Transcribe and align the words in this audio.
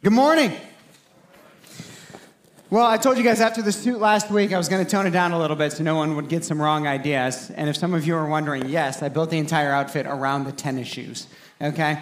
Good 0.00 0.12
morning. 0.12 0.52
Well, 2.70 2.86
I 2.86 2.98
told 2.98 3.18
you 3.18 3.24
guys 3.24 3.40
after 3.40 3.62
the 3.62 3.72
suit 3.72 3.98
last 3.98 4.30
week, 4.30 4.52
I 4.52 4.56
was 4.56 4.68
going 4.68 4.84
to 4.84 4.88
tone 4.88 5.08
it 5.08 5.10
down 5.10 5.32
a 5.32 5.38
little 5.40 5.56
bit 5.56 5.72
so 5.72 5.82
no 5.82 5.96
one 5.96 6.14
would 6.14 6.28
get 6.28 6.44
some 6.44 6.62
wrong 6.62 6.86
ideas. 6.86 7.50
And 7.50 7.68
if 7.68 7.76
some 7.76 7.94
of 7.94 8.06
you 8.06 8.14
are 8.14 8.28
wondering, 8.28 8.68
yes, 8.68 9.02
I 9.02 9.08
built 9.08 9.30
the 9.30 9.38
entire 9.38 9.72
outfit 9.72 10.06
around 10.06 10.44
the 10.44 10.52
tennis 10.52 10.86
shoes. 10.86 11.26
Okay? 11.60 12.00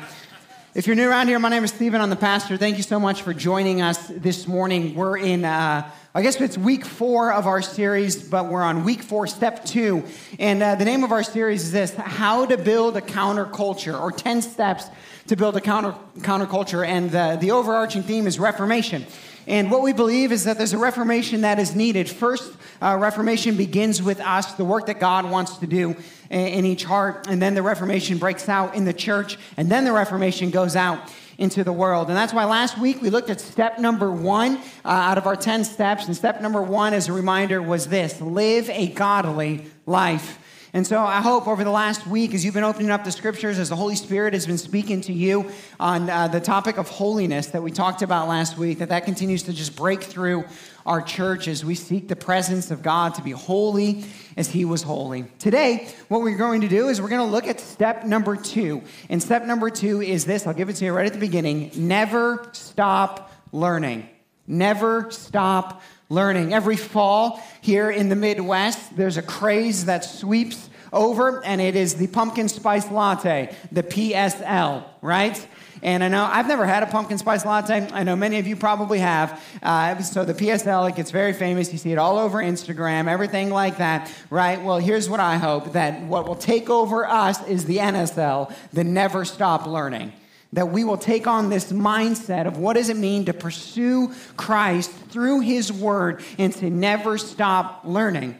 If 0.77 0.87
you're 0.87 0.95
new 0.95 1.09
around 1.09 1.29
here, 1.29 1.39
my 1.39 1.49
name 1.49 1.65
is 1.65 1.71
Stephen. 1.71 2.03
I'm 2.03 2.11
the 2.11 2.17
pastor. 2.17 2.59
Thank 2.59 2.77
you 2.77 2.83
so 2.83 3.01
much 3.01 3.23
for 3.23 3.33
joining 3.33 3.81
us 3.81 4.08
this 4.08 4.47
morning. 4.47 4.95
We're 4.95 5.17
in, 5.17 5.43
uh, 5.43 5.90
I 6.15 6.21
guess 6.21 6.38
it's 6.38 6.58
week 6.58 6.85
four 6.85 7.33
of 7.33 7.47
our 7.47 7.63
series, 7.63 8.22
but 8.22 8.51
we're 8.51 8.63
on 8.63 8.85
week 8.85 9.01
four, 9.01 9.26
step 9.26 9.65
two. 9.65 10.04
And 10.39 10.62
uh, 10.62 10.75
the 10.75 10.85
name 10.85 11.03
of 11.03 11.12
our 11.12 11.22
series 11.22 11.65
is 11.65 11.72
this 11.72 11.94
How 11.94 12.44
to 12.44 12.58
Build 12.58 12.99
a 12.99 13.01
Counterculture, 13.01 13.99
or 13.99 14.12
10 14.12 14.43
Steps 14.43 14.85
to 15.29 15.37
Build 15.37 15.57
a 15.57 15.62
counter, 15.62 15.94
Counterculture. 16.19 16.87
And 16.87 17.15
uh, 17.15 17.37
the 17.37 17.52
overarching 17.52 18.02
theme 18.02 18.27
is 18.27 18.38
Reformation. 18.38 19.06
And 19.47 19.70
what 19.70 19.83
we 19.83 19.93
believe 19.93 20.33
is 20.33 20.45
that 20.45 20.59
there's 20.59 20.73
a 20.73 20.79
reformation 20.79 21.43
that 21.43 21.59
is 21.59 21.75
needed. 21.75 22.11
First, 22.11 22.52
uh, 22.83 22.97
reformation 22.98 23.57
begins 23.57 24.02
with 24.02 24.21
us, 24.21 24.55
the 24.55 24.65
work 24.65 24.87
that 24.87 24.98
God 24.98 25.30
wants 25.30 25.59
to 25.59 25.66
do 25.66 25.97
in, 26.30 26.41
in 26.41 26.65
each 26.65 26.84
heart. 26.84 27.27
And 27.29 27.41
then 27.41 27.55
the 27.55 27.62
reformation 27.62 28.19
breaks 28.19 28.48
out 28.48 28.74
in 28.74 28.85
the 28.85 28.93
church. 28.93 29.38
And 29.57 29.71
then 29.71 29.85
the 29.85 29.93
reformation 29.93 30.51
goes 30.51 30.74
out 30.74 31.12
into 31.38 31.62
the 31.62 31.73
world. 31.73 32.09
And 32.09 32.16
that's 32.16 32.33
why 32.33 32.45
last 32.45 32.79
week 32.79 33.01
we 33.02 33.11
looked 33.11 33.30
at 33.30 33.41
step 33.41 33.79
number 33.79 34.11
one 34.11 34.57
uh, 34.85 34.88
out 34.88 35.19
of 35.19 35.27
our 35.27 35.37
10 35.37 35.65
steps. 35.65 36.07
And 36.07 36.16
step 36.16 36.41
number 36.41 36.63
one, 36.63 36.93
as 36.93 37.09
a 37.09 37.13
reminder, 37.13 37.63
was 37.63 37.88
this 37.88 38.21
live 38.21 38.69
a 38.71 38.88
godly 38.88 39.66
life. 39.85 40.38
And 40.77 40.87
so 40.87 41.01
I 41.01 41.23
hope 41.23 41.48
over 41.48 41.65
the 41.65 41.71
last 41.71 42.07
week, 42.07 42.35
as 42.35 42.45
you've 42.45 42.53
been 42.53 42.62
opening 42.62 42.91
up 42.91 43.03
the 43.03 43.11
scriptures, 43.11 43.59
as 43.59 43.71
the 43.71 43.77
Holy 43.77 43.97
Spirit 43.97 44.35
has 44.35 44.47
been 44.47 44.59
speaking 44.59 45.01
to 45.01 45.12
you 45.15 45.51
on 45.80 46.11
uh, 46.11 46.29
the 46.29 46.39
topic 46.39 46.77
of 46.77 46.87
holiness 46.91 47.47
that 47.47 47.62
we 47.62 47.71
talked 47.71 48.02
about 48.02 48.29
last 48.29 48.59
week, 48.59 48.80
that 48.80 48.91
that 48.91 49.07
continues 49.07 49.45
to 49.45 49.55
just 49.55 49.75
break 49.75 50.02
through 50.02 50.45
our 50.85 51.01
church 51.01 51.49
as 51.49 51.65
we 51.65 51.75
seek 51.75 52.09
the 52.09 52.15
presence 52.15 52.71
of 52.71 52.82
God 52.82 53.15
to 53.15 53.23
be 53.23 53.30
holy 53.30 54.04
as 54.37 54.51
He 54.51 54.66
was 54.66 54.82
holy. 54.82 55.24
Today, 55.38 55.88
what 56.09 56.21
we're 56.21 56.37
going 56.37 56.60
to 56.60 56.69
do 56.69 56.88
is 56.88 57.01
we're 57.01 57.09
going 57.09 57.27
to 57.27 57.32
look 57.32 57.47
at 57.47 57.59
step 57.59 58.04
number 58.04 58.37
two. 58.37 58.82
And 59.09 59.23
step 59.23 59.47
number 59.47 59.71
two 59.71 60.02
is 60.02 60.27
this 60.27 60.47
I'll 60.47 60.52
give 60.52 60.69
it 60.69 60.74
to 60.74 60.85
you 60.85 60.93
right 60.93 61.07
at 61.07 61.15
the 61.15 61.19
beginning 61.19 61.71
never 61.74 62.51
stop 62.52 63.32
learning. 63.51 64.10
Never 64.47 65.10
stop 65.10 65.80
learning. 66.08 66.54
Every 66.54 66.76
fall 66.76 67.42
here 67.60 67.90
in 67.90 68.08
the 68.08 68.16
Midwest, 68.16 68.96
there's 68.96 69.16
a 69.16 69.22
craze 69.22 69.86
that 69.86 70.04
sweeps 70.04 70.70
over, 70.92 71.44
and 71.44 71.60
it 71.60 71.76
is 71.76 71.94
the 71.94 72.06
pumpkin 72.06 72.48
spice 72.48 72.90
latte, 72.90 73.54
the 73.72 73.82
PSL, 73.82 74.84
right? 75.02 75.46
And 75.82 76.02
I 76.02 76.08
know 76.08 76.24
I've 76.24 76.48
never 76.48 76.64
had 76.64 76.82
a 76.82 76.86
pumpkin 76.86 77.18
spice 77.18 77.44
latte. 77.44 77.88
I 77.92 78.02
know 78.02 78.16
many 78.16 78.38
of 78.38 78.46
you 78.46 78.56
probably 78.56 78.98
have. 79.00 79.42
Uh, 79.62 80.00
so 80.00 80.24
the 80.24 80.32
PSL, 80.32 80.88
it 80.88 80.96
gets 80.96 81.10
very 81.10 81.32
famous. 81.32 81.70
You 81.70 81.78
see 81.78 81.92
it 81.92 81.98
all 81.98 82.18
over 82.18 82.38
Instagram, 82.38 83.08
everything 83.08 83.50
like 83.50 83.78
that, 83.78 84.10
right? 84.30 84.62
Well, 84.62 84.78
here's 84.78 85.10
what 85.10 85.20
I 85.20 85.36
hope 85.36 85.72
that 85.72 86.02
what 86.02 86.26
will 86.26 86.36
take 86.36 86.70
over 86.70 87.06
us 87.06 87.46
is 87.46 87.66
the 87.66 87.78
NSL, 87.78 88.52
the 88.72 88.84
never 88.84 89.24
stop 89.24 89.66
learning 89.66 90.12
that 90.56 90.70
we 90.70 90.84
will 90.84 90.96
take 90.96 91.26
on 91.26 91.50
this 91.50 91.70
mindset 91.70 92.46
of 92.46 92.56
what 92.56 92.76
does 92.76 92.88
it 92.88 92.96
mean 92.96 93.26
to 93.26 93.34
pursue 93.34 94.10
Christ 94.38 94.90
through 95.10 95.40
his 95.40 95.70
word 95.70 96.24
and 96.38 96.50
to 96.54 96.70
never 96.70 97.18
stop 97.18 97.82
learning. 97.84 98.38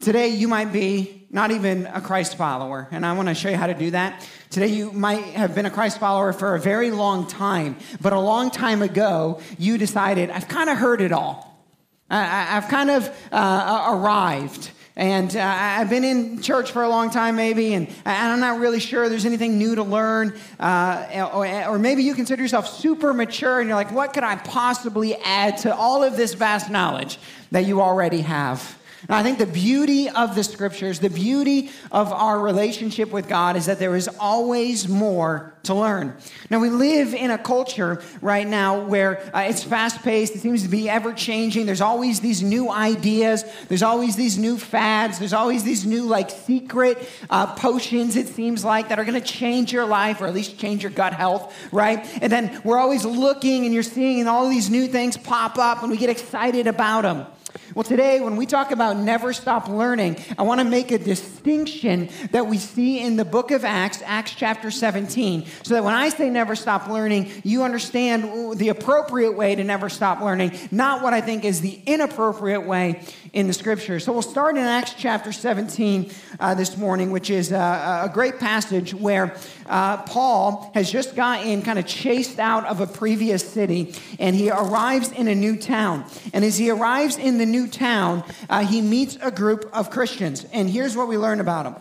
Today, 0.00 0.30
you 0.30 0.48
might 0.48 0.72
be 0.72 1.28
not 1.30 1.52
even 1.52 1.86
a 1.86 2.00
Christ 2.00 2.36
follower, 2.36 2.88
and 2.90 3.06
I 3.06 3.12
want 3.12 3.28
to 3.28 3.34
show 3.34 3.48
you 3.48 3.56
how 3.56 3.68
to 3.68 3.74
do 3.74 3.92
that. 3.92 4.28
Today, 4.50 4.66
you 4.66 4.90
might 4.90 5.22
have 5.22 5.54
been 5.54 5.66
a 5.66 5.70
Christ 5.70 6.00
follower 6.00 6.32
for 6.32 6.56
a 6.56 6.60
very 6.60 6.90
long 6.90 7.28
time, 7.28 7.76
but 8.00 8.12
a 8.12 8.18
long 8.18 8.50
time 8.50 8.82
ago, 8.82 9.40
you 9.56 9.78
decided, 9.78 10.30
I've 10.30 10.48
kind 10.48 10.68
of 10.68 10.76
heard 10.76 11.00
it 11.00 11.12
all. 11.12 11.64
I, 12.10 12.24
have 12.24 12.66
kind 12.68 12.90
of 12.90 13.08
uh, 13.30 13.94
arrived. 13.94 14.72
And 14.98 15.36
uh, 15.36 15.42
I've 15.44 15.90
been 15.90 16.04
in 16.04 16.40
church 16.40 16.72
for 16.72 16.82
a 16.82 16.88
long 16.88 17.10
time, 17.10 17.36
maybe, 17.36 17.74
and 17.74 17.86
I'm 18.06 18.40
not 18.40 18.58
really 18.60 18.80
sure 18.80 19.10
there's 19.10 19.26
anything 19.26 19.58
new 19.58 19.74
to 19.74 19.82
learn. 19.82 20.34
Uh, 20.58 21.30
or, 21.34 21.46
or, 21.74 21.78
maybe 21.78 22.02
you 22.02 22.14
consider 22.14 22.40
yourself 22.40 22.66
super 22.66 23.12
mature 23.12 23.60
and 23.60 23.68
you're 23.68 23.76
like, 23.76 23.92
what 23.92 24.14
could 24.14 24.24
I 24.24 24.36
possibly 24.36 25.14
add 25.16 25.58
to 25.58 25.74
all 25.74 26.02
of 26.02 26.16
this 26.16 26.32
vast 26.32 26.70
knowledge 26.70 27.18
that 27.50 27.66
you 27.66 27.82
already 27.82 28.22
have? 28.22 28.78
And 29.08 29.16
I 29.16 29.22
think 29.22 29.38
the 29.38 29.46
beauty 29.46 30.08
of 30.08 30.34
the 30.34 30.42
scriptures, 30.42 30.98
the 30.98 31.10
beauty 31.10 31.70
of 31.92 32.12
our 32.12 32.40
relationship 32.40 33.10
with 33.12 33.28
God 33.28 33.56
is 33.56 33.66
that 33.66 33.78
there 33.78 33.94
is 33.94 34.08
always 34.18 34.88
more 34.88 35.54
to 35.64 35.74
learn. 35.74 36.16
Now, 36.50 36.60
we 36.60 36.70
live 36.70 37.14
in 37.14 37.30
a 37.30 37.38
culture 37.38 38.02
right 38.20 38.46
now 38.46 38.80
where 38.80 39.20
uh, 39.34 39.40
it's 39.40 39.62
fast 39.62 40.02
paced, 40.02 40.34
it 40.34 40.40
seems 40.40 40.62
to 40.62 40.68
be 40.68 40.88
ever 40.88 41.12
changing. 41.12 41.66
There's 41.66 41.80
always 41.80 42.20
these 42.20 42.42
new 42.42 42.70
ideas, 42.70 43.44
there's 43.68 43.82
always 43.82 44.16
these 44.16 44.38
new 44.38 44.58
fads, 44.58 45.18
there's 45.18 45.32
always 45.32 45.64
these 45.64 45.84
new, 45.84 46.04
like, 46.04 46.30
secret 46.30 47.08
uh, 47.30 47.54
potions, 47.54 48.16
it 48.16 48.28
seems 48.28 48.64
like, 48.64 48.88
that 48.88 48.98
are 48.98 49.04
going 49.04 49.20
to 49.20 49.26
change 49.26 49.72
your 49.72 49.86
life 49.86 50.20
or 50.20 50.26
at 50.26 50.34
least 50.34 50.58
change 50.58 50.82
your 50.82 50.92
gut 50.92 51.12
health, 51.12 51.54
right? 51.72 52.06
And 52.22 52.30
then 52.30 52.60
we're 52.64 52.78
always 52.78 53.04
looking 53.04 53.64
and 53.64 53.74
you're 53.74 53.82
seeing 53.82 54.26
all 54.26 54.48
these 54.48 54.70
new 54.70 54.86
things 54.86 55.16
pop 55.16 55.58
up 55.58 55.82
and 55.82 55.90
we 55.90 55.96
get 55.96 56.10
excited 56.10 56.66
about 56.66 57.02
them. 57.02 57.26
Well, 57.74 57.84
today, 57.84 58.20
when 58.20 58.36
we 58.36 58.46
talk 58.46 58.70
about 58.70 58.96
never 58.96 59.32
stop 59.32 59.68
learning, 59.68 60.16
I 60.38 60.42
want 60.42 60.60
to 60.60 60.64
make 60.64 60.90
a 60.90 60.98
distinction 60.98 62.08
that 62.30 62.46
we 62.46 62.58
see 62.58 63.00
in 63.00 63.16
the 63.16 63.24
book 63.24 63.50
of 63.50 63.64
Acts, 63.64 64.02
Acts 64.04 64.34
chapter 64.34 64.70
17, 64.70 65.46
so 65.62 65.74
that 65.74 65.84
when 65.84 65.94
I 65.94 66.08
say 66.08 66.30
never 66.30 66.56
stop 66.56 66.88
learning, 66.88 67.30
you 67.44 67.62
understand 67.62 68.58
the 68.58 68.68
appropriate 68.68 69.32
way 69.32 69.54
to 69.54 69.64
never 69.64 69.88
stop 69.88 70.20
learning, 70.20 70.58
not 70.70 71.02
what 71.02 71.14
I 71.14 71.20
think 71.20 71.44
is 71.44 71.60
the 71.60 71.80
inappropriate 71.86 72.66
way 72.66 73.02
in 73.32 73.46
the 73.46 73.52
scripture. 73.52 74.00
So 74.00 74.12
we'll 74.12 74.22
start 74.22 74.56
in 74.56 74.62
Acts 74.62 74.94
chapter 74.96 75.32
17 75.32 76.10
uh, 76.40 76.54
this 76.54 76.76
morning, 76.76 77.10
which 77.10 77.30
is 77.30 77.52
a, 77.52 78.10
great 78.16 78.38
passage 78.38 78.94
where 78.94 79.36
uh, 79.66 79.98
Paul 80.04 80.70
has 80.74 80.90
just 80.90 81.14
gotten 81.16 81.60
kind 81.60 81.78
of 81.78 81.86
chased 81.86 82.38
out 82.38 82.64
of 82.64 82.80
a 82.80 82.86
previous 82.86 83.46
city 83.46 83.94
and 84.18 84.34
he 84.34 84.50
arrives 84.50 85.12
in 85.12 85.28
a 85.28 85.34
new 85.34 85.56
town. 85.56 86.04
And 86.32 86.44
as 86.44 86.56
he 86.56 86.70
arrives 86.70 87.18
in 87.18 87.38
the 87.38 87.45
new 87.46 87.66
town, 87.68 88.24
uh, 88.50 88.64
he 88.64 88.80
meets 88.80 89.16
a 89.22 89.30
group 89.30 89.68
of 89.72 89.90
Christians. 89.90 90.44
And 90.52 90.68
here's 90.68 90.96
what 90.96 91.08
we 91.08 91.16
learn 91.16 91.40
about 91.40 91.64
them. 91.64 91.74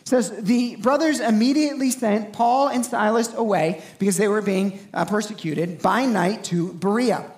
It 0.00 0.08
says 0.08 0.30
the 0.30 0.76
brothers 0.76 1.18
immediately 1.18 1.90
sent 1.90 2.32
Paul 2.32 2.68
and 2.68 2.86
Silas 2.86 3.34
away 3.34 3.82
because 3.98 4.16
they 4.16 4.28
were 4.28 4.42
being 4.42 4.78
uh, 4.94 5.04
persecuted 5.04 5.82
by 5.82 6.06
night 6.06 6.44
to 6.44 6.72
Berea. 6.74 7.28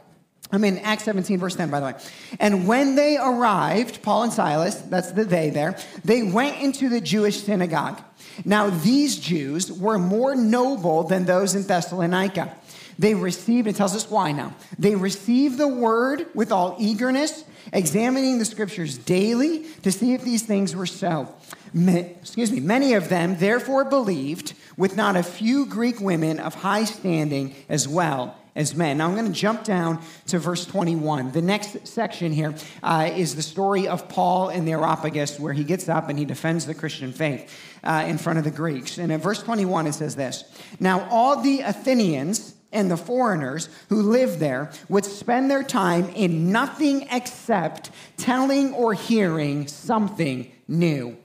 I'm 0.50 0.64
in 0.64 0.78
Acts 0.78 1.04
17, 1.04 1.38
verse 1.38 1.56
10, 1.56 1.70
by 1.70 1.80
the 1.80 1.86
way. 1.86 1.94
And 2.40 2.66
when 2.66 2.94
they 2.94 3.18
arrived, 3.18 4.02
Paul 4.02 4.24
and 4.24 4.32
Silas, 4.32 4.76
that's 4.76 5.12
the 5.12 5.24
they 5.24 5.50
there, 5.50 5.76
they 6.04 6.22
went 6.22 6.60
into 6.60 6.88
the 6.88 7.00
Jewish 7.00 7.42
synagogue. 7.42 8.02
Now, 8.44 8.70
these 8.70 9.18
Jews 9.18 9.70
were 9.70 9.98
more 9.98 10.34
noble 10.34 11.04
than 11.04 11.26
those 11.26 11.54
in 11.54 11.64
Thessalonica. 11.64 12.54
They 12.98 13.14
received, 13.14 13.68
it 13.68 13.76
tells 13.76 13.94
us 13.94 14.10
why 14.10 14.32
now. 14.32 14.54
They 14.78 14.96
received 14.96 15.56
the 15.56 15.68
word 15.68 16.26
with 16.34 16.50
all 16.50 16.76
eagerness, 16.78 17.44
examining 17.72 18.38
the 18.38 18.44
scriptures 18.44 18.98
daily 18.98 19.64
to 19.82 19.92
see 19.92 20.14
if 20.14 20.24
these 20.24 20.42
things 20.42 20.74
were 20.74 20.86
so. 20.86 21.32
Excuse 21.74 22.50
me, 22.50 22.60
many 22.60 22.94
of 22.94 23.08
them 23.08 23.36
therefore 23.38 23.84
believed, 23.84 24.54
with 24.76 24.96
not 24.96 25.16
a 25.16 25.22
few 25.22 25.66
Greek 25.66 26.00
women 26.00 26.40
of 26.40 26.54
high 26.54 26.84
standing 26.84 27.54
as 27.68 27.86
well 27.86 28.36
as 28.56 28.74
men. 28.74 28.98
Now 28.98 29.06
I'm 29.06 29.14
going 29.14 29.26
to 29.26 29.32
jump 29.32 29.62
down 29.62 30.00
to 30.26 30.38
verse 30.38 30.66
21. 30.66 31.30
The 31.30 31.40
next 31.42 31.86
section 31.86 32.32
here 32.32 32.54
uh, 32.82 33.10
is 33.14 33.36
the 33.36 33.42
story 33.42 33.86
of 33.86 34.08
Paul 34.08 34.48
in 34.48 34.64
the 34.64 34.72
Areopagus, 34.72 35.38
where 35.38 35.52
he 35.52 35.62
gets 35.62 35.88
up 35.88 36.08
and 36.08 36.18
he 36.18 36.24
defends 36.24 36.66
the 36.66 36.74
Christian 36.74 37.12
faith 37.12 37.56
uh, 37.84 38.04
in 38.06 38.18
front 38.18 38.38
of 38.38 38.44
the 38.44 38.50
Greeks. 38.50 38.98
And 38.98 39.12
in 39.12 39.20
verse 39.20 39.42
21, 39.42 39.86
it 39.86 39.92
says 39.92 40.16
this 40.16 40.44
Now 40.80 41.08
all 41.10 41.40
the 41.40 41.60
Athenians, 41.60 42.54
and 42.72 42.90
the 42.90 42.96
foreigners 42.96 43.68
who 43.88 44.02
lived 44.02 44.38
there 44.38 44.70
would 44.88 45.04
spend 45.04 45.50
their 45.50 45.62
time 45.62 46.08
in 46.10 46.52
nothing 46.52 47.06
except 47.10 47.90
telling 48.16 48.74
or 48.74 48.94
hearing 48.94 49.66
something 49.66 50.50
new. 50.66 51.16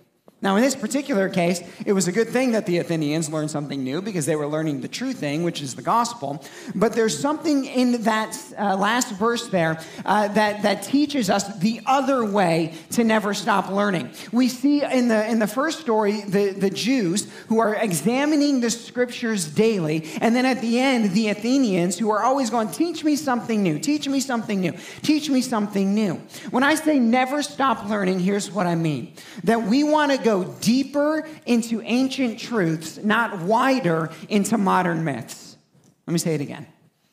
Now, 0.44 0.58
in 0.58 0.62
this 0.62 0.76
particular 0.76 1.30
case, 1.30 1.62
it 1.86 1.94
was 1.94 2.10
a 2.10 2.12
good 2.12 2.28
thing 2.28 2.52
that 2.52 2.66
the 2.66 2.80
Athenians 2.80 3.30
learned 3.30 3.50
something 3.50 3.82
new 3.82 4.02
because 4.02 4.26
they 4.26 4.36
were 4.36 4.46
learning 4.46 4.82
the 4.82 4.90
true 4.90 5.14
thing, 5.14 5.44
which 5.44 5.62
is 5.62 5.74
the 5.74 5.82
gospel. 5.82 6.44
But 6.76 6.92
there's 6.92 7.18
something 7.18 7.64
in 7.64 8.04
that 8.04 8.38
uh, 8.60 8.76
last 8.76 9.14
verse 9.14 9.48
there 9.48 9.80
uh, 10.04 10.28
that, 10.28 10.64
that 10.64 10.84
teaches 10.84 11.30
us 11.30 11.58
the 11.60 11.80
other 11.86 12.26
way 12.26 12.74
to 12.92 13.06
never 13.06 13.34
stop 13.34 13.70
learning. 13.70 14.10
We 14.34 14.50
see 14.50 14.84
in 14.84 15.08
the, 15.08 15.26
in 15.30 15.40
the 15.40 15.48
first 15.48 15.80
story 15.80 16.20
the, 16.24 16.50
the 16.50 16.70
Jews 16.70 17.32
who 17.48 17.60
are 17.60 17.76
examining 17.76 18.60
the 18.60 18.70
scriptures 18.70 19.48
daily, 19.48 20.10
and 20.20 20.36
then 20.36 20.46
at 20.46 20.60
the 20.60 20.78
end, 20.78 21.12
the 21.12 21.30
Athenians 21.30 21.98
who 21.98 22.12
are 22.12 22.22
always 22.22 22.50
going, 22.50 22.68
Teach 22.68 23.06
me 23.06 23.16
something 23.16 23.64
new, 23.64 23.80
teach 23.80 24.10
me 24.10 24.20
something 24.20 24.60
new, 24.60 24.74
teach 25.04 25.30
me 25.30 25.42
something 25.42 25.96
new. 25.96 26.16
When 26.52 26.64
I 26.64 26.76
say 26.76 27.00
never 27.00 27.42
stop 27.42 27.88
learning, 27.88 28.20
here's 28.20 28.52
what 28.52 28.68
I 28.68 28.76
mean 28.76 29.14
that 29.46 29.64
we 29.64 29.86
want 29.86 30.12
to 30.12 30.18
go 30.18 30.33
deeper 30.62 31.28
into 31.46 31.82
ancient 31.82 32.40
truths, 32.40 32.98
not 33.04 33.40
wider 33.40 34.10
into 34.30 34.58
modern 34.58 35.04
myths. 35.04 35.58
Let 36.08 36.14
me 36.14 36.18
say 36.18 36.34
it 36.34 36.42
again. 36.42 36.66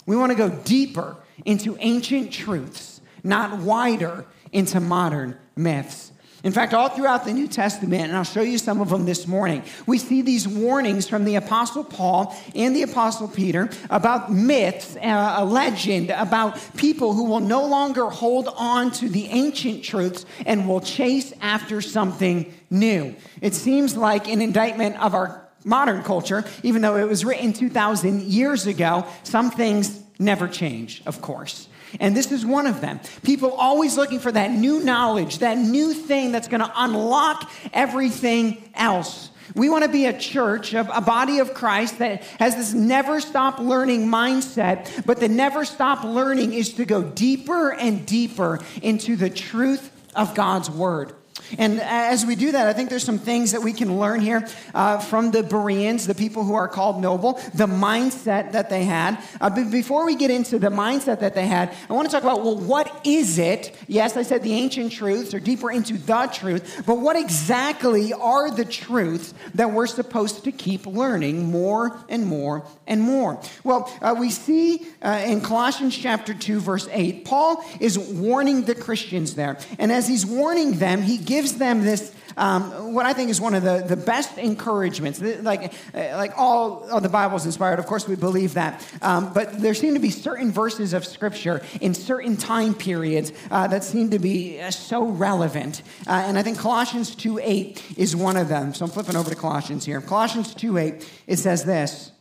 We 0.06 0.16
want 0.16 0.32
to 0.32 0.36
go 0.36 0.48
deeper 0.48 1.16
into 1.44 1.76
ancient 1.80 2.32
truths, 2.32 3.00
not 3.22 3.58
wider 3.58 4.24
into 4.52 4.80
modern 4.80 5.36
myths. 5.56 6.12
In 6.42 6.52
fact, 6.52 6.72
all 6.72 6.88
throughout 6.88 7.24
the 7.24 7.32
New 7.32 7.46
Testament, 7.46 8.04
and 8.04 8.16
I'll 8.16 8.24
show 8.24 8.40
you 8.40 8.56
some 8.56 8.80
of 8.80 8.88
them 8.88 9.04
this 9.04 9.26
morning, 9.26 9.62
we 9.86 9.98
see 9.98 10.22
these 10.22 10.48
warnings 10.48 11.06
from 11.06 11.24
the 11.24 11.36
Apostle 11.36 11.84
Paul 11.84 12.34
and 12.54 12.74
the 12.74 12.82
Apostle 12.82 13.28
Peter 13.28 13.68
about 13.90 14.32
myths, 14.32 14.96
uh, 14.96 15.34
a 15.38 15.44
legend 15.44 16.10
about 16.10 16.58
people 16.76 17.12
who 17.12 17.24
will 17.24 17.40
no 17.40 17.66
longer 17.66 18.06
hold 18.06 18.48
on 18.56 18.90
to 18.92 19.08
the 19.08 19.26
ancient 19.26 19.84
truths 19.84 20.24
and 20.46 20.66
will 20.66 20.80
chase 20.80 21.34
after 21.42 21.82
something 21.82 22.52
new. 22.70 23.14
It 23.42 23.54
seems 23.54 23.96
like 23.96 24.26
an 24.28 24.40
indictment 24.40 24.98
of 25.00 25.14
our 25.14 25.46
modern 25.64 26.02
culture, 26.02 26.44
even 26.62 26.80
though 26.80 26.96
it 26.96 27.08
was 27.08 27.24
written 27.24 27.52
2,000 27.52 28.22
years 28.22 28.66
ago, 28.66 29.06
some 29.24 29.50
things 29.50 30.02
never 30.18 30.48
change, 30.48 31.02
of 31.04 31.20
course. 31.20 31.68
And 31.98 32.16
this 32.16 32.30
is 32.30 32.46
one 32.46 32.66
of 32.66 32.80
them. 32.80 33.00
People 33.22 33.52
always 33.52 33.96
looking 33.96 34.20
for 34.20 34.30
that 34.30 34.50
new 34.50 34.82
knowledge, 34.82 35.38
that 35.38 35.58
new 35.58 35.92
thing 35.92 36.32
that's 36.32 36.48
going 36.48 36.60
to 36.60 36.72
unlock 36.76 37.50
everything 37.72 38.70
else. 38.74 39.30
We 39.54 39.68
want 39.68 39.84
to 39.84 39.90
be 39.90 40.06
a 40.06 40.16
church, 40.16 40.74
a, 40.74 40.84
body 41.00 41.40
of 41.40 41.54
Christ 41.54 41.98
that 41.98 42.22
has 42.38 42.54
this 42.54 42.72
never 42.72 43.20
stop 43.20 43.58
learning 43.58 44.06
mindset, 44.06 45.04
but 45.04 45.18
the 45.18 45.28
never 45.28 45.64
stop 45.64 46.04
learning 46.04 46.52
is 46.52 46.74
to 46.74 46.84
go 46.84 47.02
deeper 47.02 47.72
and 47.72 48.06
deeper 48.06 48.60
into 48.80 49.16
the 49.16 49.30
truth 49.30 49.90
of 50.14 50.34
God's 50.34 50.70
word. 50.70 51.14
And 51.58 51.80
as 51.80 52.24
we 52.24 52.36
do 52.36 52.52
that, 52.52 52.66
I 52.66 52.72
think 52.72 52.90
there's 52.90 53.04
some 53.04 53.18
things 53.18 53.52
that 53.52 53.62
we 53.62 53.72
can 53.72 53.98
learn 53.98 54.20
here 54.20 54.46
uh, 54.74 54.98
from 54.98 55.30
the 55.30 55.42
Bereans, 55.42 56.06
the 56.06 56.14
people 56.14 56.44
who 56.44 56.54
are 56.54 56.68
called 56.68 57.00
noble, 57.00 57.34
the 57.54 57.66
mindset 57.66 58.52
that 58.52 58.70
they 58.70 58.84
had. 58.84 59.22
Uh, 59.40 59.50
but 59.50 59.70
before 59.70 60.04
we 60.04 60.14
get 60.14 60.30
into 60.30 60.58
the 60.58 60.68
mindset 60.68 61.20
that 61.20 61.34
they 61.34 61.46
had, 61.46 61.74
I 61.88 61.92
want 61.92 62.08
to 62.08 62.12
talk 62.12 62.22
about 62.22 62.42
well, 62.42 62.56
what 62.56 63.06
is 63.06 63.38
it? 63.38 63.76
Yes, 63.86 64.16
I 64.16 64.22
said 64.22 64.42
the 64.42 64.54
ancient 64.54 64.92
truths 64.92 65.34
or 65.34 65.40
deeper 65.40 65.70
into 65.70 65.98
the 65.98 66.30
truth, 66.32 66.84
but 66.86 66.98
what 66.98 67.16
exactly 67.16 68.12
are 68.12 68.50
the 68.50 68.64
truths 68.64 69.34
that 69.54 69.72
we're 69.72 69.86
supposed 69.86 70.44
to 70.44 70.52
keep 70.52 70.86
learning 70.86 71.50
more 71.50 71.98
and 72.08 72.26
more 72.26 72.64
and 72.86 73.00
more? 73.00 73.40
Well, 73.64 73.92
uh, 74.00 74.14
we 74.18 74.30
see 74.30 74.86
uh, 75.02 75.22
in 75.24 75.40
Colossians 75.40 75.96
chapter 75.96 76.34
2, 76.34 76.60
verse 76.60 76.88
8, 76.90 77.24
Paul 77.24 77.64
is 77.80 77.98
warning 77.98 78.64
the 78.64 78.74
Christians 78.74 79.34
there. 79.34 79.58
And 79.78 79.90
as 79.90 80.06
he's 80.08 80.26
warning 80.26 80.72
them, 80.78 81.02
he 81.02 81.16
gives 81.16 81.39
them 81.48 81.82
this, 81.82 82.14
um, 82.36 82.94
what 82.94 83.06
I 83.06 83.12
think 83.12 83.30
is 83.30 83.40
one 83.40 83.54
of 83.54 83.62
the, 83.62 83.84
the 83.86 83.96
best 83.96 84.38
encouragements. 84.38 85.20
Like, 85.20 85.72
uh, 85.94 86.16
like 86.16 86.32
all 86.36 86.88
of 86.90 87.02
the 87.02 87.08
Bible 87.08 87.36
is 87.36 87.46
inspired, 87.46 87.78
of 87.78 87.86
course, 87.86 88.06
we 88.06 88.16
believe 88.16 88.54
that. 88.54 88.86
Um, 89.02 89.32
but 89.32 89.60
there 89.60 89.74
seem 89.74 89.94
to 89.94 90.00
be 90.00 90.10
certain 90.10 90.52
verses 90.52 90.92
of 90.92 91.04
Scripture 91.04 91.62
in 91.80 91.94
certain 91.94 92.36
time 92.36 92.74
periods 92.74 93.32
uh, 93.50 93.66
that 93.68 93.84
seem 93.84 94.10
to 94.10 94.18
be 94.18 94.60
uh, 94.60 94.70
so 94.70 95.04
relevant. 95.04 95.82
Uh, 96.06 96.24
and 96.26 96.38
I 96.38 96.42
think 96.42 96.58
Colossians 96.58 97.14
2 97.14 97.40
8 97.42 97.94
is 97.96 98.14
one 98.14 98.36
of 98.36 98.48
them. 98.48 98.74
So 98.74 98.84
I'm 98.84 98.90
flipping 98.90 99.16
over 99.16 99.30
to 99.30 99.36
Colossians 99.36 99.84
here. 99.84 100.00
Colossians 100.00 100.54
2 100.54 100.78
8, 100.78 101.10
it 101.26 101.38
says 101.38 101.64
this 101.64 102.12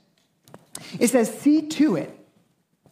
it 1.00 1.10
says, 1.10 1.32
See 1.40 1.68
to 1.68 1.96
it. 1.96 2.16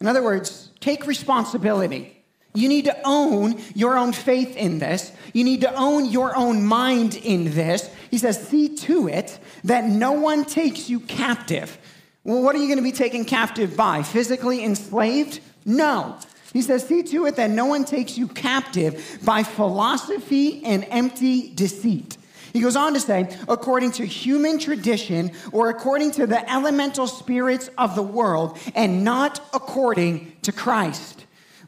In 0.00 0.06
other 0.06 0.22
words, 0.22 0.70
take 0.80 1.06
responsibility 1.06 2.17
you 2.54 2.68
need 2.68 2.86
to 2.86 2.96
own 3.04 3.60
your 3.74 3.96
own 3.98 4.12
faith 4.12 4.56
in 4.56 4.78
this. 4.78 5.12
You 5.32 5.44
need 5.44 5.60
to 5.60 5.74
own 5.74 6.06
your 6.06 6.36
own 6.36 6.64
mind 6.64 7.16
in 7.16 7.52
this. 7.52 7.90
He 8.10 8.18
says, 8.18 8.48
see 8.48 8.74
to 8.76 9.08
it 9.08 9.38
that 9.64 9.84
no 9.84 10.12
one 10.12 10.44
takes 10.44 10.88
you 10.88 11.00
captive. 11.00 11.78
Well, 12.24 12.42
what 12.42 12.54
are 12.54 12.58
you 12.58 12.66
going 12.66 12.78
to 12.78 12.82
be 12.82 12.92
taken 12.92 13.24
captive 13.24 13.76
by? 13.76 14.02
Physically 14.02 14.64
enslaved? 14.64 15.40
No. 15.64 16.18
He 16.52 16.62
says, 16.62 16.86
see 16.86 17.02
to 17.02 17.26
it 17.26 17.36
that 17.36 17.50
no 17.50 17.66
one 17.66 17.84
takes 17.84 18.16
you 18.16 18.26
captive 18.26 19.18
by 19.24 19.42
philosophy 19.42 20.64
and 20.64 20.86
empty 20.90 21.52
deceit. 21.54 22.16
He 22.52 22.60
goes 22.60 22.76
on 22.76 22.94
to 22.94 23.00
say, 23.00 23.28
according 23.46 23.92
to 23.92 24.06
human 24.06 24.58
tradition 24.58 25.32
or 25.52 25.68
according 25.68 26.12
to 26.12 26.26
the 26.26 26.50
elemental 26.50 27.06
spirits 27.06 27.68
of 27.76 27.94
the 27.94 28.02
world, 28.02 28.58
and 28.74 29.04
not 29.04 29.40
according 29.52 30.32
to 30.42 30.52
Christ. 30.52 31.17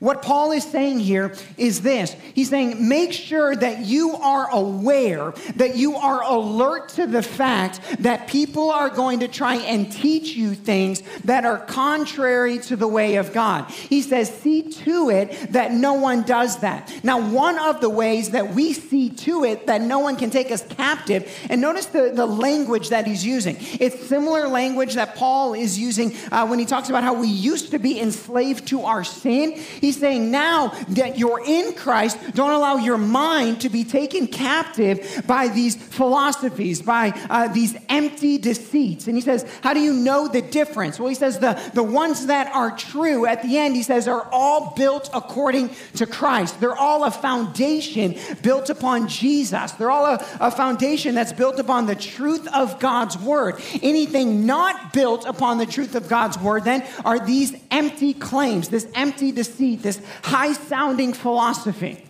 What 0.01 0.23
Paul 0.23 0.53
is 0.53 0.65
saying 0.65 1.01
here 1.01 1.35
is 1.59 1.83
this 1.83 2.17
He's 2.35 2.49
saying, 2.49 2.89
make 2.89 3.13
sure 3.13 3.55
that 3.55 3.81
you 3.81 4.17
are 4.17 4.51
aware, 4.51 5.33
that 5.57 5.77
you 5.77 5.95
are 5.97 6.23
alert 6.23 6.89
to 6.91 7.07
the 7.07 7.23
fact 7.23 7.81
that 8.01 8.27
people 8.27 8.71
are 8.71 8.89
going 8.89 9.21
to 9.21 9.29
try 9.29 9.57
and 9.57 9.93
teach 9.93 10.35
you 10.35 10.55
things 10.55 11.03
that 11.25 11.45
are 11.45 11.59
contrary 11.59 12.59
to 12.61 12.77
the 12.77 12.89
way 12.89 13.17
of 13.17 13.35
God. 13.35 13.71
He 13.71 14.01
says, 14.01 14.35
see 14.41 14.63
to 14.63 15.11
it 15.11 15.53
that 15.53 15.73
no 15.73 15.93
one 15.93 16.23
does 16.23 16.61
that. 16.61 16.93
Now, 17.05 17.21
one 17.31 17.59
of 17.59 17.83
the 17.83 17.91
ways 17.91 18.31
that 18.31 18.55
we 18.55 18.73
see 18.73 19.11
to 19.11 19.45
it 19.45 19.67
that 19.67 19.83
no 19.83 19.99
one 19.99 20.17
can 20.17 20.31
take 20.31 20.51
us 20.51 20.67
captive, 20.67 21.31
and 21.51 21.61
notice 21.61 21.87
the, 21.87 22.13
the 22.15 22.27
language 22.27 22.89
that 22.89 23.07
he's 23.07 23.25
using. 23.25 23.59
It's 23.79 24.07
similar 24.07 24.49
language 24.49 24.95
that 24.95 25.15
Paul 25.15 25.53
is 25.53 25.79
using 25.79 26.17
uh, 26.33 26.47
when 26.47 26.59
he 26.59 26.65
talks 26.65 26.89
about 26.89 27.05
how 27.05 27.13
we 27.13 27.29
used 27.29 27.73
to 27.73 27.79
be 27.79 28.01
enslaved 28.01 28.67
to 28.69 28.85
our 28.85 29.05
sin. 29.05 29.53
He 29.53 29.90
He's 29.91 29.99
saying 29.99 30.31
now 30.31 30.69
that 30.91 31.19
you're 31.19 31.43
in 31.45 31.75
Christ, 31.75 32.17
don't 32.33 32.53
allow 32.53 32.77
your 32.77 32.97
mind 32.97 33.63
to 33.63 33.69
be 33.69 33.83
taken 33.83 34.29
captive 34.29 35.25
by 35.27 35.49
these 35.49 35.75
philosophies, 35.75 36.81
by 36.81 37.11
uh, 37.29 37.49
these 37.49 37.77
empty 37.89 38.39
deceits. 38.39 39.09
And 39.09 39.17
he 39.17 39.21
says, 39.21 39.45
How 39.65 39.75
do 39.75 39.81
you 39.81 39.93
know 39.93 40.29
the 40.29 40.43
difference? 40.43 41.01
Well, 41.01 41.09
he 41.09 41.17
says, 41.17 41.41
the, 41.41 41.61
the 41.75 41.83
ones 41.83 42.27
that 42.27 42.55
are 42.55 42.71
true 42.71 43.27
at 43.27 43.43
the 43.43 43.59
end, 43.59 43.75
he 43.75 43.83
says, 43.83 44.07
are 44.07 44.29
all 44.31 44.75
built 44.77 45.11
according 45.13 45.71
to 45.97 46.07
Christ. 46.07 46.61
They're 46.61 46.77
all 46.77 47.03
a 47.03 47.11
foundation 47.11 48.15
built 48.43 48.71
upon 48.71 49.09
Jesus. 49.09 49.73
They're 49.73 49.91
all 49.91 50.07
a, 50.07 50.25
a 50.39 50.53
foundation 50.53 51.17
that's 51.17 51.33
built 51.33 51.59
upon 51.59 51.87
the 51.87 51.97
truth 51.97 52.47
of 52.55 52.79
God's 52.79 53.19
word. 53.19 53.57
Anything 53.83 54.47
not 54.47 54.93
built 54.93 55.27
upon 55.27 55.59
the 55.59 55.67
truth 55.67 55.97
of 55.97 56.09
God's 56.09 56.39
word, 56.39 56.63
then, 56.63 56.87
are 57.05 57.19
these 57.19 57.57
empty 57.73 58.15
claims, 58.15 58.69
this 58.69 58.87
empty 58.95 59.33
deceit 59.33 59.80
this 59.83 60.01
high 60.23 60.53
sounding 60.53 61.13
philosophy. 61.13 62.05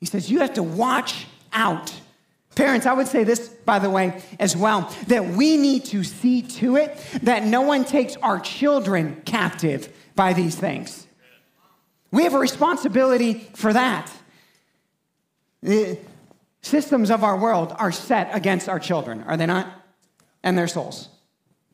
He 0.00 0.06
says, 0.06 0.30
You 0.30 0.40
have 0.40 0.54
to 0.54 0.62
watch 0.62 1.26
out. 1.52 1.92
Parents, 2.54 2.86
I 2.86 2.92
would 2.92 3.08
say 3.08 3.24
this, 3.24 3.48
by 3.48 3.78
the 3.78 3.90
way, 3.90 4.22
as 4.38 4.56
well, 4.56 4.92
that 5.08 5.24
we 5.26 5.56
need 5.56 5.86
to 5.86 6.04
see 6.04 6.42
to 6.42 6.76
it 6.76 6.96
that 7.22 7.44
no 7.44 7.62
one 7.62 7.84
takes 7.84 8.16
our 8.16 8.38
children 8.38 9.22
captive 9.24 9.92
by 10.14 10.32
these 10.34 10.54
things. 10.54 11.06
We 12.12 12.22
have 12.22 12.34
a 12.34 12.38
responsibility 12.38 13.48
for 13.54 13.72
that. 13.72 14.08
The 15.62 15.98
systems 16.62 17.10
of 17.10 17.24
our 17.24 17.36
world 17.36 17.74
are 17.76 17.90
set 17.90 18.32
against 18.32 18.68
our 18.68 18.78
children, 18.78 19.24
are 19.24 19.36
they 19.36 19.46
not? 19.46 19.66
And 20.42 20.56
their 20.56 20.68
souls. 20.68 21.08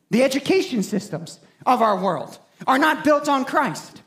The 0.09 0.23
education 0.23 0.81
systems 0.81 1.39
of 1.65 1.81
our 1.81 1.95
world 1.95 2.39
are 2.65 2.79
not 2.79 3.03
built 3.03 3.29
on 3.29 3.45
Christ. 3.45 4.00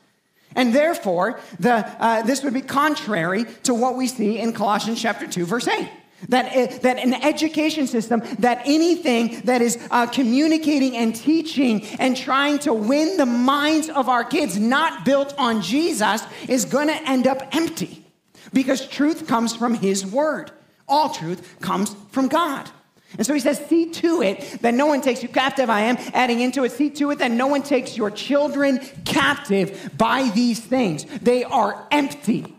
And 0.55 0.73
therefore, 0.73 1.39
the, 1.59 1.73
uh, 1.75 2.21
this 2.23 2.43
would 2.43 2.53
be 2.53 2.61
contrary 2.61 3.45
to 3.63 3.73
what 3.73 3.95
we 3.95 4.07
see 4.07 4.39
in 4.39 4.53
Colossians 4.53 5.01
chapter 5.01 5.27
2, 5.27 5.45
verse 5.45 5.67
8. 5.67 5.89
That, 6.29 6.55
uh, 6.55 6.77
that 6.79 6.97
an 6.97 7.13
education 7.13 7.87
system, 7.87 8.23
that 8.39 8.61
anything 8.65 9.41
that 9.41 9.61
is 9.61 9.77
uh, 9.91 10.07
communicating 10.07 10.95
and 10.95 11.13
teaching 11.13 11.85
and 11.99 12.15
trying 12.15 12.59
to 12.59 12.73
win 12.73 13.17
the 13.17 13.25
minds 13.25 13.89
of 13.89 14.07
our 14.07 14.23
kids, 14.23 14.57
not 14.57 15.03
built 15.03 15.35
on 15.37 15.61
Jesus, 15.61 16.23
is 16.47 16.63
going 16.65 16.87
to 16.87 17.09
end 17.09 17.27
up 17.27 17.55
empty. 17.55 18.05
Because 18.53 18.87
truth 18.87 19.27
comes 19.27 19.53
from 19.53 19.73
His 19.73 20.05
Word. 20.05 20.51
All 20.87 21.09
truth 21.09 21.59
comes 21.59 21.95
from 22.11 22.29
God. 22.29 22.69
And 23.17 23.25
so 23.25 23.33
he 23.33 23.39
says, 23.39 23.63
See 23.67 23.91
to 23.91 24.21
it 24.21 24.59
that 24.61 24.73
no 24.73 24.85
one 24.85 25.01
takes 25.01 25.23
you 25.23 25.29
captive. 25.29 25.69
I 25.69 25.81
am 25.81 25.97
adding 26.13 26.41
into 26.41 26.63
it, 26.63 26.71
see 26.71 26.89
to 26.91 27.11
it 27.11 27.19
that 27.19 27.31
no 27.31 27.47
one 27.47 27.63
takes 27.63 27.97
your 27.97 28.11
children 28.11 28.79
captive 29.05 29.91
by 29.97 30.29
these 30.33 30.59
things. 30.59 31.05
They 31.21 31.43
are 31.43 31.87
empty. 31.91 32.55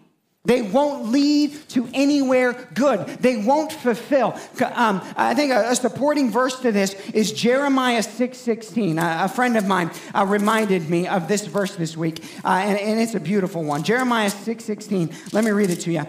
They 0.46 0.62
won't 0.62 1.10
lead 1.10 1.54
to 1.70 1.88
anywhere 1.92 2.68
good. 2.74 3.04
They 3.18 3.36
won't 3.36 3.72
fulfill. 3.72 4.38
Um, 4.74 5.02
I 5.16 5.34
think 5.34 5.52
a, 5.52 5.70
a, 5.70 5.74
supporting 5.74 6.30
verse 6.30 6.60
to 6.60 6.70
this 6.70 6.94
is 7.10 7.32
Jeremiah 7.32 8.00
6.16. 8.00 8.34
16. 8.36 8.98
A, 8.98 9.18
a 9.24 9.28
friend 9.28 9.56
of 9.56 9.66
mine 9.66 9.90
uh, 10.14 10.24
reminded 10.24 10.88
me 10.88 11.08
of 11.08 11.26
this 11.26 11.46
verse 11.46 11.74
this 11.74 11.96
week, 11.96 12.24
uh, 12.44 12.48
and, 12.48 12.78
and 12.78 13.00
it's 13.00 13.16
a 13.16 13.20
beautiful 13.20 13.64
one. 13.64 13.82
Jeremiah 13.82 14.30
6.16. 14.30 14.60
16. 14.60 15.10
Let 15.32 15.44
me 15.44 15.50
read 15.50 15.70
it 15.70 15.80
to 15.80 15.92
you. 15.92 16.06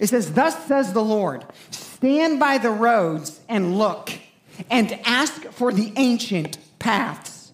It 0.00 0.08
says, 0.08 0.32
Thus 0.32 0.66
says 0.66 0.92
the 0.92 1.04
Lord, 1.04 1.44
stand 1.70 2.40
by 2.40 2.58
the 2.58 2.70
roads 2.70 3.38
and 3.48 3.78
look, 3.78 4.10
and 4.68 4.98
ask 5.04 5.44
for 5.52 5.72
the 5.72 5.92
ancient 5.96 6.58
paths 6.80 7.52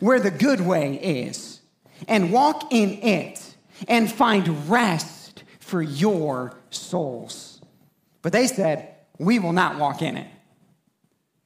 where 0.00 0.20
the 0.20 0.32
good 0.32 0.60
way 0.60 0.96
is, 0.96 1.60
and 2.08 2.32
walk 2.32 2.72
in 2.72 3.02
it, 3.02 3.56
and 3.88 4.12
find 4.12 4.68
rest 4.68 5.44
for 5.60 5.80
your 5.80 6.58
souls. 6.70 7.60
But 8.20 8.32
they 8.32 8.48
said, 8.48 8.94
We 9.18 9.38
will 9.38 9.52
not 9.52 9.78
walk 9.78 10.02
in 10.02 10.16
it. 10.16 10.28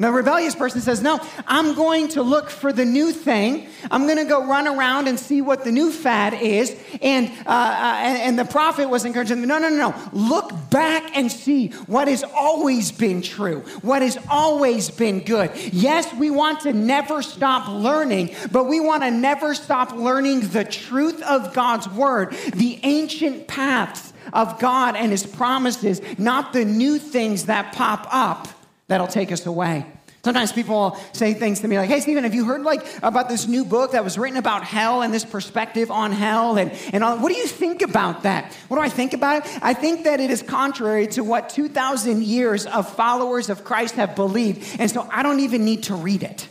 The 0.01 0.11
rebellious 0.11 0.55
person 0.55 0.81
says, 0.81 1.03
No, 1.03 1.21
I'm 1.47 1.75
going 1.75 2.09
to 2.09 2.23
look 2.23 2.49
for 2.49 2.73
the 2.73 2.87
new 2.87 3.13
thing. 3.13 3.69
I'm 3.91 4.07
going 4.07 4.17
to 4.17 4.25
go 4.25 4.47
run 4.47 4.67
around 4.67 5.09
and 5.09 5.21
see 5.21 5.43
what 5.43 5.63
the 5.63 5.71
new 5.71 5.93
fad 5.93 6.33
is. 6.33 6.75
And, 7.03 7.29
uh, 7.45 7.51
uh, 7.51 7.97
and, 7.99 8.19
and, 8.23 8.39
the 8.39 8.47
prophet 8.47 8.89
was 8.89 9.05
encouraging 9.05 9.41
them, 9.43 9.49
No, 9.49 9.59
no, 9.59 9.69
no, 9.69 9.91
no. 9.91 10.11
Look 10.15 10.53
back 10.71 11.15
and 11.15 11.31
see 11.31 11.69
what 11.87 12.09
has 12.09 12.25
always 12.25 12.91
been 12.91 13.21
true, 13.21 13.61
what 13.83 14.01
has 14.01 14.17
always 14.31 14.89
been 14.89 15.21
good. 15.21 15.51
Yes, 15.71 16.13
we 16.15 16.31
want 16.31 16.61
to 16.61 16.73
never 16.73 17.21
stop 17.21 17.69
learning, 17.69 18.35
but 18.51 18.65
we 18.65 18.81
want 18.81 19.03
to 19.03 19.11
never 19.11 19.55
stop 19.55 19.93
learning 19.93 20.49
the 20.49 20.65
truth 20.65 21.21
of 21.25 21.53
God's 21.53 21.87
word, 21.91 22.33
the 22.55 22.81
ancient 22.85 23.49
paths 23.49 24.15
of 24.33 24.59
God 24.59 24.97
and 24.97 25.11
his 25.11 25.27
promises, 25.27 26.01
not 26.17 26.55
the 26.55 26.65
new 26.65 26.99
things 26.99 27.45
that 27.47 27.75
pop 27.75 28.09
up 28.11 28.49
that'll 28.91 29.07
take 29.07 29.33
us 29.33 29.47
away. 29.47 29.87
Sometimes 30.23 30.53
people 30.53 30.99
say 31.13 31.33
things 31.33 31.61
to 31.61 31.69
me 31.69 31.79
like, 31.79 31.89
hey, 31.89 32.01
Stephen, 32.01 32.25
have 32.25 32.35
you 32.35 32.45
heard 32.45 32.63
like 32.63 32.85
about 33.03 33.31
this 33.31 33.47
new 33.47 33.65
book 33.65 33.93
that 33.93 34.05
was 34.05 34.19
written 34.19 34.37
about 34.37 34.65
hell 34.65 35.01
and 35.01 35.15
this 35.15 35.25
perspective 35.25 35.91
on 35.91 36.13
hell? 36.13 36.59
And, 36.59 36.73
and 36.93 37.03
all, 37.03 37.17
what 37.19 37.33
do 37.33 37.39
you 37.39 37.47
think 37.47 37.81
about 37.81 38.25
that? 38.25 38.53
What 38.69 38.77
do 38.77 38.83
I 38.83 38.91
think 38.91 39.15
about 39.15 39.47
it? 39.47 39.59
I 39.63 39.73
think 39.73 40.05
that 40.05 40.21
it 40.21 40.31
is 40.31 40.43
contrary 40.43 41.07
to 41.09 41.25
what 41.25 41.49
2,000 41.49 42.23
years 42.23 42.67
of 42.67 42.93
followers 42.95 43.49
of 43.49 43.65
Christ 43.65 43.95
have 43.95 44.15
believed. 44.15 44.79
And 44.79 44.91
so 44.91 45.09
I 45.11 45.23
don't 45.23 45.41
even 45.41 45.65
need 45.65 45.85
to 45.85 45.95
read 45.95 46.23
it. 46.23 46.49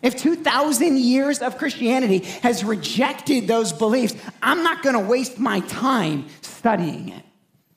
If 0.00 0.16
2,000 0.16 0.98
years 0.98 1.40
of 1.40 1.58
Christianity 1.58 2.18
has 2.42 2.62
rejected 2.62 3.48
those 3.48 3.72
beliefs, 3.72 4.14
I'm 4.42 4.62
not 4.62 4.82
going 4.82 4.94
to 4.94 5.04
waste 5.08 5.40
my 5.40 5.60
time 5.60 6.26
studying 6.42 7.08
it. 7.08 7.24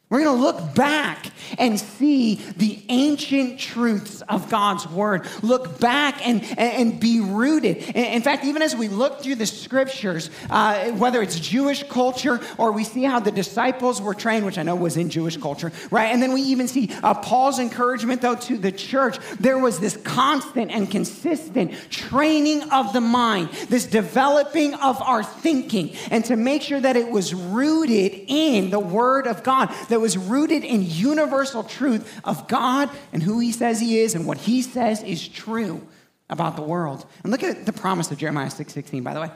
We're 0.09 0.23
going 0.23 0.37
to 0.37 0.41
look 0.41 0.73
back 0.73 1.25
and 1.59 1.77
see 1.77 2.35
the 2.55 2.81
ancient 2.87 3.59
truths 3.59 4.21
of 4.29 4.49
God's 4.49 4.87
word. 4.87 5.27
Look 5.41 5.81
back 5.81 6.25
and, 6.25 6.45
and 6.57 6.97
be 6.97 7.19
rooted. 7.19 7.77
In 7.93 8.21
fact, 8.21 8.45
even 8.45 8.61
as 8.61 8.73
we 8.73 8.87
look 8.87 9.21
through 9.21 9.35
the 9.35 9.45
scriptures, 9.45 10.29
uh, 10.49 10.91
whether 10.91 11.21
it's 11.21 11.37
Jewish 11.37 11.83
culture 11.83 12.39
or 12.57 12.71
we 12.71 12.85
see 12.85 13.03
how 13.03 13.19
the 13.19 13.31
disciples 13.31 14.01
were 14.01 14.13
trained, 14.13 14.45
which 14.45 14.57
I 14.57 14.63
know 14.63 14.77
was 14.77 14.95
in 14.95 15.09
Jewish 15.09 15.35
culture, 15.35 15.73
right? 15.91 16.13
And 16.13 16.21
then 16.21 16.31
we 16.31 16.41
even 16.43 16.69
see 16.69 16.89
uh, 17.03 17.13
Paul's 17.15 17.59
encouragement, 17.59 18.21
though, 18.21 18.35
to 18.35 18.57
the 18.57 18.71
church. 18.71 19.19
There 19.41 19.59
was 19.59 19.81
this 19.81 19.97
constant 19.97 20.71
and 20.71 20.89
consistent 20.89 21.73
training 21.89 22.63
of 22.71 22.93
the 22.93 23.01
mind, 23.01 23.49
this 23.67 23.85
developing 23.85 24.73
of 24.75 25.01
our 25.01 25.21
thinking, 25.21 25.97
and 26.11 26.23
to 26.25 26.37
make 26.37 26.61
sure 26.61 26.79
that 26.79 26.95
it 26.95 27.09
was 27.09 27.33
rooted 27.33 28.23
in 28.27 28.69
the 28.69 28.79
word 28.79 29.27
of 29.27 29.43
God 29.43 29.69
that 29.97 30.01
was 30.01 30.15
rooted 30.15 30.63
in 30.63 30.85
universal 30.87 31.63
truth 31.63 32.21
of 32.23 32.47
God 32.47 32.87
and 33.11 33.23
who 33.23 33.39
he 33.39 33.51
says 33.51 33.79
he 33.79 33.97
is 33.97 34.13
and 34.13 34.27
what 34.27 34.37
he 34.37 34.61
says 34.61 35.01
is 35.01 35.27
true 35.27 35.81
about 36.29 36.55
the 36.55 36.61
world. 36.61 37.03
And 37.23 37.31
look 37.31 37.41
at 37.41 37.65
the 37.65 37.73
promise 37.73 38.11
of 38.11 38.19
Jeremiah 38.19 38.51
6:16 38.51 39.03
by 39.03 39.15
the 39.15 39.21
way. 39.21 39.31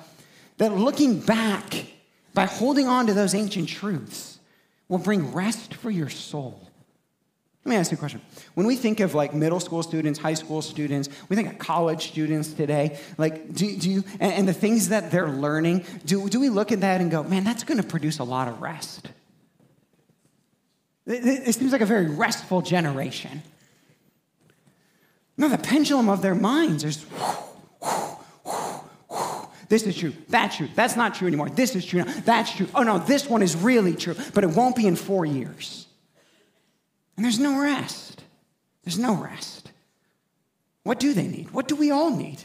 That 0.60 0.78
looking 0.78 1.20
back 1.20 1.88
by 2.36 2.46
holding 2.46 2.88
on 2.88 3.08
to 3.08 3.16
those 3.16 3.34
ancient 3.34 3.70
truths 3.70 4.38
will 4.88 5.00
bring 5.00 5.34
rest 5.34 5.74
for 5.74 5.90
your 5.90 6.10
soul. 6.10 6.62
Let 7.66 7.70
me 7.72 7.76
ask 7.78 7.90
you 7.90 7.96
a 7.96 8.00
question. 8.00 8.22
When 8.54 8.68
we 8.68 8.76
think 8.76 9.00
of 9.00 9.16
like 9.16 9.34
middle 9.34 9.60
school 9.60 9.82
students, 9.82 10.20
high 10.20 10.36
school 10.36 10.62
students, 10.62 11.10
we 11.28 11.36
think 11.36 11.52
of 11.52 11.58
college 11.58 12.10
students 12.10 12.54
today, 12.54 13.00
like, 13.18 13.52
do, 13.52 13.78
do 13.78 13.90
you, 13.90 14.04
and, 14.20 14.32
and 14.32 14.48
the 14.48 14.54
things 14.54 14.90
that 14.90 15.10
they're 15.10 15.30
learning, 15.30 15.86
do, 16.06 16.30
do 16.30 16.40
we 16.40 16.50
look 16.50 16.72
at 16.72 16.82
that 16.82 17.02
and 17.02 17.10
go, 17.10 17.24
man, 17.24 17.44
that's 17.44 17.64
going 17.64 17.82
to 17.82 17.88
produce 17.88 18.20
a 18.20 18.24
lot 18.24 18.48
of 18.48 18.62
rest? 18.62 19.10
It 21.12 21.54
seems 21.56 21.72
like 21.72 21.82
a 21.82 21.86
very 21.86 22.08
restful 22.08 22.62
generation. 22.62 23.44
No, 25.38 25.50
the 25.50 25.58
pendulum 25.58 26.10
of 26.10 26.22
their 26.22 26.36
minds 26.36 26.84
is 26.84 27.06
this 29.70 29.84
is 29.84 29.96
true, 29.96 30.14
that's 30.28 30.58
true, 30.58 30.68
that's 30.76 30.96
not 30.98 31.16
true 31.16 31.28
anymore, 31.28 31.50
this 31.50 31.76
is 31.76 31.86
true, 31.86 32.04
that's 32.04 32.54
true. 32.56 32.68
Oh 32.76 32.84
no, 32.84 33.00
this 33.00 33.30
one 33.30 33.42
is 33.42 33.56
really 33.56 33.96
true, 33.96 34.16
but 34.34 34.44
it 34.44 34.50
won't 34.50 34.76
be 34.76 34.86
in 34.86 34.96
four 34.96 35.26
years. 35.26 35.88
And 37.16 37.26
there's 37.26 37.40
no 37.40 37.62
rest. 37.62 38.24
There's 38.84 39.00
no 39.00 39.16
rest. 39.16 39.72
What 40.84 41.00
do 41.00 41.14
they 41.14 41.28
need? 41.28 41.52
What 41.52 41.68
do 41.68 41.76
we 41.76 41.92
all 41.92 42.16
need? 42.16 42.44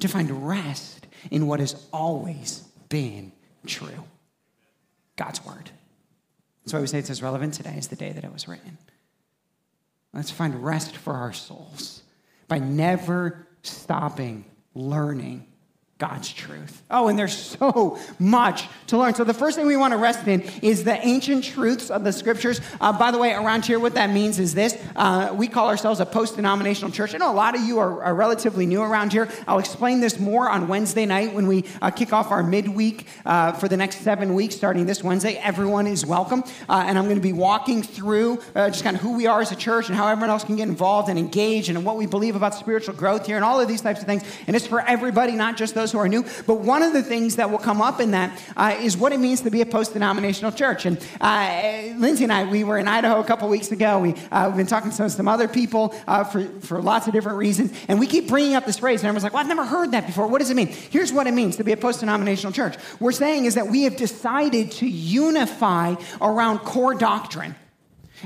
To 0.00 0.08
find 0.08 0.46
rest 0.46 1.06
in 1.30 1.46
what 1.46 1.60
has 1.60 1.86
always 1.92 2.60
been 2.88 3.32
true 3.66 4.04
God's 5.16 5.44
Word. 5.44 5.70
That's 6.62 6.72
why 6.72 6.80
we 6.80 6.86
say 6.86 6.98
it's 6.98 7.10
as 7.10 7.22
relevant 7.22 7.54
today 7.54 7.74
as 7.76 7.88
the 7.88 7.96
day 7.96 8.12
that 8.12 8.24
it 8.24 8.32
was 8.32 8.48
written. 8.48 8.78
Let's 10.12 10.30
find 10.30 10.64
rest 10.64 10.96
for 10.96 11.14
our 11.14 11.32
souls 11.32 12.02
by 12.48 12.58
never 12.58 13.46
stopping 13.62 14.44
learning 14.74 15.46
God's 16.00 16.32
truth. 16.32 16.82
Oh, 16.90 17.08
and 17.08 17.18
there's 17.18 17.36
so 17.36 17.98
much 18.18 18.66
to 18.86 18.96
learn. 18.96 19.14
So, 19.14 19.22
the 19.22 19.34
first 19.34 19.56
thing 19.56 19.66
we 19.66 19.76
want 19.76 19.92
to 19.92 19.98
rest 19.98 20.26
in 20.26 20.40
is 20.62 20.82
the 20.82 20.96
ancient 21.06 21.44
truths 21.44 21.90
of 21.90 22.04
the 22.04 22.12
scriptures. 22.12 22.62
Uh, 22.80 22.90
by 22.98 23.10
the 23.10 23.18
way, 23.18 23.34
around 23.34 23.66
here, 23.66 23.78
what 23.78 23.94
that 23.94 24.08
means 24.08 24.38
is 24.38 24.54
this 24.54 24.82
uh, 24.96 25.34
we 25.36 25.46
call 25.46 25.68
ourselves 25.68 26.00
a 26.00 26.06
post 26.06 26.36
denominational 26.36 26.90
church. 26.90 27.14
I 27.14 27.18
know 27.18 27.30
a 27.30 27.34
lot 27.34 27.54
of 27.54 27.60
you 27.60 27.78
are, 27.78 28.02
are, 28.02 28.14
relatively 28.14 28.64
new 28.64 28.80
around 28.80 29.12
here. 29.12 29.28
I'll 29.46 29.58
explain 29.58 30.00
this 30.00 30.18
more 30.18 30.48
on 30.48 30.68
Wednesday 30.68 31.04
night 31.04 31.34
when 31.34 31.46
we 31.46 31.66
uh, 31.82 31.90
kick 31.90 32.14
off 32.14 32.30
our 32.30 32.42
midweek 32.42 33.06
uh, 33.26 33.52
for 33.52 33.68
the 33.68 33.76
next 33.76 33.98
seven 33.98 34.32
weeks, 34.32 34.56
starting 34.56 34.86
this 34.86 35.04
Wednesday. 35.04 35.34
Everyone 35.34 35.86
is 35.86 36.06
welcome. 36.06 36.44
Uh, 36.66 36.84
and 36.86 36.98
I'm 36.98 37.04
going 37.04 37.16
to 37.16 37.22
be 37.22 37.34
walking 37.34 37.82
through 37.82 38.40
uh, 38.54 38.70
just 38.70 38.84
kind 38.84 38.96
of 38.96 39.02
who 39.02 39.16
we 39.18 39.26
are 39.26 39.42
as 39.42 39.52
a 39.52 39.56
church 39.56 39.88
and 39.88 39.96
how 39.96 40.08
everyone 40.08 40.30
else 40.30 40.44
can 40.44 40.56
get 40.56 40.66
involved 40.66 41.10
and 41.10 41.18
engage 41.18 41.68
and 41.68 41.84
what 41.84 41.98
we 41.98 42.06
believe 42.06 42.36
about 42.36 42.54
spiritual 42.54 42.94
growth 42.94 43.26
here 43.26 43.36
and 43.36 43.44
all 43.44 43.60
of 43.60 43.68
these 43.68 43.82
types 43.82 44.00
of 44.00 44.06
things. 44.06 44.22
And 44.46 44.56
it's 44.56 44.66
for 44.66 44.80
everybody, 44.80 45.32
not 45.32 45.58
just 45.58 45.74
those 45.74 45.89
those 45.90 45.92
who 45.92 45.98
are 45.98 46.08
new. 46.08 46.24
But 46.46 46.60
one 46.60 46.82
of 46.82 46.92
the 46.92 47.02
things 47.02 47.36
that 47.36 47.50
will 47.50 47.58
come 47.58 47.82
up 47.82 48.00
in 48.00 48.12
that 48.12 48.40
uh, 48.56 48.76
is 48.80 48.96
what 48.96 49.12
it 49.12 49.20
means 49.20 49.42
to 49.42 49.50
be 49.50 49.60
a 49.60 49.66
post 49.66 49.92
denominational 49.92 50.52
church. 50.52 50.86
And 50.86 50.98
uh, 51.20 51.98
Lindsay 51.98 52.24
and 52.24 52.32
I, 52.32 52.44
we 52.44 52.64
were 52.64 52.78
in 52.78 52.88
Idaho 52.88 53.20
a 53.20 53.24
couple 53.24 53.48
weeks 53.48 53.72
ago. 53.72 53.98
We, 53.98 54.14
uh, 54.30 54.46
we've 54.46 54.56
been 54.56 54.66
talking 54.66 54.90
to 54.90 55.10
some 55.10 55.28
other 55.28 55.48
people 55.48 55.94
uh, 56.06 56.24
for, 56.24 56.46
for 56.60 56.80
lots 56.80 57.06
of 57.06 57.12
different 57.12 57.38
reasons. 57.38 57.72
And 57.88 57.98
we 57.98 58.06
keep 58.06 58.28
bringing 58.28 58.54
up 58.54 58.66
this 58.66 58.78
phrase. 58.78 59.00
And 59.00 59.08
everyone's 59.08 59.24
like, 59.24 59.32
well, 59.32 59.42
I've 59.42 59.48
never 59.48 59.66
heard 59.66 59.92
that 59.92 60.06
before. 60.06 60.26
What 60.26 60.38
does 60.38 60.50
it 60.50 60.54
mean? 60.54 60.68
Here's 60.68 61.12
what 61.12 61.26
it 61.26 61.34
means 61.34 61.56
to 61.56 61.64
be 61.64 61.72
a 61.72 61.76
post 61.76 62.00
denominational 62.00 62.52
church. 62.52 62.76
We're 62.98 63.12
saying 63.12 63.44
is 63.46 63.54
that 63.54 63.68
we 63.68 63.82
have 63.82 63.96
decided 63.96 64.72
to 64.72 64.86
unify 64.86 65.94
around 66.20 66.60
core 66.60 66.94
doctrine. 66.94 67.54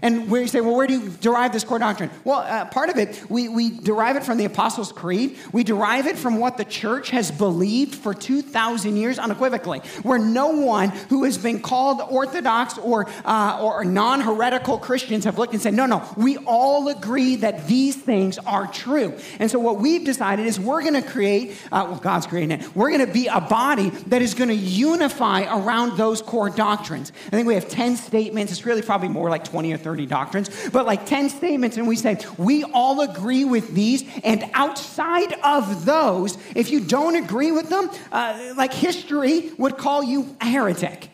And 0.03 0.31
we 0.31 0.47
say, 0.47 0.61
well, 0.61 0.77
where 0.77 0.87
do 0.87 0.95
you 0.95 1.11
derive 1.21 1.53
this 1.53 1.65
core 1.65 1.79
doctrine? 1.79 2.11
Well, 2.25 2.41
uh, 2.41 2.67
part 2.67 2.91
of 2.91 2.97
it, 2.97 3.23
we, 3.29 3.49
we 3.49 3.71
derive 3.71 4.17
it 4.17 4.25
from 4.25 4.39
the 4.39 4.45
Apostles' 4.45 4.93
Creed. 4.93 5.39
We 5.53 5.65
derive 5.65 6.07
it 6.07 6.17
from 6.17 6.39
what 6.39 6.57
the 6.57 6.65
church 6.65 7.11
has 7.11 7.31
believed 7.31 7.95
for 7.95 8.15
2,000 8.15 8.97
years 8.97 9.19
unequivocally, 9.19 9.81
where 10.03 10.19
no 10.19 10.49
one 10.49 10.91
who 11.09 11.25
has 11.25 11.39
been 11.39 11.61
called 11.61 12.01
Orthodox 12.09 12.79
or, 12.79 13.09
uh, 13.25 13.61
or 13.63 13.85
non 13.85 14.21
heretical 14.21 14.79
Christians 14.79 15.25
have 15.25 15.39
looked 15.39 15.53
and 15.53 15.63
said, 15.63 15.75
no, 15.75 15.87
no, 15.87 16.07
we 16.17 16.37
all 16.39 16.89
agree 16.89 17.37
that 17.37 17.67
these 17.67 17.97
things 17.97 18.39
are 18.39 18.67
true. 18.67 19.15
And 19.39 19.51
so 19.51 19.59
what 19.59 19.79
we've 19.79 20.05
decided 20.05 20.47
is 20.47 20.59
we're 20.59 20.83
going 20.83 21.01
to 21.01 21.09
create, 21.09 21.53
uh, 21.73 21.87
well, 21.89 21.99
God's 21.99 22.27
creating 22.27 22.53
it, 22.53 22.77
we're 22.77 22.91
going 22.91 23.07
to 23.07 23.13
be 23.13 23.27
a 23.27 23.41
body 23.41 23.91
that 24.09 24.23
is 24.23 24.35
going 24.35 24.49
to 24.49 24.55
unify 24.55 25.43
around 25.43 25.97
those 25.97 26.23
core 26.23 26.51
doctrines. 26.51 27.13
I 27.27 27.31
think 27.31 27.47
we 27.47 27.55
have 27.55 27.69
10 27.69 27.97
statements. 27.97 28.53
It's 28.53 28.67
really 28.67 28.83
probably 28.83 29.09
more 29.09 29.31
like 29.31 29.45
20 29.45 29.73
or 29.73 29.79
30 29.85 30.07
doctrines, 30.07 30.51
but 30.73 30.87
like 30.87 31.07
10 31.07 31.29
statements, 31.29 31.77
and 31.77 31.87
we 31.87 31.95
say, 31.95 32.19
we 32.39 32.65
all 32.65 33.03
agree 33.03 33.45
with 33.45 33.75
these, 33.75 34.03
and 34.25 34.43
outside 34.55 35.33
of 35.45 35.85
those, 35.85 36.37
if 36.57 36.71
you 36.71 36.81
don't 36.81 37.15
agree 37.15 37.53
with 37.53 37.69
them, 37.69 37.91
uh, 38.11 38.55
like 38.57 38.73
history 38.73 39.53
would 39.59 39.77
call 39.77 40.03
you 40.03 40.35
a 40.41 40.47
heretic. 40.47 41.11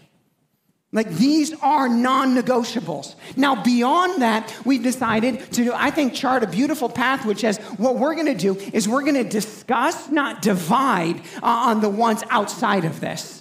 Like 0.92 1.08
these 1.10 1.52
are 1.60 1.88
non 1.88 2.34
negotiables. 2.34 3.14
Now, 3.36 3.62
beyond 3.62 4.22
that, 4.22 4.52
we've 4.64 4.82
decided 4.82 5.52
to, 5.52 5.72
I 5.72 5.90
think, 5.90 6.14
chart 6.14 6.42
a 6.42 6.48
beautiful 6.48 6.88
path 6.88 7.24
which 7.24 7.40
says 7.40 7.58
what 7.76 7.96
we're 7.96 8.14
going 8.14 8.26
to 8.26 8.34
do 8.34 8.56
is 8.72 8.88
we're 8.88 9.02
going 9.02 9.14
to 9.14 9.28
discuss, 9.28 10.10
not 10.10 10.42
divide, 10.42 11.20
uh, 11.42 11.70
on 11.70 11.80
the 11.80 11.88
ones 11.88 12.24
outside 12.30 12.84
of 12.84 12.98
this. 12.98 13.39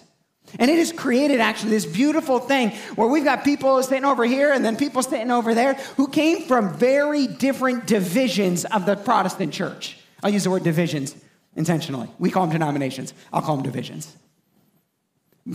And 0.57 0.71
it 0.71 0.77
has 0.77 0.91
created 0.91 1.39
actually 1.39 1.71
this 1.71 1.85
beautiful 1.85 2.39
thing 2.39 2.71
where 2.95 3.07
we've 3.07 3.23
got 3.23 3.43
people 3.43 3.81
sitting 3.83 4.05
over 4.05 4.25
here 4.25 4.51
and 4.51 4.65
then 4.65 4.75
people 4.75 5.03
sitting 5.03 5.31
over 5.31 5.53
there 5.53 5.75
who 5.97 6.07
came 6.07 6.43
from 6.43 6.73
very 6.73 7.27
different 7.27 7.85
divisions 7.85 8.65
of 8.65 8.85
the 8.85 8.95
Protestant 8.95 9.53
church. 9.53 9.97
I'll 10.23 10.31
use 10.31 10.45
the 10.45 10.49
word 10.49 10.63
divisions 10.63 11.15
intentionally. 11.55 12.09
We 12.17 12.31
call 12.31 12.47
them 12.47 12.53
denominations, 12.53 13.13
I'll 13.31 13.41
call 13.41 13.57
them 13.57 13.63
divisions. 13.63 14.15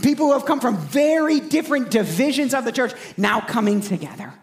People 0.01 0.27
who 0.27 0.33
have 0.33 0.45
come 0.45 0.59
from 0.59 0.77
very 0.77 1.39
different 1.39 1.89
divisions 1.89 2.53
of 2.53 2.65
the 2.65 2.71
church 2.71 2.93
now 3.17 3.39
coming 3.39 3.81
together 3.81 4.33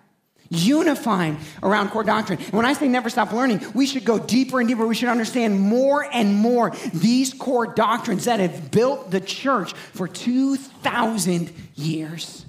unifying 0.52 1.38
around 1.62 1.90
core 1.90 2.04
doctrine. 2.04 2.38
And 2.38 2.52
when 2.52 2.66
I 2.66 2.74
say 2.74 2.86
never 2.86 3.08
stop 3.08 3.32
learning, 3.32 3.64
we 3.74 3.86
should 3.86 4.04
go 4.04 4.18
deeper 4.18 4.60
and 4.60 4.68
deeper. 4.68 4.86
We 4.86 4.94
should 4.94 5.08
understand 5.08 5.58
more 5.58 6.06
and 6.12 6.34
more 6.34 6.72
these 6.92 7.32
core 7.32 7.66
doctrines 7.66 8.26
that 8.26 8.38
have 8.38 8.70
built 8.70 9.10
the 9.10 9.20
church 9.20 9.72
for 9.72 10.06
2,000 10.06 11.52
years. 11.74 12.44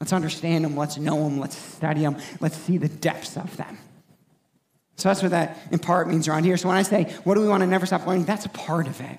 Let's 0.00 0.12
understand 0.12 0.64
them, 0.64 0.76
let's 0.76 0.98
know 0.98 1.24
them, 1.24 1.40
let's 1.40 1.56
study 1.56 2.02
them, 2.02 2.18
let's 2.40 2.56
see 2.56 2.76
the 2.76 2.88
depths 2.88 3.36
of 3.36 3.56
them. 3.56 3.78
So 4.96 5.08
that's 5.08 5.22
what 5.22 5.30
that 5.30 5.58
in 5.70 5.78
part 5.78 6.08
means 6.08 6.28
around 6.28 6.44
here. 6.44 6.56
So 6.56 6.68
when 6.68 6.76
I 6.76 6.82
say, 6.82 7.04
what 7.24 7.34
do 7.34 7.40
we 7.40 7.48
want 7.48 7.62
to 7.62 7.66
never 7.66 7.86
stop 7.86 8.06
learning? 8.06 8.24
That's 8.24 8.44
a 8.44 8.50
part 8.50 8.86
of 8.86 9.00
it. 9.00 9.18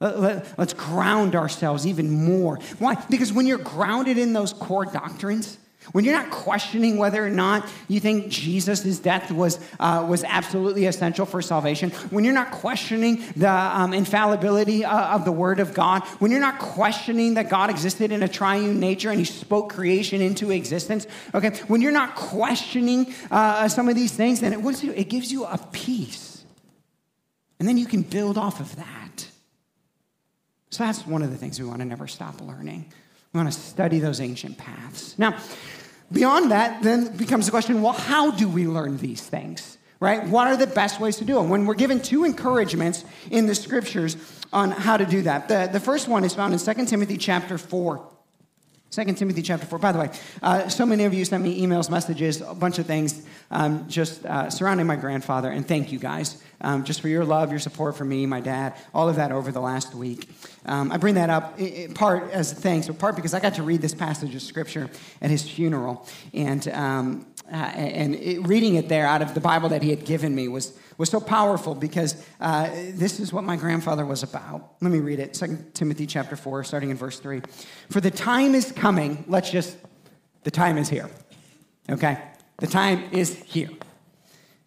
Let, 0.00 0.58
us 0.58 0.72
ground 0.72 1.34
ourselves 1.34 1.86
even 1.86 2.10
more. 2.10 2.56
Why? 2.78 2.94
Because 3.10 3.32
when 3.32 3.46
you're 3.46 3.58
grounded 3.58 4.16
in 4.16 4.32
those 4.32 4.54
core 4.54 4.86
doctrines, 4.86 5.58
when 5.92 6.04
you're 6.04 6.14
not 6.14 6.30
questioning 6.30 6.98
whether 6.98 7.24
or 7.24 7.30
not 7.30 7.68
you 7.88 8.00
think 8.00 8.28
Jesus' 8.28 8.98
death 8.98 9.30
was, 9.32 9.58
uh, 9.80 10.06
was 10.08 10.24
absolutely 10.24 10.86
essential 10.86 11.26
for 11.26 11.40
salvation, 11.40 11.90
when 12.10 12.24
you're 12.24 12.34
not 12.34 12.50
questioning 12.50 13.24
the 13.34 13.50
um, 13.50 13.92
infallibility 13.92 14.84
uh, 14.84 15.14
of 15.14 15.24
the 15.24 15.32
Word 15.32 15.58
of 15.58 15.72
God, 15.74 16.04
when 16.18 16.30
you're 16.30 16.40
not 16.40 16.58
questioning 16.58 17.34
that 17.34 17.48
God 17.48 17.70
existed 17.70 18.12
in 18.12 18.22
a 18.22 18.28
triune 18.28 18.78
nature 18.78 19.10
and 19.10 19.18
He 19.18 19.24
spoke 19.24 19.72
creation 19.72 20.20
into 20.20 20.50
existence, 20.50 21.06
okay, 21.34 21.50
when 21.66 21.80
you're 21.80 21.92
not 21.92 22.14
questioning 22.14 23.12
uh, 23.30 23.66
some 23.68 23.88
of 23.88 23.94
these 23.94 24.12
things, 24.12 24.40
then 24.40 24.52
it, 24.52 24.84
it 24.84 25.08
gives 25.08 25.32
you 25.32 25.44
a 25.44 25.58
peace. 25.72 26.44
And 27.58 27.68
then 27.68 27.76
you 27.76 27.86
can 27.86 28.02
build 28.02 28.38
off 28.38 28.60
of 28.60 28.76
that. 28.76 29.26
So 30.70 30.84
that's 30.84 31.06
one 31.06 31.22
of 31.22 31.30
the 31.30 31.36
things 31.36 31.58
we 31.58 31.66
want 31.66 31.80
to 31.80 31.84
never 31.84 32.06
stop 32.06 32.40
learning. 32.40 32.92
We 33.32 33.38
want 33.38 33.52
to 33.52 33.58
study 33.58 34.00
those 34.00 34.20
ancient 34.20 34.58
paths. 34.58 35.16
Now, 35.18 35.38
beyond 36.10 36.50
that, 36.50 36.82
then 36.82 37.16
becomes 37.16 37.46
the 37.46 37.52
question 37.52 37.80
well, 37.82 37.92
how 37.92 38.32
do 38.32 38.48
we 38.48 38.66
learn 38.66 38.98
these 38.98 39.22
things? 39.22 39.78
Right? 40.00 40.26
What 40.26 40.46
are 40.46 40.56
the 40.56 40.66
best 40.66 40.98
ways 40.98 41.18
to 41.18 41.24
do 41.24 41.34
them? 41.34 41.50
When 41.50 41.66
we're 41.66 41.74
given 41.74 42.00
two 42.00 42.24
encouragements 42.24 43.04
in 43.30 43.46
the 43.46 43.54
scriptures 43.54 44.16
on 44.52 44.70
how 44.70 44.96
to 44.96 45.04
do 45.04 45.22
that. 45.22 45.48
The, 45.48 45.68
the 45.70 45.78
first 45.78 46.08
one 46.08 46.24
is 46.24 46.34
found 46.34 46.54
in 46.54 46.58
2 46.58 46.86
Timothy 46.86 47.16
chapter 47.16 47.58
4. 47.58 48.08
2 48.90 49.04
Timothy 49.12 49.42
chapter 49.42 49.66
4. 49.66 49.78
By 49.78 49.92
the 49.92 49.98
way, 50.00 50.10
uh, 50.42 50.68
so 50.68 50.84
many 50.84 51.04
of 51.04 51.14
you 51.14 51.24
sent 51.24 51.44
me 51.44 51.64
emails, 51.64 51.88
messages, 51.88 52.40
a 52.40 52.54
bunch 52.54 52.80
of 52.80 52.86
things 52.86 53.22
um, 53.52 53.88
just 53.88 54.24
uh, 54.26 54.50
surrounding 54.50 54.86
my 54.86 54.96
grandfather. 54.96 55.50
And 55.50 55.68
thank 55.68 55.92
you 55.92 55.98
guys 55.98 56.42
um, 56.60 56.84
just 56.84 57.00
for 57.00 57.08
your 57.08 57.24
love, 57.24 57.50
your 57.50 57.60
support 57.60 57.96
for 57.96 58.04
me, 58.04 58.26
my 58.26 58.40
dad, 58.40 58.74
all 58.94 59.08
of 59.08 59.16
that 59.16 59.32
over 59.32 59.50
the 59.52 59.60
last 59.60 59.94
week. 59.94 60.28
Um, 60.66 60.92
I 60.92 60.96
bring 60.96 61.14
that 61.14 61.30
up 61.30 61.58
in 61.58 61.94
part 61.94 62.30
as 62.30 62.52
thanks, 62.52 62.86
but 62.86 62.98
part 62.98 63.16
because 63.16 63.34
I 63.34 63.40
got 63.40 63.54
to 63.54 63.62
read 63.62 63.80
this 63.80 63.94
passage 63.94 64.34
of 64.34 64.42
scripture 64.42 64.90
at 65.20 65.30
his 65.30 65.48
funeral. 65.48 66.06
And, 66.34 66.66
um, 66.68 67.26
uh, 67.50 67.56
and 67.56 68.14
it, 68.14 68.46
reading 68.46 68.76
it 68.76 68.88
there 68.88 69.06
out 69.06 69.22
of 69.22 69.34
the 69.34 69.40
Bible 69.40 69.70
that 69.70 69.82
he 69.82 69.90
had 69.90 70.04
given 70.04 70.34
me 70.34 70.48
was 70.48 70.78
was 71.00 71.08
so 71.08 71.18
powerful 71.18 71.74
because 71.74 72.22
uh, 72.42 72.68
this 72.90 73.20
is 73.20 73.32
what 73.32 73.42
my 73.42 73.56
grandfather 73.56 74.04
was 74.04 74.22
about. 74.22 74.74
Let 74.82 74.92
me 74.92 74.98
read 74.98 75.18
it 75.18 75.32
2 75.32 75.70
Timothy 75.72 76.06
chapter 76.06 76.36
4, 76.36 76.62
starting 76.62 76.90
in 76.90 76.96
verse 76.98 77.18
3. 77.18 77.40
For 77.88 78.02
the 78.02 78.10
time 78.10 78.54
is 78.54 78.70
coming, 78.70 79.24
let's 79.26 79.50
just, 79.50 79.78
the 80.42 80.50
time 80.50 80.76
is 80.76 80.90
here. 80.90 81.08
Okay? 81.88 82.18
The 82.58 82.66
time 82.66 83.02
is 83.12 83.34
here. 83.44 83.70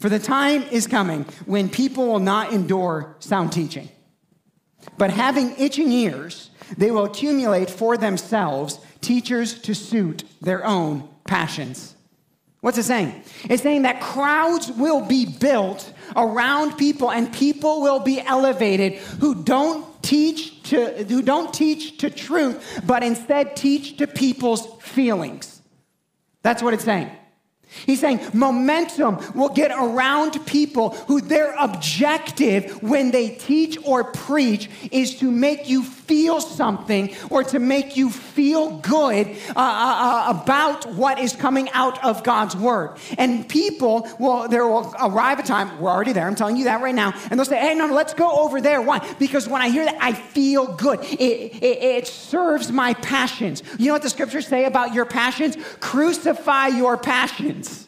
For 0.03 0.10
the 0.10 0.19
time 0.19 0.63
is 0.63 0.86
coming 0.86 1.24
when 1.45 1.69
people 1.69 2.07
will 2.07 2.19
not 2.19 2.51
endure 2.51 3.15
sound 3.19 3.53
teaching, 3.53 3.88
but 4.98 5.12
having 5.12 5.55
itching 5.57 5.89
ears, 5.93 6.50
they 6.77 6.91
will 6.91 7.05
accumulate 7.05 7.69
for 7.69 7.95
themselves 7.95 8.79
teachers 9.00 9.62
to 9.62 9.74
suit 9.74 10.25
their 10.41 10.65
own 10.65 11.07
passions. 11.25 11.95
What's 12.60 12.77
it 12.77 12.83
saying? 12.83 13.24
It's 13.45 13.63
saying 13.63 13.83
that 13.83 14.01
crowds 14.01 14.69
will 14.74 15.05
be 15.05 15.25
built 15.25 15.93
around 16.17 16.75
people 16.75 17.10
and 17.10 17.31
people 17.31 17.81
will 17.81 18.01
be 18.01 18.19
elevated 18.19 18.95
who 19.22 19.41
don't 19.41 20.03
teach 20.03 20.63
to 20.63 21.05
who 21.05 21.22
don't 21.22 21.53
teach 21.53 22.00
to 22.00 22.10
truth 22.10 22.81
but 22.86 23.03
instead 23.03 23.55
teach 23.55 23.95
to 24.00 24.07
people's 24.07 24.67
feelings. 24.81 25.62
That's 26.41 26.62
what 26.62 26.74
it's 26.74 26.83
saying. 26.83 27.10
He's 27.86 28.00
saying 28.00 28.22
momentum 28.34 29.20
will 29.34 29.50
get 29.50 29.72
around 29.72 30.46
people 30.46 30.92
who 31.08 31.22
their 31.22 31.53
objective 31.60 32.82
when 32.84 33.12
they 33.12 33.30
teach 33.30 33.77
or 33.86 34.03
preach 34.03 34.70
is 34.92 35.20
to 35.20 35.30
make 35.30 35.68
you 35.70 35.84
feel 36.07 36.41
something 36.41 37.15
or 37.29 37.43
to 37.43 37.60
make 37.60 37.98
you 37.98 38.10
feel 38.10 38.77
good 38.77 39.27
uh, 39.27 39.59
uh, 39.59 40.33
uh, 40.35 40.42
about 40.42 40.85
what 40.94 41.20
is 41.20 41.35
coming 41.35 41.70
out 41.72 42.03
of 42.03 42.24
God's 42.24 42.55
word. 42.55 42.98
And 43.18 43.48
people 43.48 44.07
will, 44.20 44.48
there 44.48 44.68
will 44.68 44.94
arrive 45.00 45.39
a 45.39 45.44
time, 45.44 45.79
we're 45.79 45.89
already 45.89 46.13
there, 46.13 46.27
I'm 46.27 46.35
telling 46.35 46.57
you 46.57 46.66
that 46.66 46.81
right 46.81 46.96
now, 46.96 47.13
and 47.29 47.39
they'll 47.39 47.46
say, 47.46 47.59
hey, 47.59 47.75
no, 47.75 47.87
no 47.87 47.94
let's 47.94 48.13
go 48.13 48.31
over 48.44 48.61
there. 48.61 48.81
Why? 48.81 49.00
Because 49.20 49.48
when 49.48 49.61
I 49.61 49.70
hear 49.70 49.85
that, 49.85 49.98
I 50.01 50.13
feel 50.13 50.75
good. 50.75 51.00
It, 51.03 51.63
it, 51.63 51.83
it 51.83 52.07
serves 52.07 52.72
my 52.72 52.94
passions. 52.96 53.63
You 53.77 53.87
know 53.87 53.94
what 53.94 54.01
the 54.01 54.09
scriptures 54.09 54.48
say 54.48 54.66
about 54.66 54.94
your 54.94 55.05
passions? 55.05 55.57
Crucify 55.79 56.68
your 56.68 56.98
passions. 56.98 57.87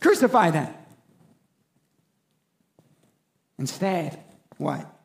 Crucify 0.00 0.50
that. 0.50 0.74
Instead, 3.58 4.22
what? 4.56 4.97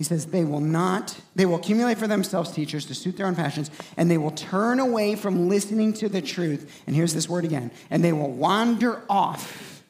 He 0.00 0.04
says, 0.04 0.24
they 0.24 0.44
will 0.44 0.62
not, 0.62 1.14
they 1.34 1.44
will 1.44 1.56
accumulate 1.56 1.98
for 1.98 2.06
themselves 2.06 2.52
teachers 2.52 2.86
to 2.86 2.94
suit 2.94 3.18
their 3.18 3.26
own 3.26 3.34
passions, 3.34 3.70
and 3.98 4.10
they 4.10 4.16
will 4.16 4.30
turn 4.30 4.80
away 4.80 5.14
from 5.14 5.50
listening 5.50 5.92
to 5.92 6.08
the 6.08 6.22
truth. 6.22 6.82
And 6.86 6.96
here's 6.96 7.12
this 7.12 7.28
word 7.28 7.44
again, 7.44 7.70
and 7.90 8.02
they 8.02 8.14
will 8.14 8.30
wander 8.30 9.02
off 9.10 9.84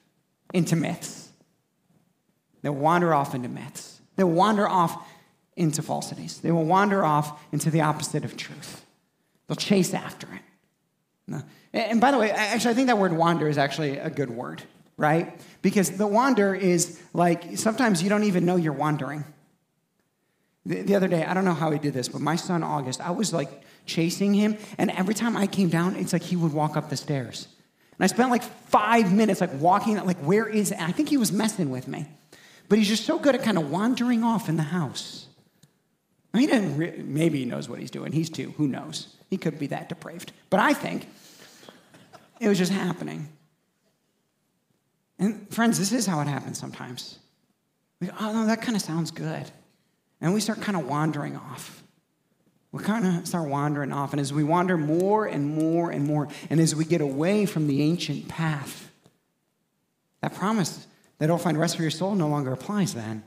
into 0.52 0.74
myths. 0.74 1.28
They'll 2.62 2.74
wander 2.74 3.14
off 3.14 3.36
into 3.36 3.48
myths. 3.48 4.00
They'll 4.16 4.28
wander 4.28 4.68
off 4.68 5.08
into 5.56 5.80
falsities. 5.80 6.40
They 6.40 6.50
will 6.50 6.64
wander 6.64 7.04
off 7.04 7.40
into 7.52 7.70
the 7.70 7.82
opposite 7.82 8.24
of 8.24 8.36
truth. 8.36 8.84
They'll 9.46 9.54
chase 9.54 9.94
after 9.94 10.26
it. 10.34 11.42
And 11.72 12.00
by 12.00 12.10
the 12.10 12.18
way, 12.18 12.32
actually, 12.32 12.72
I 12.72 12.74
think 12.74 12.88
that 12.88 12.98
word 12.98 13.12
wander 13.12 13.46
is 13.46 13.58
actually 13.58 13.98
a 13.98 14.10
good 14.10 14.30
word, 14.30 14.60
right? 14.96 15.40
Because 15.62 15.92
the 15.92 16.08
wander 16.08 16.52
is 16.52 17.00
like 17.12 17.56
sometimes 17.58 18.02
you 18.02 18.08
don't 18.08 18.24
even 18.24 18.44
know 18.44 18.56
you're 18.56 18.72
wandering. 18.72 19.24
The, 20.70 20.83
the 20.83 20.94
other 20.94 21.09
day, 21.09 21.24
I 21.24 21.35
don't 21.35 21.44
know 21.44 21.52
how 21.52 21.72
he 21.72 21.80
did 21.80 21.94
this, 21.94 22.09
but 22.09 22.20
my 22.20 22.37
son 22.37 22.62
August, 22.62 23.00
I 23.00 23.11
was 23.11 23.33
like 23.33 23.64
chasing 23.87 24.33
him, 24.33 24.56
and 24.78 24.92
every 24.92 25.14
time 25.14 25.37
I 25.37 25.48
came 25.48 25.68
down, 25.68 25.96
it's 25.96 26.12
like 26.12 26.22
he 26.22 26.37
would 26.37 26.52
walk 26.52 26.76
up 26.76 26.90
the 26.90 26.96
stairs. 26.96 27.48
And 27.98 28.04
I 28.04 28.06
spent 28.06 28.30
like 28.30 28.44
five 28.44 29.12
minutes 29.12 29.40
like 29.40 29.52
walking, 29.54 29.96
like, 29.96 30.18
where 30.18 30.46
is? 30.46 30.70
I 30.70 30.92
think 30.92 31.09
he 31.09 31.16
was 31.16 31.33
messing 31.33 31.70
with 31.70 31.88
me. 31.88 32.06
But 32.68 32.78
he's 32.78 32.87
just 32.87 33.04
so 33.04 33.18
good 33.18 33.35
at 33.35 33.42
kind 33.42 33.59
of 33.59 33.68
wandering 33.68 34.22
off 34.22 34.48
in 34.48 34.56
the 34.56 34.62
house. 34.62 35.26
I 36.33 36.38
mean, 36.38 36.48
he 36.48 37.02
maybe 37.02 37.40
he 37.40 37.46
knows 37.46 37.68
what 37.68 37.80
he's 37.80 37.90
doing. 37.90 38.12
He's 38.12 38.30
two. 38.30 38.52
Who 38.56 38.68
knows? 38.68 39.16
He 39.28 39.38
could 39.38 39.59
be 39.59 39.66
that 39.66 39.88
depraved. 39.88 40.30
But 40.50 40.61
I 40.61 40.72
think 40.72 41.09
it 42.38 42.46
was 42.46 42.59
just 42.59 42.70
happening. 42.70 43.28
And 45.18 45.52
friends, 45.52 45.80
this 45.80 45.90
is 45.90 46.06
how 46.06 46.20
it 46.20 46.28
happens 46.28 46.59
sometimes. 46.59 47.18
Oh, 48.20 48.33
no, 48.33 48.46
that 48.46 48.62
kind 48.62 48.76
of 48.76 48.83
sounds 48.83 49.11
good. 49.11 49.50
And 50.20 50.35
we 50.35 50.40
start 50.40 50.61
kind 50.61 50.76
of 50.76 50.87
wandering 50.87 51.37
off. 51.37 51.83
We 52.72 52.83
kind 52.83 53.06
of 53.06 53.26
start 53.26 53.48
wandering 53.48 53.92
off. 53.92 54.12
And 54.12 54.20
as 54.20 54.33
we 54.33 54.44
wander 54.44 54.76
more 54.76 55.26
and 55.26 55.54
more 55.54 55.90
and 55.90 56.04
more, 56.04 56.28
and 56.50 56.61
as 56.61 56.74
we 56.74 56.85
get 56.85 57.00
away 57.00 57.46
from 57.46 57.66
the 57.66 57.83
ancient 57.83 58.28
path, 58.28 58.90
that 60.20 60.35
promise 60.35 60.87
that 61.18 61.24
it'll 61.24 61.38
find 61.38 61.59
rest 61.59 61.76
for 61.76 61.83
your 61.83 61.90
soul 61.90 62.14
no 62.14 62.28
longer 62.28 62.52
applies 62.52 62.94
then. 62.94 63.22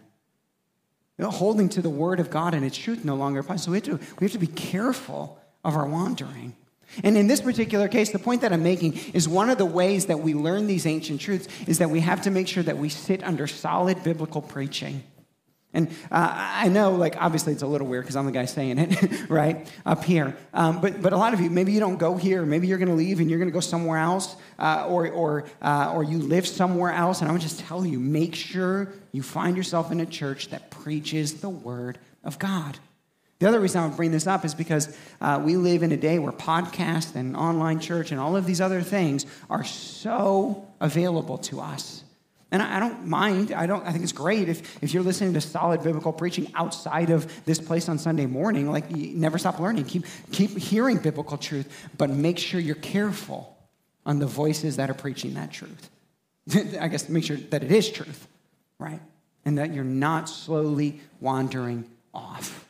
You 1.17 1.25
know, 1.25 1.31
holding 1.31 1.69
to 1.69 1.81
the 1.81 1.89
word 1.89 2.19
of 2.19 2.29
God 2.29 2.53
and 2.53 2.65
its 2.65 2.77
truth 2.77 3.03
no 3.03 3.15
longer 3.15 3.41
applies. 3.41 3.63
So 3.63 3.71
we 3.71 3.77
have, 3.77 3.85
to, 3.85 3.99
we 4.19 4.25
have 4.25 4.31
to 4.31 4.39
be 4.39 4.47
careful 4.47 5.39
of 5.63 5.75
our 5.75 5.85
wandering. 5.85 6.55
And 7.03 7.17
in 7.17 7.27
this 7.27 7.41
particular 7.41 7.87
case, 7.87 8.11
the 8.11 8.19
point 8.19 8.41
that 8.41 8.53
I'm 8.53 8.63
making 8.63 8.93
is 9.13 9.27
one 9.27 9.49
of 9.49 9.57
the 9.57 9.65
ways 9.65 10.07
that 10.07 10.19
we 10.19 10.33
learn 10.33 10.67
these 10.67 10.85
ancient 10.85 11.21
truths 11.21 11.47
is 11.67 11.79
that 11.79 11.89
we 11.89 12.01
have 12.01 12.21
to 12.23 12.31
make 12.31 12.47
sure 12.47 12.63
that 12.63 12.77
we 12.77 12.89
sit 12.89 13.23
under 13.23 13.47
solid 13.47 14.03
biblical 14.03 14.41
preaching. 14.41 15.03
And 15.73 15.89
uh, 16.11 16.29
I 16.31 16.67
know, 16.69 16.91
like, 16.91 17.15
obviously 17.19 17.53
it's 17.53 17.63
a 17.63 17.67
little 17.67 17.87
weird 17.87 18.03
because 18.03 18.15
I'm 18.15 18.25
the 18.25 18.31
guy 18.31 18.45
saying 18.45 18.77
it, 18.77 19.29
right, 19.29 19.67
up 19.85 20.03
here. 20.03 20.37
Um, 20.53 20.81
but, 20.81 21.01
but 21.01 21.13
a 21.13 21.17
lot 21.17 21.33
of 21.33 21.41
you, 21.41 21.49
maybe 21.49 21.71
you 21.71 21.79
don't 21.79 21.97
go 21.97 22.15
here. 22.15 22.45
Maybe 22.45 22.67
you're 22.67 22.77
going 22.77 22.89
to 22.89 22.95
leave 22.95 23.19
and 23.19 23.29
you're 23.29 23.39
going 23.39 23.49
to 23.49 23.53
go 23.53 23.59
somewhere 23.59 23.97
else, 23.97 24.35
uh, 24.59 24.85
or, 24.87 25.09
or, 25.09 25.45
uh, 25.61 25.91
or 25.93 26.03
you 26.03 26.19
live 26.19 26.45
somewhere 26.45 26.91
else. 26.91 27.21
And 27.21 27.29
I 27.29 27.31
would 27.31 27.41
just 27.41 27.59
tell 27.59 27.85
you 27.85 27.99
make 27.99 28.35
sure 28.35 28.89
you 29.11 29.23
find 29.23 29.57
yourself 29.57 29.91
in 29.91 29.99
a 29.99 30.05
church 30.05 30.49
that 30.49 30.69
preaches 30.69 31.41
the 31.41 31.49
Word 31.49 31.97
of 32.23 32.37
God. 32.37 32.77
The 33.39 33.49
other 33.49 33.59
reason 33.59 33.81
I 33.81 33.87
would 33.87 33.97
bring 33.97 34.11
this 34.11 34.27
up 34.27 34.45
is 34.45 34.53
because 34.53 34.95
uh, 35.19 35.41
we 35.43 35.57
live 35.57 35.83
in 35.83 35.91
a 35.91 35.97
day 35.97 36.17
where 36.19 36.31
podcasts 36.31 37.15
and 37.15 37.35
online 37.35 37.79
church 37.79 38.11
and 38.11 38.19
all 38.19 38.37
of 38.37 38.45
these 38.45 38.61
other 38.61 38.81
things 38.81 39.25
are 39.49 39.63
so 39.63 40.65
available 40.79 41.39
to 41.39 41.59
us. 41.59 42.03
And 42.53 42.61
I, 42.61 42.79
don't 42.79 43.07
mind. 43.07 43.51
I 43.51 43.65
don't. 43.65 43.83
I 43.83 43.91
think 43.91 44.03
it's 44.03 44.13
great 44.13 44.47
if, 44.47 44.83
if 44.83 44.93
you're 44.93 45.01
listening 45.01 45.33
to 45.33 45.41
solid 45.41 45.81
biblical 45.81 46.13
preaching 46.13 46.51
outside 46.53 47.09
of 47.09 47.43
this 47.45 47.59
place 47.59 47.89
on 47.89 47.97
Sunday 47.97 48.27
morning. 48.27 48.71
Like, 48.71 48.91
never 48.91 49.39
stop 49.39 49.59
learning. 49.59 49.85
Keep 49.85 50.05
keep 50.31 50.51
hearing 50.51 50.99
biblical 50.99 51.35
truth, 51.37 51.89
but 51.97 52.11
make 52.11 52.37
sure 52.37 52.59
you're 52.59 52.75
careful 52.75 53.57
on 54.05 54.19
the 54.19 54.27
voices 54.27 54.75
that 54.75 54.91
are 54.91 54.93
preaching 54.93 55.33
that 55.33 55.51
truth. 55.51 55.89
I 56.79 56.89
guess 56.89 57.09
make 57.09 57.23
sure 57.23 57.37
that 57.37 57.63
it 57.63 57.71
is 57.71 57.89
truth, 57.89 58.27
right? 58.77 59.01
And 59.45 59.57
that 59.57 59.73
you're 59.73 59.83
not 59.83 60.29
slowly 60.29 60.99
wandering 61.19 61.89
off. 62.13 62.62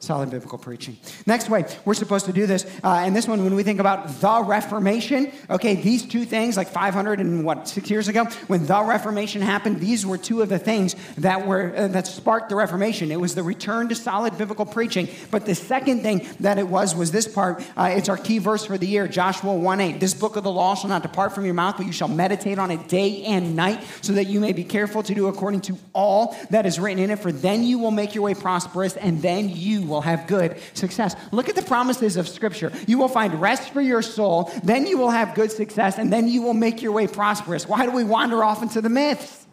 Solid 0.00 0.30
biblical 0.30 0.56
preaching. 0.56 0.96
Next 1.26 1.50
way 1.50 1.66
we're 1.84 1.92
supposed 1.92 2.24
to 2.24 2.32
do 2.32 2.46
this, 2.46 2.64
uh, 2.82 3.02
and 3.04 3.14
this 3.14 3.28
one, 3.28 3.44
when 3.44 3.54
we 3.54 3.62
think 3.62 3.80
about 3.80 4.08
the 4.08 4.42
Reformation, 4.42 5.30
okay, 5.50 5.74
these 5.74 6.06
two 6.06 6.24
things, 6.24 6.56
like 6.56 6.68
500 6.68 7.20
and 7.20 7.44
what, 7.44 7.68
six 7.68 7.90
years 7.90 8.08
ago, 8.08 8.24
when 8.46 8.64
the 8.64 8.82
Reformation 8.82 9.42
happened, 9.42 9.78
these 9.78 10.06
were 10.06 10.16
two 10.16 10.40
of 10.40 10.48
the 10.48 10.58
things 10.58 10.96
that 11.18 11.46
were 11.46 11.74
uh, 11.76 11.88
that 11.88 12.06
sparked 12.06 12.48
the 12.48 12.56
Reformation. 12.56 13.10
It 13.10 13.20
was 13.20 13.34
the 13.34 13.42
return 13.42 13.90
to 13.90 13.94
solid 13.94 14.38
biblical 14.38 14.64
preaching. 14.64 15.06
But 15.30 15.44
the 15.44 15.54
second 15.54 16.00
thing 16.00 16.26
that 16.40 16.56
it 16.56 16.66
was 16.66 16.94
was 16.94 17.12
this 17.12 17.28
part. 17.28 17.62
Uh, 17.76 17.92
it's 17.94 18.08
our 18.08 18.16
key 18.16 18.38
verse 18.38 18.64
for 18.64 18.78
the 18.78 18.86
year, 18.86 19.06
Joshua 19.06 19.52
1:8. 19.52 20.00
This 20.00 20.14
book 20.14 20.36
of 20.36 20.44
the 20.44 20.50
law 20.50 20.74
shall 20.74 20.88
not 20.88 21.02
depart 21.02 21.34
from 21.34 21.44
your 21.44 21.52
mouth, 21.52 21.76
but 21.76 21.84
you 21.84 21.92
shall 21.92 22.08
meditate 22.08 22.58
on 22.58 22.70
it 22.70 22.88
day 22.88 23.22
and 23.24 23.54
night, 23.54 23.84
so 24.00 24.14
that 24.14 24.28
you 24.28 24.40
may 24.40 24.54
be 24.54 24.64
careful 24.64 25.02
to 25.02 25.14
do 25.14 25.26
according 25.26 25.60
to 25.60 25.76
all 25.92 26.34
that 26.48 26.64
is 26.64 26.80
written 26.80 27.04
in 27.04 27.10
it. 27.10 27.18
For 27.18 27.32
then 27.32 27.64
you 27.64 27.78
will 27.78 27.90
make 27.90 28.14
your 28.14 28.24
way 28.24 28.32
prosperous, 28.32 28.96
and 28.96 29.20
then 29.20 29.50
you 29.50 29.89
will 29.90 30.00
have 30.00 30.26
good 30.26 30.58
success. 30.72 31.14
Look 31.32 31.48
at 31.48 31.56
the 31.56 31.62
promises 31.62 32.16
of 32.16 32.28
Scripture. 32.28 32.72
You 32.86 32.98
will 32.98 33.08
find 33.08 33.40
rest 33.40 33.72
for 33.72 33.82
your 33.82 34.00
soul, 34.00 34.50
then 34.64 34.86
you 34.86 34.96
will 34.96 35.10
have 35.10 35.34
good 35.34 35.52
success, 35.52 35.98
and 35.98 36.12
then 36.12 36.28
you 36.28 36.42
will 36.42 36.54
make 36.54 36.80
your 36.80 36.92
way 36.92 37.06
prosperous. 37.06 37.68
Why 37.68 37.84
do 37.84 37.92
we 37.92 38.04
wander 38.04 38.42
off 38.42 38.62
into 38.62 38.80
the 38.80 38.88
myths? 38.88 39.46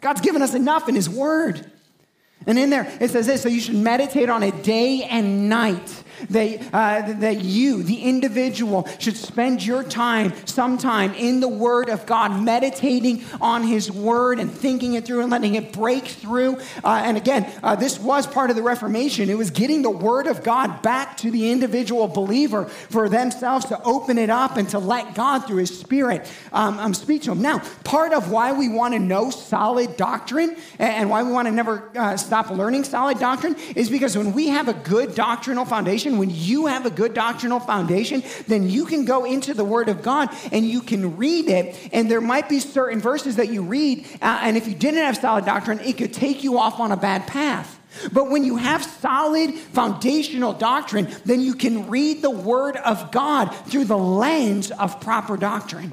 God's 0.00 0.20
given 0.20 0.42
us 0.42 0.54
enough 0.54 0.88
in 0.88 0.94
His 0.94 1.08
Word. 1.08 1.70
And 2.46 2.58
in 2.58 2.70
there, 2.70 2.92
it 3.00 3.10
says 3.10 3.26
this 3.26 3.42
so 3.42 3.48
you 3.48 3.60
should 3.60 3.76
meditate 3.76 4.28
on 4.28 4.42
it 4.42 4.62
day 4.62 5.04
and 5.04 5.48
night 5.48 6.02
that, 6.30 6.60
uh, 6.72 7.12
that 7.20 7.42
you, 7.42 7.82
the 7.82 8.02
individual, 8.02 8.88
should 8.98 9.16
spend 9.16 9.64
your 9.64 9.82
time, 9.82 10.32
sometime 10.46 11.14
in 11.14 11.40
the 11.40 11.48
Word 11.48 11.88
of 11.88 12.06
God, 12.06 12.42
meditating 12.42 13.24
on 13.40 13.62
His 13.62 13.90
Word 13.90 14.38
and 14.38 14.50
thinking 14.50 14.94
it 14.94 15.04
through 15.04 15.20
and 15.20 15.30
letting 15.30 15.54
it 15.54 15.72
break 15.72 16.04
through. 16.04 16.56
Uh, 16.84 17.02
and 17.04 17.16
again, 17.16 17.50
uh, 17.62 17.76
this 17.76 17.98
was 17.98 18.26
part 18.26 18.50
of 18.50 18.56
the 18.56 18.62
Reformation. 18.62 19.28
It 19.28 19.38
was 19.38 19.50
getting 19.50 19.82
the 19.82 19.90
Word 19.90 20.26
of 20.26 20.42
God 20.42 20.82
back 20.82 21.16
to 21.18 21.30
the 21.30 21.50
individual 21.50 22.08
believer 22.08 22.64
for 22.64 23.08
themselves 23.08 23.66
to 23.66 23.82
open 23.82 24.18
it 24.18 24.30
up 24.30 24.56
and 24.56 24.68
to 24.70 24.78
let 24.78 25.14
God, 25.14 25.46
through 25.46 25.58
His 25.58 25.78
Spirit, 25.78 26.30
um, 26.52 26.78
um, 26.78 26.94
speak 26.94 27.22
to 27.22 27.30
them. 27.30 27.42
Now, 27.42 27.60
part 27.84 28.12
of 28.12 28.30
why 28.30 28.52
we 28.52 28.68
want 28.68 28.94
to 28.94 29.00
know 29.00 29.30
solid 29.30 29.96
doctrine 29.96 30.56
and 30.78 31.10
why 31.10 31.22
we 31.22 31.32
want 31.32 31.48
to 31.48 31.52
never 31.52 31.90
uh, 31.96 32.16
stop 32.16 32.50
learning 32.50 32.84
solid 32.84 33.18
doctrine 33.18 33.56
is 33.76 33.90
because 33.90 34.16
when 34.16 34.32
we 34.32 34.48
have 34.48 34.68
a 34.68 34.74
good 34.74 35.14
doctrinal 35.14 35.64
foundation, 35.64 36.11
foundation, 36.12 36.18
when 36.18 36.30
you 36.30 36.66
have 36.66 36.86
a 36.86 36.90
good 36.90 37.14
doctrinal 37.14 37.60
foundation, 37.60 38.22
then 38.46 38.68
you 38.68 38.86
can 38.86 39.04
go 39.04 39.24
into 39.24 39.54
the 39.54 39.64
Word 39.64 39.88
of 39.88 40.02
God 40.02 40.30
and 40.52 40.66
you 40.66 40.82
can 40.82 41.16
read 41.16 41.48
it. 41.48 41.76
And 41.92 42.10
there 42.10 42.20
might 42.20 42.48
be 42.48 42.60
certain 42.60 43.00
verses 43.00 43.36
that 43.36 43.48
you 43.48 43.62
read, 43.62 44.06
uh, 44.20 44.40
and 44.42 44.56
if 44.56 44.66
you 44.66 44.74
didn't 44.74 45.00
have 45.00 45.16
solid 45.16 45.44
doctrine, 45.44 45.80
it 45.80 45.96
could 45.98 46.12
take 46.12 46.44
you 46.44 46.58
off 46.58 46.80
on 46.80 46.92
a 46.92 46.96
bad 46.96 47.26
path. 47.26 47.78
But 48.10 48.30
when 48.30 48.44
you 48.44 48.56
have 48.56 48.82
solid 48.82 49.54
foundational 49.54 50.54
doctrine, 50.54 51.08
then 51.26 51.40
you 51.42 51.54
can 51.54 51.90
read 51.90 52.22
the 52.22 52.30
Word 52.30 52.76
of 52.76 53.10
God 53.10 53.48
through 53.66 53.84
the 53.84 53.98
lens 53.98 54.70
of 54.70 55.00
proper 55.00 55.36
doctrine. 55.36 55.92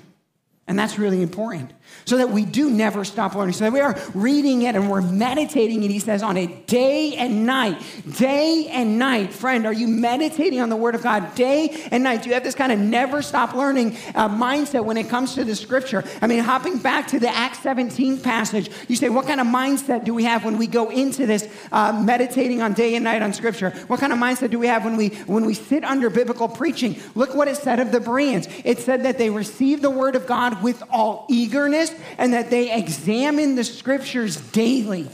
And 0.66 0.78
that's 0.78 1.00
really 1.00 1.22
important 1.22 1.74
so 2.10 2.18
that 2.18 2.32
we 2.32 2.44
do 2.44 2.72
never 2.72 3.06
stop 3.06 3.36
learning, 3.36 3.54
so 3.54 3.66
that 3.66 3.72
we 3.72 3.80
are 3.80 3.96
reading 4.16 4.64
it 4.64 4.76
and 4.76 4.90
we're 4.90 5.00
meditating 5.00 5.84
it, 5.84 5.92
he 5.92 6.00
says, 6.00 6.24
on 6.24 6.38
it 6.38 6.66
day 6.66 7.16
and 7.16 7.46
night. 7.46 7.80
Day 8.18 8.68
and 8.68 8.98
night. 8.98 9.32
Friend, 9.32 9.68
are 9.68 9.74
you 9.74 9.88
meditating 9.88 10.60
on 10.60 10.70
the 10.70 10.76
Word 10.76 10.96
of 10.96 11.04
God 11.04 11.36
day 11.36 11.88
and 11.92 12.04
night? 12.04 12.24
Do 12.24 12.30
you 12.30 12.34
have 12.34 12.44
this 12.44 12.56
kind 12.56 12.72
of 12.72 12.80
never 12.80 13.22
stop 13.22 13.54
learning 13.54 13.96
uh, 14.16 14.28
mindset 14.28 14.84
when 14.84 14.98
it 14.98 15.08
comes 15.08 15.36
to 15.36 15.44
the 15.44 15.56
Scripture? 15.56 16.04
I 16.20 16.26
mean, 16.26 16.40
hopping 16.40 16.80
back 16.80 17.08
to 17.10 17.20
the 17.20 17.30
Acts 17.30 17.60
17 17.60 18.22
passage, 18.22 18.72
you 18.88 18.96
say, 18.96 19.10
what 19.10 19.28
kind 19.28 19.40
of 19.40 19.46
mindset 19.46 20.04
do 20.04 20.16
we 20.16 20.24
have 20.24 20.44
when 20.44 20.58
we 20.58 20.66
go 20.66 20.90
into 20.90 21.28
this 21.28 21.48
uh, 21.72 22.02
meditating 22.04 22.64
on 22.64 22.74
day 22.74 22.96
and 22.96 23.04
night 23.04 23.22
on 23.22 23.34
Scripture? 23.34 23.70
What 23.86 24.00
kind 24.00 24.12
of 24.12 24.18
mindset 24.18 24.50
do 24.50 24.58
we 24.58 24.66
have 24.66 24.84
when 24.84 24.98
we, 24.98 25.10
when 25.28 25.46
we 25.46 25.54
sit 25.54 25.84
under 25.84 26.10
biblical 26.10 26.48
preaching? 26.48 27.00
Look 27.14 27.36
what 27.36 27.48
it 27.48 27.58
said 27.58 27.80
of 27.80 27.92
the 27.92 28.00
Bereans. 28.00 28.48
It 28.64 28.80
said 28.80 29.04
that 29.04 29.20
they 29.20 29.30
received 29.30 29.84
the 29.84 29.92
Word 29.92 30.16
of 30.16 30.26
God 30.26 30.64
with 30.64 30.82
all 30.90 31.28
eagerness 31.30 31.94
and 32.18 32.34
that 32.34 32.50
they 32.50 32.74
examine 32.76 33.56
the 33.56 33.64
scriptures 33.64 34.38
daily. 34.38 35.08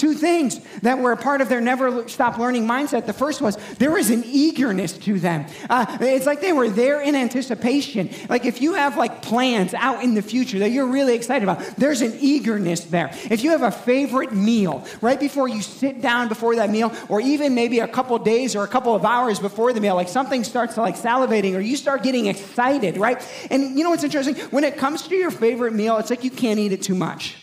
Two 0.00 0.14
things 0.14 0.58
that 0.80 0.98
were 0.98 1.12
a 1.12 1.16
part 1.18 1.42
of 1.42 1.50
their 1.50 1.60
never 1.60 2.08
stop 2.08 2.38
learning 2.38 2.66
mindset. 2.66 3.04
The 3.04 3.12
first 3.12 3.42
was 3.42 3.56
there 3.74 3.90
was 3.90 4.08
an 4.08 4.24
eagerness 4.24 4.94
to 4.96 5.20
them. 5.20 5.44
Uh, 5.68 5.98
it's 6.00 6.24
like 6.24 6.40
they 6.40 6.54
were 6.54 6.70
there 6.70 7.02
in 7.02 7.14
anticipation. 7.14 8.08
Like 8.30 8.46
if 8.46 8.62
you 8.62 8.72
have 8.72 8.96
like 8.96 9.20
plans 9.20 9.74
out 9.74 10.02
in 10.02 10.14
the 10.14 10.22
future 10.22 10.58
that 10.60 10.70
you're 10.70 10.86
really 10.86 11.14
excited 11.14 11.42
about, 11.46 11.58
there's 11.76 12.00
an 12.00 12.16
eagerness 12.18 12.84
there. 12.84 13.10
If 13.30 13.44
you 13.44 13.50
have 13.50 13.60
a 13.60 13.70
favorite 13.70 14.32
meal 14.32 14.86
right 15.02 15.20
before 15.20 15.48
you 15.48 15.60
sit 15.60 16.00
down 16.00 16.28
before 16.28 16.56
that 16.56 16.70
meal, 16.70 16.94
or 17.10 17.20
even 17.20 17.54
maybe 17.54 17.80
a 17.80 17.88
couple 17.88 18.18
days 18.20 18.56
or 18.56 18.64
a 18.64 18.68
couple 18.68 18.94
of 18.94 19.04
hours 19.04 19.38
before 19.38 19.74
the 19.74 19.82
meal, 19.82 19.96
like 19.96 20.08
something 20.08 20.44
starts 20.44 20.76
to 20.76 20.80
like 20.80 20.96
salivating 20.96 21.54
or 21.54 21.60
you 21.60 21.76
start 21.76 22.02
getting 22.02 22.24
excited, 22.24 22.96
right? 22.96 23.22
And 23.50 23.76
you 23.76 23.84
know 23.84 23.90
what's 23.90 24.04
interesting? 24.04 24.36
When 24.48 24.64
it 24.64 24.78
comes 24.78 25.06
to 25.08 25.14
your 25.14 25.30
favorite 25.30 25.74
meal, 25.74 25.98
it's 25.98 26.08
like 26.08 26.24
you 26.24 26.30
can't 26.30 26.58
eat 26.58 26.72
it 26.72 26.80
too 26.80 26.94
much. 26.94 27.36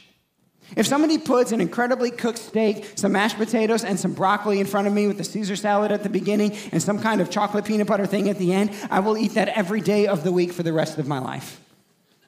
If 0.75 0.85
somebody 0.85 1.17
puts 1.17 1.51
an 1.51 1.61
incredibly 1.61 2.11
cooked 2.11 2.39
steak, 2.39 2.93
some 2.95 3.13
mashed 3.13 3.37
potatoes, 3.37 3.83
and 3.83 3.99
some 3.99 4.13
broccoli 4.13 4.59
in 4.59 4.65
front 4.65 4.87
of 4.87 4.93
me 4.93 5.07
with 5.07 5.19
a 5.19 5.23
Caesar 5.23 5.55
salad 5.55 5.91
at 5.91 6.03
the 6.03 6.09
beginning 6.09 6.55
and 6.71 6.83
some 6.83 6.99
kind 6.99 7.21
of 7.21 7.29
chocolate 7.29 7.65
peanut 7.65 7.87
butter 7.87 8.05
thing 8.05 8.29
at 8.29 8.37
the 8.37 8.53
end, 8.53 8.71
I 8.91 8.99
will 8.99 9.17
eat 9.17 9.35
that 9.35 9.47
every 9.49 9.81
day 9.81 10.07
of 10.07 10.23
the 10.23 10.31
week 10.31 10.51
for 10.51 10.63
the 10.63 10.73
rest 10.73 10.97
of 10.97 11.07
my 11.07 11.19
life. 11.19 11.61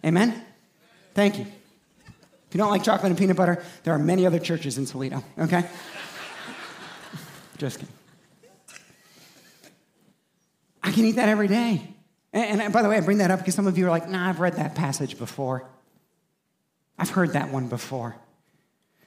Amen? 0.05 0.41
Thank 1.13 1.37
you. 1.37 1.45
If 1.45 2.55
you 2.55 2.57
don't 2.57 2.71
like 2.71 2.83
chocolate 2.83 3.11
and 3.11 3.17
peanut 3.19 3.35
butter, 3.35 3.63
there 3.83 3.93
are 3.93 3.99
many 3.99 4.25
other 4.25 4.39
churches 4.39 4.77
in 4.77 4.85
Toledo, 4.85 5.23
okay? 5.37 5.65
Just 7.57 7.79
kidding. 7.79 7.93
I 10.81 10.91
can 10.91 11.05
eat 11.05 11.17
that 11.17 11.29
every 11.29 11.47
day. 11.47 11.93
And, 12.31 12.61
and 12.61 12.73
by 12.73 12.81
the 12.81 12.89
way, 12.89 12.97
I 12.97 13.01
bring 13.01 13.19
that 13.19 13.31
up 13.31 13.39
because 13.39 13.53
some 13.53 13.67
of 13.67 13.77
you 13.77 13.85
are 13.85 13.89
like, 13.89 14.07
nah, 14.07 14.29
I've 14.29 14.39
read 14.39 14.53
that 14.53 14.75
passage 14.75 15.19
before. 15.19 15.67
I've 16.97 17.09
heard 17.09 17.33
that 17.33 17.49
one 17.51 17.67
before. 17.67 18.15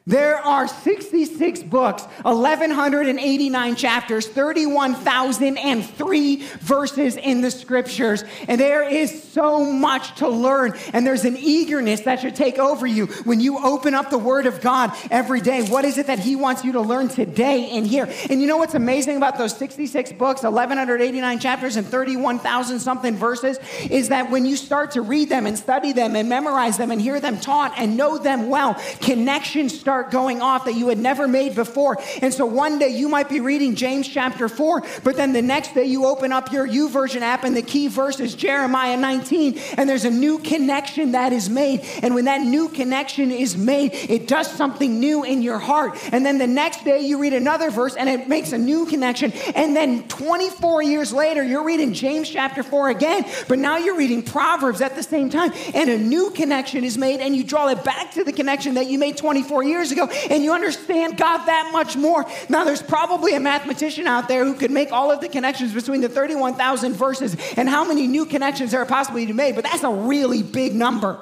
There 0.05 0.37
are 0.37 0.67
66 0.67 1.63
books, 1.63 2.03
1,189 2.23 3.77
chapters, 3.77 4.27
31,003 4.27 6.37
verses 6.37 7.17
in 7.17 7.41
the 7.41 7.53
scriptures. 7.53 8.25
And 8.49 8.61
there 8.61 8.83
is 8.83 9.23
so 9.23 9.65
much 9.65 10.17
to 10.17 10.29
learn. 10.29 10.77
And 10.93 11.07
there's 11.07 11.25
an 11.25 11.37
eagerness 11.37 12.01
that 12.01 12.19
should 12.19 12.35
take 12.35 12.59
over 12.59 12.85
you 12.85 13.07
when 13.25 13.39
you 13.39 13.65
open 13.65 13.95
up 13.95 14.11
the 14.11 14.19
Word 14.19 14.47
of 14.47 14.61
God 14.61 14.91
every 15.09 15.41
day. 15.41 15.69
What 15.69 15.85
is 15.85 15.99
it 15.99 16.09
that 16.09 16.19
He 16.19 16.35
wants 16.35 16.65
you 16.65 16.73
to 16.73 16.81
learn 16.81 17.07
today 17.07 17.71
and 17.71 17.87
here? 17.87 18.13
And 18.29 18.41
you 18.41 18.49
know 18.49 18.57
what's 18.57 18.75
amazing 18.75 19.19
about 19.19 19.39
those 19.39 19.57
66 19.57 20.15
books, 20.15 20.43
1,189 20.43 21.39
chapters, 21.39 21.77
and 21.77 21.87
31,000 21.87 22.81
something 22.81 23.15
verses 23.15 23.61
is 23.89 24.09
that 24.09 24.33
when 24.33 24.47
you 24.47 24.57
start 24.57 24.91
to 24.93 25.01
read 25.01 25.29
them 25.29 25.47
and 25.47 25.57
study 25.57 25.93
them 25.93 26.17
and 26.17 26.29
memorize 26.29 26.77
them 26.77 26.91
and 26.91 27.01
hear 27.01 27.21
them 27.21 27.39
taught 27.39 27.73
and 27.77 27.97
know 27.97 28.19
them 28.19 28.49
well, 28.49 28.75
connections 29.01 29.79
start 29.79 29.92
start 29.93 30.11
going 30.11 30.41
off 30.41 30.65
that 30.65 30.73
you 30.73 30.89
had 30.89 30.97
never 30.97 31.29
made 31.29 31.55
before. 31.55 31.99
And 32.23 32.33
so 32.33 32.47
one 32.47 32.79
day 32.79 32.89
you 32.89 33.11
might 33.11 33.29
be 33.29 33.41
reading 33.41 33.75
James 33.75 34.09
chapter 34.09 34.49
4, 34.49 34.83
but 35.05 35.17
then 35.17 35.35
the 35.35 35.43
next 35.43 35.75
day 35.75 35.85
you 35.85 36.07
open 36.07 36.33
up 36.33 36.51
your 36.51 36.67
YouVersion 36.67 37.21
app 37.21 37.45
and 37.45 37.55
the 37.55 37.61
key 37.61 37.89
verse 37.89 38.19
is 38.19 38.35
Jeremiah 38.35 38.97
19, 38.97 39.59
and 39.77 39.87
there's 39.87 40.07
a 40.07 40.11
new 40.11 40.39
connection 40.39 41.13
that 41.13 41.35
is 41.35 41.51
made. 41.51 41.85
And 42.03 42.15
when 42.15 42.25
that 42.25 42.41
new 42.41 42.71
connection 42.71 43.31
is 43.31 43.55
made, 43.55 43.93
it 43.93 44.27
does 44.27 44.51
something 44.51 44.99
new 44.99 45.25
in 45.25 45.43
your 45.43 45.59
heart. 45.59 45.99
And 46.11 46.25
then 46.25 46.39
the 46.39 46.47
next 46.47 46.87
day 46.87 47.01
you 47.01 47.19
read 47.19 47.35
another 47.35 47.71
verse 47.71 47.95
and 47.95 48.09
it 48.09 48.29
makes 48.29 48.53
a 48.53 48.59
new 48.59 48.87
connection. 48.87 49.31
And 49.55 49.77
then 49.77 50.09
24 50.09 50.85
years 50.85 51.13
later, 51.13 51.45
you're 51.45 51.65
reading 51.65 51.93
James 51.93 52.31
chapter 52.31 52.63
4 52.63 52.89
again, 52.89 53.27
but 53.47 53.59
now 53.59 53.77
you're 53.77 53.99
reading 53.99 54.23
Proverbs 54.23 54.81
at 54.81 54.97
the 54.97 55.03
same 55.03 55.29
time, 55.29 55.53
and 55.75 55.91
a 55.91 55.99
new 55.99 56.31
connection 56.31 56.83
is 56.83 56.97
made, 56.97 57.21
and 57.21 57.37
you 57.37 57.45
draw 57.45 57.69
it 57.69 57.85
back 57.85 58.13
to 58.13 58.25
the 58.25 58.33
connection 58.33 58.73
that 58.75 58.87
you 58.87 58.99
made 58.99 59.19
24 59.19 59.65
years 59.65 59.82
ago, 59.91 60.07
and 60.31 60.45
you 60.45 60.53
understand 60.53 61.17
God 61.17 61.47
that 61.47 61.71
much 61.73 61.97
more. 61.97 62.25
Now, 62.49 62.65
there's 62.65 62.83
probably 62.83 63.35
a 63.35 63.41
mathematician 63.41 64.07
out 64.07 64.29
there 64.29 64.45
who 64.45 64.55
could 64.55 64.71
make 64.71 64.93
all 64.93 65.11
of 65.11 65.21
the 65.21 65.29
connections 65.29 65.73
between 65.75 66.01
the 66.01 66.09
31,000 66.09 66.93
verses 66.93 67.37
and 67.57 67.69
how 67.69 67.85
many 67.85 68.07
new 68.07 68.27
connections 68.27 68.71
there 68.71 68.83
are 68.83 68.87
possibly 68.87 69.27
to 69.27 69.33
be 69.33 69.37
made, 69.37 69.55
but 69.55 69.65
that's 69.65 69.83
a 69.83 69.91
really 69.91 70.43
big 70.43 70.75
number. 70.75 71.19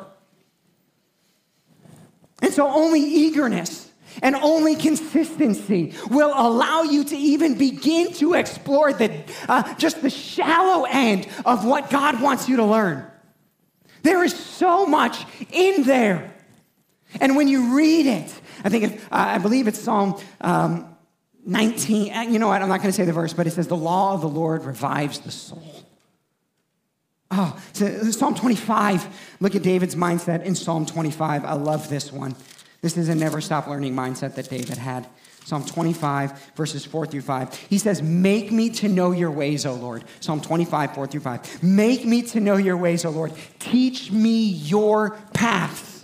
And 2.42 2.52
so, 2.52 2.66
only 2.66 3.00
eagerness 3.00 3.90
and 4.22 4.34
only 4.36 4.74
consistency 4.74 5.94
will 6.10 6.32
allow 6.34 6.82
you 6.82 7.04
to 7.04 7.16
even 7.16 7.56
begin 7.56 8.12
to 8.14 8.34
explore 8.34 8.92
the, 8.92 9.22
uh, 9.48 9.74
just 9.74 10.02
the 10.02 10.10
shallow 10.10 10.84
end 10.84 11.28
of 11.44 11.64
what 11.64 11.90
God 11.90 12.20
wants 12.20 12.48
you 12.48 12.56
to 12.56 12.64
learn. 12.64 13.06
There 14.02 14.24
is 14.24 14.34
so 14.34 14.86
much 14.86 15.24
in 15.52 15.82
there. 15.84 16.34
And 17.20 17.36
when 17.36 17.48
you 17.48 17.76
read 17.76 18.06
it, 18.06 18.40
I 18.64 18.68
think, 18.68 18.84
if, 18.84 19.04
uh, 19.06 19.16
I 19.16 19.38
believe 19.38 19.66
it's 19.66 19.80
Psalm 19.80 20.20
um, 20.40 20.96
19. 21.46 22.12
Uh, 22.12 22.20
you 22.22 22.38
know 22.38 22.48
what? 22.48 22.62
I'm 22.62 22.68
not 22.68 22.78
going 22.78 22.90
to 22.90 22.92
say 22.92 23.04
the 23.04 23.12
verse, 23.12 23.32
but 23.32 23.46
it 23.46 23.52
says, 23.52 23.66
The 23.66 23.76
law 23.76 24.14
of 24.14 24.20
the 24.20 24.28
Lord 24.28 24.64
revives 24.64 25.20
the 25.20 25.30
soul. 25.30 25.62
Oh, 27.30 27.58
so 27.72 27.86
Psalm 28.10 28.34
25. 28.34 29.36
Look 29.40 29.54
at 29.54 29.62
David's 29.62 29.94
mindset 29.94 30.44
in 30.44 30.54
Psalm 30.54 30.84
25. 30.84 31.44
I 31.44 31.52
love 31.54 31.88
this 31.88 32.12
one. 32.12 32.34
This 32.82 32.96
is 32.96 33.08
a 33.08 33.14
never 33.14 33.40
stop 33.40 33.66
learning 33.66 33.94
mindset 33.94 34.34
that 34.34 34.48
David 34.48 34.78
had. 34.78 35.06
Psalm 35.44 35.64
25, 35.64 36.52
verses 36.54 36.84
4 36.84 37.06
through 37.06 37.22
5. 37.22 37.54
He 37.54 37.78
says, 37.78 38.02
Make 38.02 38.52
me 38.52 38.70
to 38.70 38.88
know 38.88 39.10
your 39.12 39.30
ways, 39.30 39.64
O 39.64 39.74
Lord. 39.74 40.04
Psalm 40.20 40.40
25, 40.40 40.94
4 40.94 41.06
through 41.06 41.20
5. 41.20 41.62
Make 41.62 42.04
me 42.04 42.22
to 42.22 42.40
know 42.40 42.56
your 42.56 42.76
ways, 42.76 43.04
O 43.04 43.10
Lord. 43.10 43.32
Teach 43.58 44.12
me 44.12 44.44
your 44.44 45.18
paths. 45.32 45.99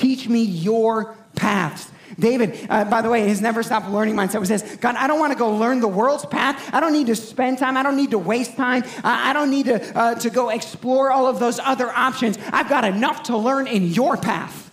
Teach 0.00 0.30
me 0.30 0.42
your 0.42 1.14
paths. 1.36 1.90
David, 2.18 2.66
uh, 2.70 2.86
by 2.86 3.02
the 3.02 3.10
way, 3.10 3.28
his 3.28 3.42
never 3.42 3.62
stop 3.62 3.86
learning 3.86 4.14
mindset 4.14 4.46
this 4.48 4.76
God, 4.76 4.96
I 4.96 5.06
don't 5.06 5.20
want 5.20 5.34
to 5.34 5.38
go 5.38 5.54
learn 5.54 5.80
the 5.80 5.88
world's 5.88 6.24
path. 6.24 6.72
I 6.72 6.80
don't 6.80 6.94
need 6.94 7.08
to 7.08 7.16
spend 7.16 7.58
time. 7.58 7.76
I 7.76 7.82
don't 7.82 7.96
need 7.96 8.12
to 8.12 8.18
waste 8.18 8.56
time. 8.56 8.82
Uh, 8.82 9.00
I 9.04 9.34
don't 9.34 9.50
need 9.50 9.66
to, 9.66 9.98
uh, 9.98 10.14
to 10.14 10.30
go 10.30 10.48
explore 10.48 11.10
all 11.10 11.26
of 11.26 11.38
those 11.38 11.58
other 11.58 11.90
options. 11.90 12.38
I've 12.50 12.70
got 12.70 12.86
enough 12.86 13.24
to 13.24 13.36
learn 13.36 13.66
in 13.66 13.88
your 13.88 14.16
path. 14.16 14.70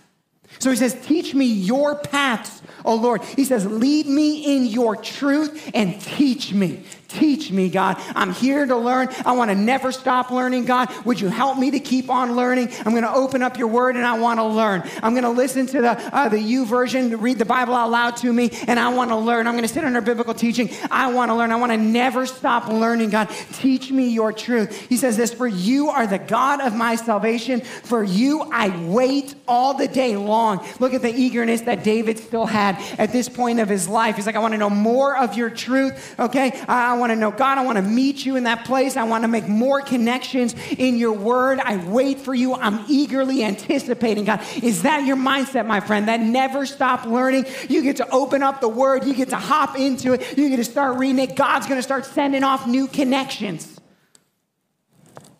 So 0.60 0.70
he 0.70 0.76
says, 0.76 0.96
Teach 1.04 1.34
me 1.34 1.44
your 1.44 1.96
paths, 1.96 2.62
O 2.86 2.94
Lord. 2.94 3.22
He 3.22 3.44
says, 3.44 3.66
Lead 3.66 4.06
me 4.06 4.56
in 4.56 4.64
your 4.64 4.96
truth 4.96 5.70
and 5.74 6.00
teach 6.00 6.54
me. 6.54 6.84
Teach 7.08 7.50
me, 7.50 7.70
God. 7.70 7.96
I'm 8.14 8.34
here 8.34 8.66
to 8.66 8.76
learn. 8.76 9.08
I 9.24 9.32
want 9.32 9.50
to 9.50 9.54
never 9.54 9.92
stop 9.92 10.30
learning, 10.30 10.66
God. 10.66 10.92
Would 11.06 11.18
you 11.18 11.28
help 11.28 11.56
me 11.58 11.70
to 11.70 11.80
keep 11.80 12.10
on 12.10 12.36
learning? 12.36 12.68
I'm 12.84 12.92
going 12.92 13.02
to 13.02 13.14
open 13.14 13.42
up 13.42 13.56
your 13.56 13.68
word 13.68 13.96
and 13.96 14.04
I 14.04 14.18
want 14.18 14.38
to 14.40 14.44
learn. 14.44 14.82
I'm 15.02 15.14
going 15.14 15.22
to 15.22 15.30
listen 15.30 15.66
to 15.68 15.80
the, 15.80 16.14
uh, 16.14 16.28
the 16.28 16.36
YouVersion, 16.36 17.18
read 17.18 17.38
the 17.38 17.46
Bible 17.46 17.74
out 17.74 17.90
loud 17.90 18.18
to 18.18 18.30
me, 18.30 18.50
and 18.66 18.78
I 18.78 18.90
want 18.90 19.08
to 19.10 19.16
learn. 19.16 19.46
I'm 19.46 19.54
going 19.54 19.66
to 19.66 19.72
sit 19.72 19.84
under 19.84 20.02
biblical 20.02 20.34
teaching. 20.34 20.68
I 20.90 21.10
want 21.10 21.30
to 21.30 21.34
learn. 21.34 21.50
I 21.50 21.56
want 21.56 21.72
to 21.72 21.78
never 21.78 22.26
stop 22.26 22.68
learning, 22.68 23.08
God. 23.08 23.30
Teach 23.54 23.90
me 23.90 24.10
your 24.10 24.30
truth. 24.30 24.78
He 24.90 24.98
says 24.98 25.16
this 25.16 25.32
For 25.32 25.46
you 25.46 25.88
are 25.88 26.06
the 26.06 26.18
God 26.18 26.60
of 26.60 26.74
my 26.74 26.96
salvation. 26.96 27.62
For 27.62 28.04
you 28.04 28.42
I 28.42 28.68
wait 28.86 29.34
all 29.46 29.72
the 29.72 29.88
day 29.88 30.18
long. 30.18 30.62
Look 30.78 30.92
at 30.92 31.00
the 31.00 31.14
eagerness 31.14 31.62
that 31.62 31.84
David 31.84 32.18
still 32.18 32.44
had 32.44 32.76
at 32.98 33.12
this 33.12 33.30
point 33.30 33.60
of 33.60 33.68
his 33.70 33.88
life. 33.88 34.16
He's 34.16 34.26
like, 34.26 34.36
I 34.36 34.40
want 34.40 34.52
to 34.52 34.58
know 34.58 34.68
more 34.68 35.16
of 35.16 35.38
your 35.38 35.48
truth, 35.48 36.14
okay? 36.20 36.52
I 36.68 36.97
want 36.98 37.10
to 37.10 37.16
know 37.16 37.30
God. 37.30 37.58
I 37.58 37.64
want 37.64 37.76
to 37.76 37.82
meet 37.82 38.26
you 38.26 38.36
in 38.36 38.44
that 38.44 38.64
place. 38.64 38.96
I 38.96 39.04
want 39.04 39.24
to 39.24 39.28
make 39.28 39.48
more 39.48 39.80
connections 39.80 40.54
in 40.76 40.98
your 40.98 41.12
word. 41.12 41.60
I 41.60 41.76
wait 41.76 42.20
for 42.20 42.34
you. 42.34 42.54
I'm 42.54 42.84
eagerly 42.88 43.42
anticipating, 43.44 44.24
God. 44.24 44.42
Is 44.62 44.82
that 44.82 45.06
your 45.06 45.16
mindset, 45.16 45.66
my 45.66 45.80
friend? 45.80 46.08
That 46.08 46.20
never 46.20 46.66
stop 46.66 47.04
learning. 47.04 47.46
You 47.68 47.82
get 47.82 47.96
to 47.96 48.10
open 48.10 48.42
up 48.42 48.60
the 48.60 48.68
word, 48.68 49.04
you 49.04 49.14
get 49.14 49.30
to 49.30 49.36
hop 49.36 49.78
into 49.78 50.12
it, 50.12 50.36
you 50.36 50.48
get 50.48 50.56
to 50.56 50.64
start 50.64 50.98
reading 50.98 51.18
it. 51.18 51.36
God's 51.36 51.66
going 51.66 51.78
to 51.78 51.82
start 51.82 52.04
sending 52.04 52.44
off 52.44 52.66
new 52.66 52.86
connections. 52.86 53.80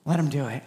Let 0.05 0.19
him 0.19 0.29
do 0.29 0.47
it. 0.47 0.63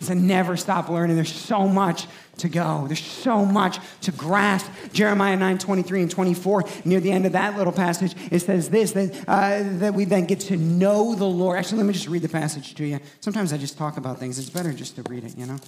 It's 0.00 0.08
a 0.08 0.14
never 0.14 0.56
stop 0.56 0.88
learning. 0.88 1.16
There's 1.16 1.32
so 1.32 1.68
much 1.68 2.06
to 2.38 2.48
go. 2.48 2.84
There's 2.86 3.04
so 3.04 3.44
much 3.44 3.78
to 4.02 4.12
grasp. 4.12 4.70
Jeremiah 4.94 5.36
9, 5.36 5.58
23 5.58 6.02
and 6.02 6.10
24, 6.10 6.64
near 6.86 7.00
the 7.00 7.12
end 7.12 7.26
of 7.26 7.32
that 7.32 7.56
little 7.58 7.72
passage, 7.72 8.14
it 8.30 8.40
says 8.40 8.70
this, 8.70 8.92
that, 8.92 9.24
uh, 9.28 9.62
that 9.78 9.92
we 9.92 10.06
then 10.06 10.24
get 10.24 10.40
to 10.40 10.56
know 10.56 11.14
the 11.14 11.26
Lord. 11.26 11.58
Actually, 11.58 11.78
let 11.78 11.86
me 11.86 11.92
just 11.92 12.08
read 12.08 12.22
the 12.22 12.30
passage 12.30 12.74
to 12.76 12.84
you. 12.84 12.98
Sometimes 13.20 13.52
I 13.52 13.58
just 13.58 13.76
talk 13.76 13.98
about 13.98 14.18
things. 14.18 14.38
It's 14.38 14.48
better 14.48 14.72
just 14.72 14.96
to 14.96 15.02
read 15.02 15.24
it, 15.24 15.36
you 15.36 15.44
know? 15.44 15.58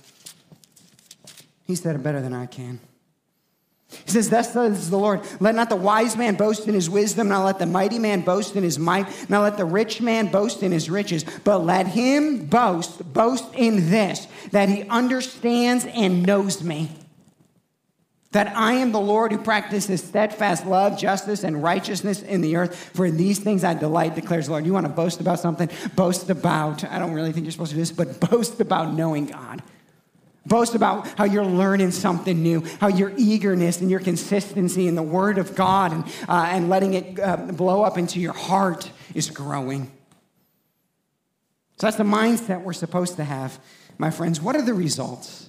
He 1.64 1.74
said 1.74 1.94
it 1.94 2.02
better 2.02 2.22
than 2.22 2.32
I 2.32 2.46
can. 2.46 2.80
He 4.04 4.10
says, 4.10 4.30
Thus 4.30 4.52
says 4.52 4.90
the 4.90 4.98
Lord, 4.98 5.20
let 5.40 5.54
not 5.54 5.68
the 5.68 5.76
wise 5.76 6.16
man 6.16 6.34
boast 6.34 6.66
in 6.66 6.74
his 6.74 6.88
wisdom, 6.88 7.28
not 7.28 7.44
let 7.44 7.58
the 7.58 7.66
mighty 7.66 7.98
man 7.98 8.22
boast 8.22 8.56
in 8.56 8.62
his 8.62 8.78
might, 8.78 9.30
not 9.30 9.42
let 9.42 9.56
the 9.56 9.64
rich 9.64 10.00
man 10.00 10.28
boast 10.28 10.62
in 10.62 10.72
his 10.72 10.90
riches, 10.90 11.24
but 11.44 11.58
let 11.58 11.86
him 11.86 12.46
boast, 12.46 13.12
boast 13.12 13.44
in 13.54 13.90
this, 13.90 14.26
that 14.50 14.68
he 14.68 14.82
understands 14.84 15.84
and 15.86 16.24
knows 16.24 16.62
me. 16.62 16.90
That 18.32 18.56
I 18.56 18.74
am 18.74 18.92
the 18.92 19.00
Lord 19.00 19.30
who 19.30 19.38
practices 19.38 20.02
steadfast 20.02 20.66
love, 20.66 20.98
justice, 20.98 21.44
and 21.44 21.62
righteousness 21.62 22.22
in 22.22 22.40
the 22.40 22.56
earth. 22.56 22.90
For 22.94 23.04
in 23.04 23.18
these 23.18 23.38
things 23.38 23.62
I 23.62 23.74
delight, 23.74 24.14
declares 24.14 24.46
the 24.46 24.52
Lord. 24.52 24.64
You 24.64 24.72
want 24.72 24.86
to 24.86 24.92
boast 24.92 25.20
about 25.20 25.38
something? 25.38 25.68
Boast 25.94 26.30
about, 26.30 26.82
I 26.84 26.98
don't 26.98 27.12
really 27.12 27.32
think 27.32 27.44
you're 27.44 27.52
supposed 27.52 27.72
to 27.72 27.76
do 27.76 27.82
this, 27.82 27.92
but 27.92 28.30
boast 28.30 28.58
about 28.58 28.94
knowing 28.94 29.26
God. 29.26 29.62
Boast 30.44 30.74
about 30.74 31.06
how 31.16 31.24
you're 31.24 31.44
learning 31.44 31.92
something 31.92 32.42
new, 32.42 32.64
how 32.80 32.88
your 32.88 33.12
eagerness 33.16 33.80
and 33.80 33.90
your 33.90 34.00
consistency 34.00 34.88
in 34.88 34.96
the 34.96 35.02
Word 35.02 35.38
of 35.38 35.54
God 35.54 35.92
and, 35.92 36.04
uh, 36.28 36.48
and 36.50 36.68
letting 36.68 36.94
it 36.94 37.20
uh, 37.20 37.36
blow 37.36 37.82
up 37.82 37.96
into 37.96 38.18
your 38.18 38.32
heart 38.32 38.90
is 39.14 39.30
growing. 39.30 39.90
So 41.78 41.86
that's 41.86 41.96
the 41.96 42.04
mindset 42.04 42.62
we're 42.62 42.72
supposed 42.72 43.16
to 43.16 43.24
have, 43.24 43.58
my 43.98 44.10
friends. 44.10 44.40
What 44.40 44.56
are 44.56 44.62
the 44.62 44.74
results? 44.74 45.48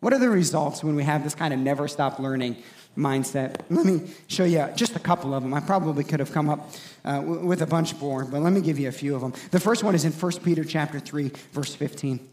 What 0.00 0.14
are 0.14 0.18
the 0.18 0.30
results 0.30 0.82
when 0.82 0.96
we 0.96 1.04
have 1.04 1.22
this 1.22 1.34
kind 1.34 1.52
of 1.52 1.60
never 1.60 1.86
stop 1.86 2.18
learning 2.18 2.56
mindset? 2.96 3.60
Let 3.68 3.84
me 3.84 4.10
show 4.26 4.44
you 4.44 4.66
just 4.74 4.96
a 4.96 4.98
couple 4.98 5.34
of 5.34 5.42
them. 5.42 5.52
I 5.52 5.60
probably 5.60 6.04
could 6.04 6.20
have 6.20 6.32
come 6.32 6.48
up 6.48 6.70
uh, 7.04 7.22
with 7.24 7.60
a 7.60 7.66
bunch 7.66 7.94
more, 7.96 8.24
but 8.24 8.40
let 8.40 8.54
me 8.54 8.62
give 8.62 8.78
you 8.78 8.88
a 8.88 8.92
few 8.92 9.14
of 9.14 9.20
them. 9.20 9.34
The 9.50 9.60
first 9.60 9.84
one 9.84 9.94
is 9.94 10.06
in 10.06 10.12
1 10.12 10.32
Peter 10.42 10.64
chapter 10.64 10.98
3, 10.98 11.30
verse 11.52 11.74
15. 11.74 12.28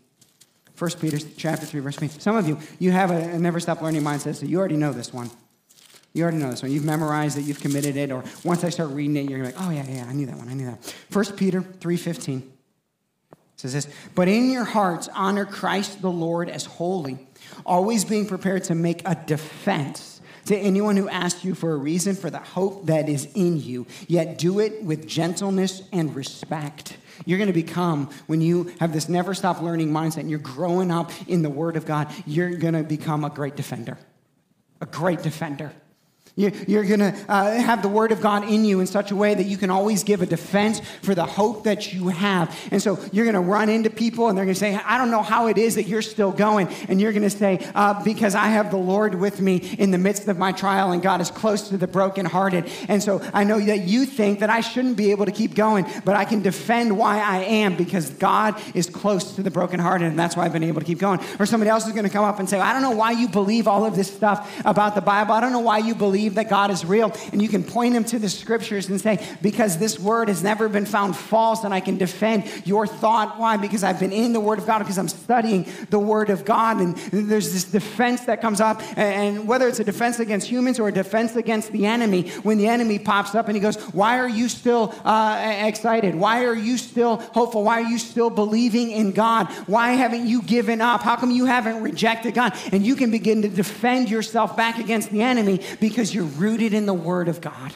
1 0.78 0.92
Peter 1.00 1.18
chapter 1.38 1.66
3, 1.66 1.80
verse 1.82 1.96
15. 1.96 2.20
Some 2.20 2.36
of 2.36 2.48
you, 2.48 2.60
you 2.78 2.92
have 2.92 3.10
a, 3.10 3.16
a 3.16 3.40
never 3.40 3.60
stop 3.60 3.82
learning 3.82 4.04
mindset, 4.04 4.36
so 4.36 4.46
you 4.46 4.60
already 4.60 4.78
know 4.78 4.94
this 4.94 5.12
one. 5.12 5.30
You 6.14 6.24
already 6.24 6.38
know 6.38 6.52
this 6.52 6.62
one. 6.62 6.72
You've 6.72 6.86
memorized 6.86 7.38
it, 7.38 7.42
you've 7.42 7.60
committed 7.60 7.96
it, 7.96 8.12
or 8.12 8.24
once 8.44 8.64
I 8.64 8.70
start 8.70 8.90
reading 8.90 9.18
it, 9.18 9.30
you're 9.30 9.44
like, 9.44 9.56
oh 9.60 9.70
yeah, 9.70 9.86
yeah, 9.88 10.06
I 10.08 10.14
knew 10.14 10.26
that 10.28 10.38
one, 10.38 10.50
I 10.50 10.54
knew 10.54 10.66
that. 10.68 10.96
1 11.12 11.26
Peter 11.36 11.62
3.15 11.62 12.44
says 13.56 13.74
this, 13.74 13.88
but 14.14 14.28
in 14.28 14.52
your 14.52 14.64
hearts 14.64 15.10
honor 15.16 15.46
Christ 15.46 16.02
the 16.02 16.12
Lord 16.12 16.50
as 16.50 16.66
holy, 16.66 17.18
always 17.66 18.06
being 18.06 18.28
prepared 18.28 18.64
to 18.66 18.76
make 18.76 19.02
a 19.08 19.16
defense 19.16 20.17
to 20.48 20.58
anyone 20.58 20.98
who 20.98 21.08
asks 21.10 21.44
you 21.46 21.56
for 21.56 21.74
a 21.74 21.78
reason 21.78 22.16
for 22.16 22.30
the 22.30 22.40
hope 22.40 22.88
that 22.88 23.08
is 23.08 23.28
in 23.36 23.62
you, 23.62 23.86
yet 24.08 24.38
do 24.38 24.60
it 24.60 24.84
with 24.84 25.08
gentleness 25.08 25.84
and 25.92 26.16
respect 26.16 26.98
you're 27.26 27.38
going 27.38 27.48
to 27.48 27.54
become, 27.54 28.10
when 28.28 28.42
you 28.42 28.72
have 28.80 28.94
this 28.94 29.10
never 29.10 29.34
stop 29.34 29.62
learning 29.62 29.92
mindset 29.92 30.20
and 30.20 30.30
you're 30.30 30.40
growing 30.40 30.92
up 30.92 31.12
in 31.28 31.42
the 31.42 31.50
Word 31.50 31.76
of 31.76 31.86
God, 31.86 32.12
you're 32.26 32.56
going 32.56 32.74
to 32.74 32.84
become 32.84 33.24
a 33.24 33.30
great 33.30 33.56
defender. 33.56 33.98
A 34.82 34.86
great 34.86 35.24
defender. 35.24 35.72
You're 36.38 36.84
going 36.84 37.00
to 37.00 37.16
uh, 37.28 37.52
have 37.56 37.82
the 37.82 37.88
word 37.88 38.12
of 38.12 38.22
God 38.22 38.48
in 38.48 38.64
you 38.64 38.80
in 38.80 38.86
such 38.86 39.10
a 39.10 39.16
way 39.16 39.34
that 39.34 39.48
you 39.48 39.58
can 39.58 39.72
always 39.72 40.04
give 40.04 40.22
a 40.22 40.28
defense 40.28 40.80
for 41.02 41.16
the 41.16 41.26
hope 41.26 41.64
that 41.64 41.92
you 41.92 42.10
have. 42.10 42.56
And 42.70 42.80
so 42.80 43.00
you're 43.12 43.26
going 43.26 43.34
to 43.34 43.40
run 43.40 43.70
into 43.70 43.90
people 43.90 44.30
and 44.30 44.38
they're 44.38 44.46
going 44.46 44.54
to 44.54 44.60
say, 44.60 44.76
I 44.76 45.00
don't 45.00 45.10
know 45.10 45.24
how 45.24 45.48
it 45.48 45.58
is 45.58 45.74
that 45.76 45.88
you're 45.88 46.04
still 46.04 46.32
going. 46.32 46.68
And 46.90 47.02
you're 47.02 47.12
going 47.12 47.24
to 47.24 47.32
say, 47.32 47.68
uh, 47.74 48.04
because 48.04 48.36
I 48.36 48.50
have 48.50 48.70
the 48.70 48.78
Lord 48.78 49.16
with 49.16 49.42
me 49.42 49.56
in 49.80 49.90
the 49.90 49.98
midst 49.98 50.28
of 50.28 50.38
my 50.38 50.52
trial 50.52 50.92
and 50.92 51.02
God 51.02 51.22
is 51.22 51.32
close 51.32 51.70
to 51.70 51.78
the 51.78 51.88
brokenhearted. 51.88 52.70
And 52.88 53.02
so 53.02 53.20
I 53.34 53.44
know 53.44 53.60
that 53.60 53.88
you 53.88 54.06
think 54.06 54.40
that 54.42 54.52
I 54.52 54.62
shouldn't 54.62 54.96
be 54.96 55.10
able 55.10 55.26
to 55.26 55.32
keep 55.32 55.56
going, 55.56 55.88
but 56.06 56.16
I 56.16 56.24
can 56.24 56.44
defend 56.44 56.96
why 56.96 57.20
I 57.20 57.38
am 57.46 57.76
because 57.76 58.12
God 58.12 58.62
is 58.76 58.92
close 58.92 59.34
to 59.38 59.42
the 59.42 59.50
brokenhearted 59.50 60.08
and 60.08 60.20
that's 60.20 60.38
why 60.38 60.46
I've 60.46 60.54
been 60.54 60.62
able 60.62 60.82
to 60.82 60.86
keep 60.86 61.00
going. 61.00 61.20
Or 61.40 61.48
somebody 61.48 61.72
else 61.72 61.88
is 61.88 61.94
going 61.94 62.06
to 62.06 62.12
come 62.12 62.26
up 62.26 62.38
and 62.38 62.48
say, 62.48 62.60
I 62.60 62.74
don't 62.74 62.84
know 62.84 62.92
why 62.92 63.14
you 63.14 63.28
believe 63.28 63.68
all 63.68 63.86
of 63.86 63.96
this 63.96 64.14
stuff 64.14 64.64
about 64.64 64.94
the 64.94 65.02
Bible. 65.02 65.34
I 65.34 65.42
don't 65.42 65.52
know 65.52 65.62
why 65.62 65.80
you 65.80 65.96
believe 65.96 66.27
believe 66.28 66.36
that 66.36 66.50
God 66.50 66.72
is 66.72 66.84
real. 66.84 67.14
And 67.32 67.42
you 67.42 67.48
can 67.48 67.64
point 67.64 67.96
him 67.96 68.04
to 68.06 68.20
the 68.20 68.30
scriptures 68.30 68.90
and 68.90 69.00
say, 69.00 69.26
because 69.42 69.78
this 69.78 70.00
word 70.00 70.28
has 70.28 70.44
never 70.44 70.68
been 70.68 70.86
found 70.86 71.16
false, 71.16 71.64
and 71.64 71.74
I 71.74 71.80
can 71.80 71.98
defend 71.98 72.44
your 72.66 72.86
thought. 72.86 73.40
Why? 73.40 73.58
Because 73.58 73.84
I've 73.84 74.00
been 74.00 74.12
in 74.12 74.34
the 74.34 74.40
word 74.40 74.60
of 74.60 74.66
God, 74.66 74.80
because 74.80 74.98
I'm 74.98 75.08
studying 75.08 75.66
the 75.90 76.00
word 76.00 76.30
of 76.30 76.44
God. 76.44 76.80
And 76.82 76.98
there's 77.12 77.54
this 77.54 77.64
defense 77.64 78.26
that 78.26 78.42
comes 78.42 78.60
up. 78.60 78.82
And 78.98 79.48
whether 79.48 79.68
it's 79.68 79.80
a 79.80 79.84
defense 79.84 80.20
against 80.20 80.48
humans 80.48 80.80
or 80.80 80.88
a 80.90 80.92
defense 80.92 81.36
against 81.36 81.72
the 81.72 81.86
enemy, 81.86 82.30
when 82.44 82.58
the 82.58 82.68
enemy 82.68 83.00
pops 83.00 83.36
up 83.36 83.48
and 83.48 83.56
he 83.56 83.62
goes, 83.62 83.78
Why 83.94 84.20
are 84.20 84.30
you 84.30 84.50
still 84.50 84.94
uh, 85.06 85.64
excited? 85.66 86.16
Why 86.16 86.46
are 86.46 86.56
you 86.56 86.78
still 86.78 87.18
hopeful? 87.18 87.64
Why 87.64 87.82
are 87.82 87.90
you 87.90 88.00
still 88.00 88.30
believing 88.30 88.92
in 88.92 89.12
God? 89.12 89.48
Why 89.68 89.94
haven't 89.94 90.28
you 90.28 90.42
given 90.42 90.82
up? 90.82 91.02
How 91.02 91.16
come 91.16 91.32
you 91.32 91.46
haven't 91.46 91.82
rejected 91.82 92.34
God? 92.34 92.54
And 92.72 92.86
you 92.86 92.96
can 92.96 93.12
begin 93.12 93.42
to 93.44 93.50
defend 93.50 94.10
yourself 94.10 94.58
back 94.58 94.78
against 94.78 95.10
the 95.12 95.22
enemy 95.22 95.62
because 95.80 96.14
you're 96.18 96.26
rooted 96.26 96.74
in 96.74 96.88
the 96.88 96.94
Word 96.94 97.28
of 97.28 97.42
God. 97.42 97.74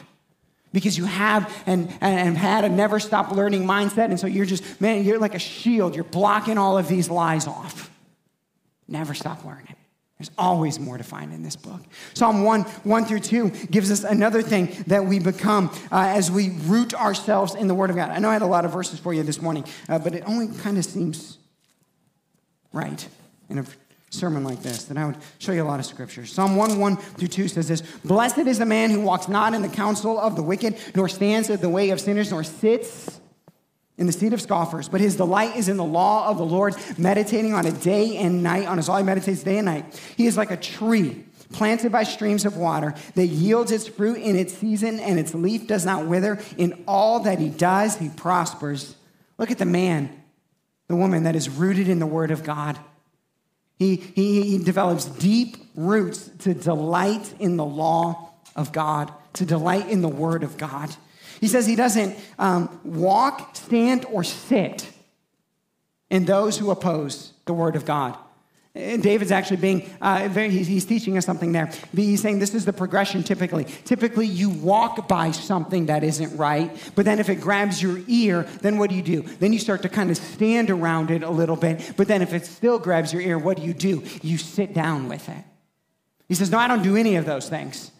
Because 0.72 0.96
you 0.96 1.04
have 1.04 1.52
and, 1.66 1.92
and 2.00 2.36
had 2.36 2.64
a 2.64 2.68
never 2.68 2.98
stop 2.98 3.30
learning 3.30 3.64
mindset. 3.64 4.06
And 4.06 4.18
so 4.18 4.26
you're 4.26 4.46
just, 4.46 4.80
man, 4.80 5.04
you're 5.04 5.18
like 5.18 5.34
a 5.34 5.38
shield. 5.38 5.94
You're 5.94 6.04
blocking 6.04 6.58
all 6.58 6.78
of 6.78 6.88
these 6.88 7.10
lies 7.10 7.46
off. 7.46 7.90
Never 8.88 9.14
stop 9.14 9.44
learning. 9.44 9.76
There's 10.18 10.30
always 10.38 10.78
more 10.78 10.96
to 10.96 11.04
find 11.04 11.32
in 11.32 11.42
this 11.42 11.56
book. 11.56 11.80
Psalm 12.14 12.44
1, 12.44 12.62
1 12.62 13.04
through 13.04 13.20
2 13.20 13.50
gives 13.70 13.90
us 13.90 14.02
another 14.02 14.40
thing 14.40 14.72
that 14.86 15.04
we 15.04 15.18
become 15.18 15.70
uh, 15.90 16.12
as 16.16 16.30
we 16.30 16.50
root 16.62 16.94
ourselves 16.94 17.54
in 17.54 17.66
the 17.66 17.74
Word 17.74 17.90
of 17.90 17.96
God. 17.96 18.10
I 18.10 18.18
know 18.18 18.30
I 18.30 18.34
had 18.34 18.42
a 18.42 18.46
lot 18.46 18.64
of 18.64 18.72
verses 18.72 18.98
for 18.98 19.12
you 19.12 19.22
this 19.24 19.42
morning, 19.42 19.64
uh, 19.88 19.98
but 19.98 20.14
it 20.14 20.22
only 20.26 20.48
kind 20.58 20.78
of 20.78 20.84
seems 20.84 21.38
right 22.72 23.06
in 23.50 23.58
a 23.58 23.64
sermon 24.12 24.44
like 24.44 24.62
this, 24.62 24.84
then 24.84 24.98
I 24.98 25.06
would 25.06 25.16
show 25.38 25.52
you 25.52 25.62
a 25.62 25.64
lot 25.64 25.80
of 25.80 25.86
scriptures. 25.86 26.32
Psalm 26.32 26.56
1 26.56 26.78
1 26.78 26.96
through 26.96 27.28
2 27.28 27.48
says 27.48 27.68
this 27.68 27.82
Blessed 28.04 28.38
is 28.38 28.58
the 28.58 28.66
man 28.66 28.90
who 28.90 29.00
walks 29.00 29.26
not 29.26 29.54
in 29.54 29.62
the 29.62 29.68
counsel 29.68 30.18
of 30.18 30.36
the 30.36 30.42
wicked, 30.42 30.76
nor 30.94 31.08
stands 31.08 31.48
at 31.50 31.60
the 31.60 31.68
way 31.68 31.90
of 31.90 32.00
sinners, 32.00 32.30
nor 32.30 32.44
sits 32.44 33.20
in 33.98 34.06
the 34.06 34.12
seat 34.12 34.32
of 34.32 34.40
scoffers, 34.40 34.88
but 34.88 35.00
his 35.00 35.16
delight 35.16 35.56
is 35.56 35.68
in 35.68 35.76
the 35.76 35.84
law 35.84 36.28
of 36.28 36.38
the 36.38 36.44
Lord, 36.44 36.74
meditating 36.98 37.54
on 37.54 37.66
it 37.66 37.80
day 37.80 38.16
and 38.16 38.42
night. 38.42 38.66
On 38.66 38.76
his 38.76 38.88
law, 38.88 38.98
he 38.98 39.04
meditates 39.04 39.42
day 39.42 39.58
and 39.58 39.66
night. 39.66 40.00
He 40.16 40.26
is 40.26 40.36
like 40.36 40.50
a 40.50 40.56
tree 40.56 41.24
planted 41.52 41.92
by 41.92 42.02
streams 42.02 42.44
of 42.44 42.56
water, 42.56 42.94
that 43.14 43.26
yields 43.26 43.70
its 43.70 43.86
fruit 43.86 44.18
in 44.18 44.36
its 44.36 44.54
season, 44.54 44.98
and 45.00 45.18
its 45.18 45.34
leaf 45.34 45.66
does 45.66 45.84
not 45.84 46.06
wither. 46.06 46.38
In 46.56 46.84
all 46.88 47.20
that 47.20 47.38
he 47.38 47.48
does, 47.48 47.98
he 47.98 48.08
prospers. 48.08 48.96
Look 49.38 49.50
at 49.50 49.58
the 49.58 49.66
man, 49.66 50.22
the 50.88 50.96
woman 50.96 51.24
that 51.24 51.36
is 51.36 51.48
rooted 51.48 51.88
in 51.88 51.98
the 51.98 52.06
word 52.06 52.30
of 52.30 52.42
God. 52.42 52.78
He, 53.82 53.96
he, 53.96 54.42
he 54.42 54.58
develops 54.58 55.06
deep 55.06 55.56
roots 55.74 56.30
to 56.40 56.54
delight 56.54 57.34
in 57.40 57.56
the 57.56 57.64
law 57.64 58.30
of 58.54 58.70
God, 58.70 59.12
to 59.34 59.44
delight 59.44 59.88
in 59.88 60.02
the 60.02 60.08
word 60.08 60.44
of 60.44 60.56
God. 60.56 60.94
He 61.40 61.48
says 61.48 61.66
he 61.66 61.74
doesn't 61.74 62.16
um, 62.38 62.80
walk, 62.84 63.56
stand, 63.56 64.04
or 64.04 64.22
sit 64.22 64.88
in 66.10 66.26
those 66.26 66.58
who 66.58 66.70
oppose 66.70 67.32
the 67.46 67.52
word 67.52 67.74
of 67.74 67.84
God. 67.84 68.16
And 68.74 69.02
David's 69.02 69.30
actually 69.32 69.58
being, 69.58 69.90
uh, 70.00 70.28
very, 70.30 70.48
he's, 70.48 70.66
he's, 70.66 70.86
teaching 70.86 71.18
us 71.18 71.26
something 71.26 71.52
there. 71.52 71.70
He's 71.94 72.22
saying 72.22 72.38
this 72.38 72.54
is 72.54 72.64
the 72.64 72.72
progression 72.72 73.22
typically. 73.22 73.64
Typically, 73.84 74.26
you 74.26 74.48
walk 74.48 75.08
by 75.08 75.30
something 75.32 75.86
that 75.86 76.02
isn't 76.02 76.34
right, 76.38 76.70
but 76.94 77.04
then 77.04 77.18
if 77.18 77.28
it 77.28 77.36
grabs 77.36 77.82
your 77.82 78.00
ear, 78.08 78.44
then 78.62 78.78
what 78.78 78.88
do 78.88 78.96
you 78.96 79.02
do? 79.02 79.22
Then 79.22 79.52
you 79.52 79.58
start 79.58 79.82
to 79.82 79.90
kind 79.90 80.10
of 80.10 80.16
stand 80.16 80.70
around 80.70 81.10
it 81.10 81.22
a 81.22 81.28
little 81.28 81.56
bit, 81.56 81.92
but 81.98 82.08
then 82.08 82.22
if 82.22 82.32
it 82.32 82.46
still 82.46 82.78
grabs 82.78 83.12
your 83.12 83.20
ear, 83.20 83.38
what 83.38 83.58
do 83.58 83.62
you 83.62 83.74
do? 83.74 84.02
You 84.22 84.38
sit 84.38 84.72
down 84.72 85.06
with 85.06 85.28
it. 85.28 85.44
He 86.28 86.34
says, 86.34 86.50
No, 86.50 86.56
I 86.56 86.66
don't 86.66 86.82
do 86.82 86.96
any 86.96 87.16
of 87.16 87.26
those 87.26 87.50
things. 87.50 87.90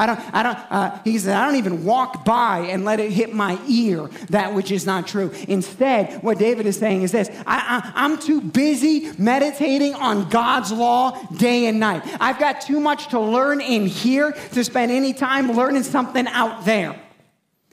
I 0.00 0.06
don't, 0.06 0.20
I 0.32 0.42
don't, 0.42 0.58
uh, 0.70 0.98
he 1.04 1.18
said, 1.18 1.36
I 1.36 1.44
don't 1.44 1.56
even 1.56 1.84
walk 1.84 2.24
by 2.24 2.60
and 2.60 2.86
let 2.86 3.00
it 3.00 3.12
hit 3.12 3.34
my 3.34 3.60
ear, 3.68 4.08
that 4.30 4.54
which 4.54 4.70
is 4.70 4.86
not 4.86 5.06
true. 5.06 5.30
Instead, 5.46 6.22
what 6.22 6.38
David 6.38 6.64
is 6.64 6.78
saying 6.78 7.02
is 7.02 7.12
this 7.12 7.28
I, 7.46 7.82
I, 7.84 7.92
I'm 7.94 8.18
too 8.18 8.40
busy 8.40 9.12
meditating 9.18 9.94
on 9.94 10.30
God's 10.30 10.72
law 10.72 11.20
day 11.36 11.66
and 11.66 11.78
night. 11.78 12.02
I've 12.18 12.38
got 12.38 12.62
too 12.62 12.80
much 12.80 13.08
to 13.08 13.20
learn 13.20 13.60
in 13.60 13.84
here 13.84 14.32
to 14.52 14.64
spend 14.64 14.90
any 14.90 15.12
time 15.12 15.52
learning 15.52 15.82
something 15.82 16.26
out 16.28 16.64
there. 16.64 16.98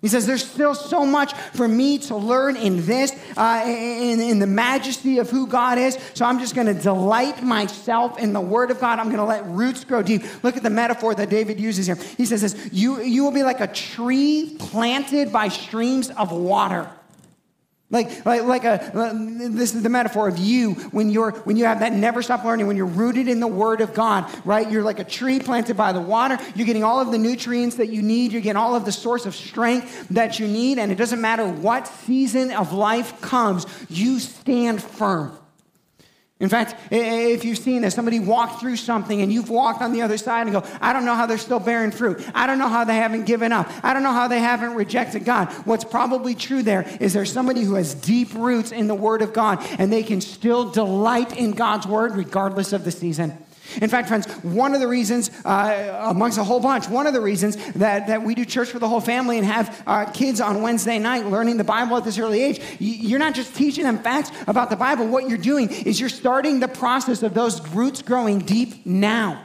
He 0.01 0.07
says, 0.07 0.27
There's 0.27 0.47
still 0.47 0.75
so 0.75 1.05
much 1.05 1.33
for 1.33 1.67
me 1.67 1.97
to 1.99 2.15
learn 2.15 2.55
in 2.55 2.85
this, 2.85 3.11
uh, 3.35 3.63
in, 3.65 4.19
in, 4.19 4.39
the 4.39 4.47
majesty 4.47 5.17
of 5.17 5.29
who 5.29 5.47
God 5.47 5.79
is. 5.79 5.97
So 6.13 6.23
I'm 6.23 6.39
just 6.39 6.53
going 6.53 6.67
to 6.67 6.75
delight 6.75 7.43
myself 7.43 8.19
in 8.19 8.31
the 8.31 8.41
Word 8.41 8.69
of 8.69 8.79
God. 8.79 8.99
I'm 8.99 9.05
going 9.05 9.17
to 9.17 9.23
let 9.23 9.45
roots 9.47 9.83
grow 9.83 10.03
deep. 10.03 10.23
Look 10.43 10.55
at 10.55 10.61
the 10.61 10.69
metaphor 10.69 11.15
that 11.15 11.29
David 11.29 11.59
uses 11.59 11.87
here. 11.87 11.95
He 11.95 12.25
says 12.25 12.41
this 12.41 12.69
you, 12.71 13.01
you 13.01 13.23
will 13.23 13.31
be 13.31 13.43
like 13.43 13.59
a 13.59 13.67
tree 13.67 14.55
planted 14.59 15.31
by 15.31 15.47
streams 15.47 16.11
of 16.11 16.31
water. 16.31 16.89
Like, 17.89 18.25
like, 18.25 18.43
like 18.43 18.65
a, 18.65 18.83
uh, 18.93 19.13
this 19.13 19.73
is 19.73 19.81
the 19.81 19.87
metaphor 19.87 20.27
of 20.27 20.37
you 20.37 20.73
when 20.91 21.09
you're, 21.09 21.31
when 21.31 21.55
you 21.55 21.63
have 21.63 21.79
that 21.79 21.93
never 21.93 22.21
stop 22.21 22.43
learning, 22.43 22.67
when 22.67 22.75
you're 22.75 22.85
rooted 22.85 23.29
in 23.29 23.39
the 23.39 23.47
word 23.47 23.79
of 23.79 23.93
God, 23.93 24.29
right? 24.45 24.69
You're 24.69 24.83
like 24.83 24.99
a 24.99 25.05
tree 25.05 25.39
planted 25.39 25.77
by 25.77 25.93
the 25.93 26.01
water. 26.01 26.37
You're 26.53 26.67
getting 26.67 26.83
all 26.83 26.99
of 26.99 27.11
the 27.11 27.17
nutrients 27.17 27.77
that 27.77 27.87
you 27.87 28.01
need. 28.01 28.33
You're 28.33 28.41
getting 28.41 28.57
all 28.57 28.75
of 28.75 28.83
the 28.83 28.91
source 28.91 29.25
of 29.25 29.33
strength 29.33 30.09
that 30.09 30.37
you 30.37 30.47
need. 30.47 30.79
And 30.79 30.91
it 30.91 30.95
doesn't 30.95 31.21
matter 31.21 31.47
what 31.47 31.87
season 31.87 32.51
of 32.51 32.73
life 32.73 33.21
comes, 33.21 33.65
you 33.89 34.19
stand 34.19 34.83
firm. 34.83 35.37
In 36.39 36.49
fact, 36.49 36.75
if 36.91 37.43
you've 37.43 37.57
seen 37.57 37.81
this, 37.81 37.95
somebody 37.95 38.19
walked 38.19 38.59
through 38.59 38.75
something 38.75 39.21
and 39.21 39.33
you've 39.33 39.49
walked 39.49 39.81
on 39.81 39.91
the 39.91 40.03
other 40.03 40.19
side 40.19 40.45
and 40.45 40.51
go, 40.51 40.63
I 40.79 40.93
don't 40.93 41.03
know 41.03 41.15
how 41.15 41.25
they're 41.25 41.39
still 41.39 41.59
bearing 41.59 41.89
fruit. 41.89 42.23
I 42.35 42.45
don't 42.45 42.59
know 42.59 42.67
how 42.67 42.83
they 42.83 42.97
haven't 42.97 43.25
given 43.25 43.51
up. 43.51 43.67
I 43.83 43.91
don't 43.93 44.03
know 44.03 44.11
how 44.11 44.27
they 44.27 44.39
haven't 44.39 44.75
rejected 44.75 45.25
God. 45.25 45.51
What's 45.65 45.83
probably 45.83 46.35
true 46.35 46.61
there 46.61 46.87
is 46.99 47.13
there's 47.13 47.31
somebody 47.31 47.63
who 47.63 47.73
has 47.73 47.95
deep 47.95 48.35
roots 48.35 48.71
in 48.71 48.85
the 48.85 48.93
Word 48.93 49.23
of 49.23 49.33
God 49.33 49.65
and 49.79 49.91
they 49.91 50.03
can 50.03 50.21
still 50.21 50.69
delight 50.69 51.35
in 51.35 51.51
God's 51.53 51.87
Word 51.87 52.15
regardless 52.15 52.71
of 52.71 52.85
the 52.85 52.91
season. 52.91 53.35
In 53.81 53.89
fact, 53.89 54.07
friends, 54.07 54.25
one 54.43 54.73
of 54.73 54.79
the 54.79 54.87
reasons, 54.87 55.29
uh, 55.45 56.07
amongst 56.09 56.37
a 56.37 56.43
whole 56.43 56.59
bunch, 56.59 56.87
one 56.89 57.07
of 57.07 57.13
the 57.13 57.21
reasons 57.21 57.55
that, 57.73 58.07
that 58.07 58.23
we 58.23 58.35
do 58.35 58.45
church 58.45 58.69
for 58.69 58.79
the 58.79 58.87
whole 58.87 59.01
family 59.01 59.37
and 59.37 59.45
have 59.45 59.83
our 59.85 60.05
kids 60.11 60.41
on 60.41 60.61
Wednesday 60.61 60.99
night 60.99 61.25
learning 61.25 61.57
the 61.57 61.63
Bible 61.63 61.97
at 61.97 62.03
this 62.03 62.17
early 62.17 62.41
age, 62.41 62.61
you're 62.79 63.19
not 63.19 63.35
just 63.35 63.55
teaching 63.55 63.83
them 63.83 63.99
facts 63.99 64.31
about 64.47 64.69
the 64.69 64.75
Bible. 64.75 65.07
What 65.07 65.29
you're 65.29 65.37
doing 65.37 65.69
is 65.69 65.99
you're 65.99 66.09
starting 66.09 66.59
the 66.59 66.67
process 66.67 67.23
of 67.23 67.33
those 67.33 67.65
roots 67.69 68.01
growing 68.01 68.39
deep 68.39 68.85
now. 68.85 69.43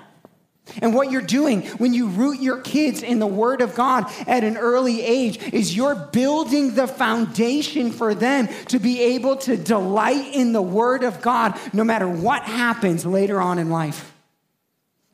And 0.80 0.94
what 0.94 1.10
you're 1.10 1.20
doing 1.20 1.62
when 1.78 1.92
you 1.92 2.06
root 2.06 2.40
your 2.40 2.60
kids 2.60 3.02
in 3.02 3.18
the 3.18 3.26
Word 3.26 3.60
of 3.60 3.74
God 3.74 4.10
at 4.26 4.44
an 4.44 4.56
early 4.56 5.02
age 5.02 5.38
is 5.52 5.76
you're 5.76 5.94
building 5.94 6.74
the 6.74 6.86
foundation 6.86 7.90
for 7.90 8.14
them 8.14 8.48
to 8.68 8.78
be 8.78 9.00
able 9.00 9.36
to 9.36 9.56
delight 9.56 10.34
in 10.34 10.52
the 10.52 10.62
Word 10.62 11.02
of 11.02 11.20
God 11.20 11.58
no 11.72 11.84
matter 11.84 12.08
what 12.08 12.44
happens 12.44 13.04
later 13.04 13.40
on 13.40 13.58
in 13.58 13.70
life. 13.70 14.11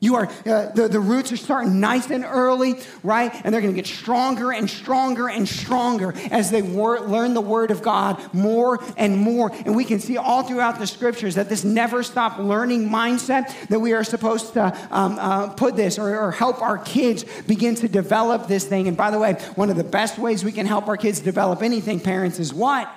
You 0.01 0.15
are, 0.15 0.27
uh, 0.45 0.69
the, 0.69 0.87
the 0.87 0.99
roots 0.99 1.33
are 1.33 1.37
starting 1.37 1.81
nice 1.81 2.09
and 2.09 2.23
early, 2.23 2.75
right? 3.03 3.33
And 3.43 3.53
they're 3.53 3.59
going 3.59 3.73
to 3.73 3.75
get 3.75 3.85
stronger 3.85 4.53
and 4.53 4.69
stronger 4.69 5.27
and 5.27 5.47
stronger 5.47 6.13
as 6.31 6.51
they 6.51 6.61
wor- 6.61 7.01
learn 7.01 7.33
the 7.33 7.41
Word 7.41 7.69
of 7.69 7.81
God 7.81 8.17
more 8.33 8.81
and 8.95 9.17
more. 9.17 9.51
And 9.65 9.75
we 9.75 9.83
can 9.83 9.99
see 9.99 10.15
all 10.15 10.43
throughout 10.43 10.79
the 10.79 10.87
scriptures 10.87 11.35
that 11.35 11.49
this 11.49 11.65
never 11.65 12.01
stop 12.01 12.37
learning 12.37 12.87
mindset 12.87 13.53
that 13.67 13.81
we 13.81 13.91
are 13.91 14.05
supposed 14.05 14.53
to 14.53 14.73
um, 14.89 15.19
uh, 15.19 15.49
put 15.49 15.75
this 15.75 15.99
or, 15.99 16.17
or 16.17 16.31
help 16.31 16.61
our 16.61 16.77
kids 16.77 17.25
begin 17.45 17.75
to 17.75 17.89
develop 17.89 18.47
this 18.47 18.65
thing. 18.65 18.87
And 18.87 18.95
by 18.95 19.11
the 19.11 19.19
way, 19.19 19.33
one 19.55 19.69
of 19.69 19.75
the 19.75 19.83
best 19.83 20.17
ways 20.17 20.45
we 20.45 20.53
can 20.53 20.65
help 20.65 20.87
our 20.87 20.97
kids 20.97 21.19
develop 21.19 21.61
anything, 21.61 21.99
parents, 21.99 22.39
is 22.39 22.53
what? 22.53 22.89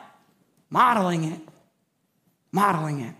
Modeling 0.71 1.25
it. 1.25 1.41
Modeling 2.53 3.01
it. 3.01 3.15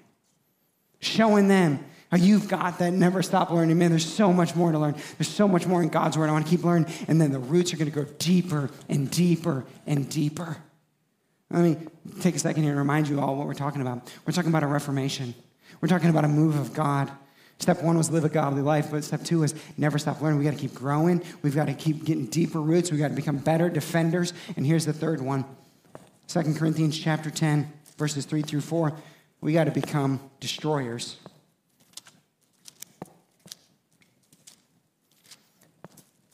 Showing 1.01 1.49
them 1.49 1.85
You've 2.15 2.49
got 2.49 2.79
that 2.79 2.93
never 2.93 3.23
stop 3.23 3.51
learning. 3.51 3.79
Man, 3.79 3.91
there's 3.91 4.11
so 4.11 4.33
much 4.33 4.55
more 4.55 4.71
to 4.71 4.79
learn. 4.79 4.95
There's 5.19 5.29
so 5.29 5.49
much 5.49 5.67
more 5.67 5.83
in 5.83 5.89
God's 5.89 6.19
word. 6.19 6.29
I 6.29 6.33
want 6.33 6.45
to 6.45 6.51
keep 6.51 6.65
learning. 6.65 6.93
And 7.09 7.21
then 7.21 7.33
the 7.33 7.39
roots 7.39 7.73
are 7.73 7.79
going 7.79 7.91
to 7.91 7.95
go 7.95 8.05
deeper 8.19 8.71
and 8.89 9.11
deeper 9.11 9.65
and 9.87 10.09
deeper. 10.09 10.59
Let 11.51 11.63
me 11.63 11.77
take 12.21 12.35
a 12.35 12.39
second 12.39 12.63
here 12.63 12.73
and 12.73 12.79
remind 12.79 13.09
you 13.09 13.21
all 13.21 13.37
what 13.37 13.47
we're 13.47 13.55
talking 13.55 13.83
about. 13.83 14.11
We're 14.27 14.33
talking 14.33 14.51
about 14.51 14.63
a 14.63 14.67
reformation, 14.67 15.35
we're 15.81 15.89
talking 15.89 16.11
about 16.11 16.25
a 16.25 16.29
move 16.29 16.59
of 16.59 16.75
God. 16.75 17.11
Step 17.59 17.81
one 17.81 17.97
was 17.97 18.11
live 18.11 18.25
a 18.25 18.29
godly 18.29 18.61
life, 18.61 18.91
but 18.91 19.05
step 19.05 19.23
two 19.23 19.45
is 19.45 19.55
never 19.77 19.97
stop 19.97 20.21
learning. 20.21 20.39
We 20.39 20.45
got 20.45 20.55
to 20.55 20.59
keep 20.59 20.75
growing. 20.75 21.23
We've 21.43 21.55
got 21.55 21.67
to 21.67 21.75
keep 21.75 22.05
getting 22.05 22.27
deeper 22.27 22.61
roots. 22.61 22.91
We 22.91 22.99
got 22.99 23.09
to 23.09 23.15
become 23.15 23.37
better 23.37 23.69
defenders. 23.69 24.33
And 24.57 24.67
here's 24.67 24.85
the 24.85 24.93
third 24.93 25.21
one 25.21 25.45
2 26.27 26.55
Corinthians 26.55 26.99
chapter 26.99 27.31
10, 27.31 27.73
verses 27.99 28.25
3 28.25 28.43
through 28.43 28.63
4. 28.63 28.93
We 29.43 29.53
got 29.53 29.65
to 29.65 29.71
become 29.71 30.19
destroyers. 30.41 31.19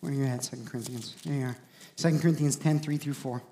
Where 0.08 0.16
are 0.16 0.20
you 0.20 0.26
at, 0.26 0.42
2 0.42 0.64
Corinthians? 0.64 1.14
There 1.22 1.34
you 1.34 1.44
are. 1.44 1.56
2 1.96 2.18
Corinthians 2.20 2.56
10, 2.56 2.78
3 2.78 2.96
through 2.96 3.12
4. 3.12 3.42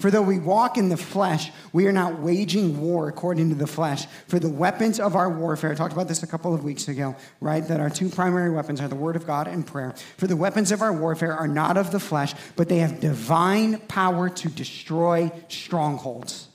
For 0.00 0.10
though 0.10 0.22
we 0.22 0.40
walk 0.40 0.76
in 0.76 0.88
the 0.88 0.96
flesh, 0.96 1.52
we 1.72 1.86
are 1.86 1.92
not 1.92 2.18
waging 2.18 2.80
war 2.80 3.08
according 3.08 3.50
to 3.50 3.54
the 3.54 3.68
flesh. 3.68 4.06
For 4.26 4.40
the 4.40 4.48
weapons 4.48 4.98
of 4.98 5.14
our 5.14 5.30
warfare, 5.30 5.70
I 5.70 5.76
talked 5.76 5.92
about 5.92 6.08
this 6.08 6.24
a 6.24 6.26
couple 6.26 6.52
of 6.52 6.64
weeks 6.64 6.88
ago, 6.88 7.14
right? 7.40 7.60
That 7.68 7.78
our 7.78 7.90
two 7.90 8.08
primary 8.08 8.50
weapons 8.50 8.80
are 8.80 8.88
the 8.88 8.96
word 8.96 9.14
of 9.14 9.24
God 9.24 9.46
and 9.46 9.64
prayer. 9.64 9.94
For 10.16 10.26
the 10.26 10.34
weapons 10.34 10.72
of 10.72 10.82
our 10.82 10.92
warfare 10.92 11.32
are 11.32 11.46
not 11.46 11.76
of 11.76 11.92
the 11.92 12.00
flesh, 12.00 12.34
but 12.56 12.68
they 12.68 12.78
have 12.78 12.98
divine 12.98 13.78
power 13.86 14.28
to 14.30 14.48
destroy 14.48 15.30
strongholds. 15.46 16.48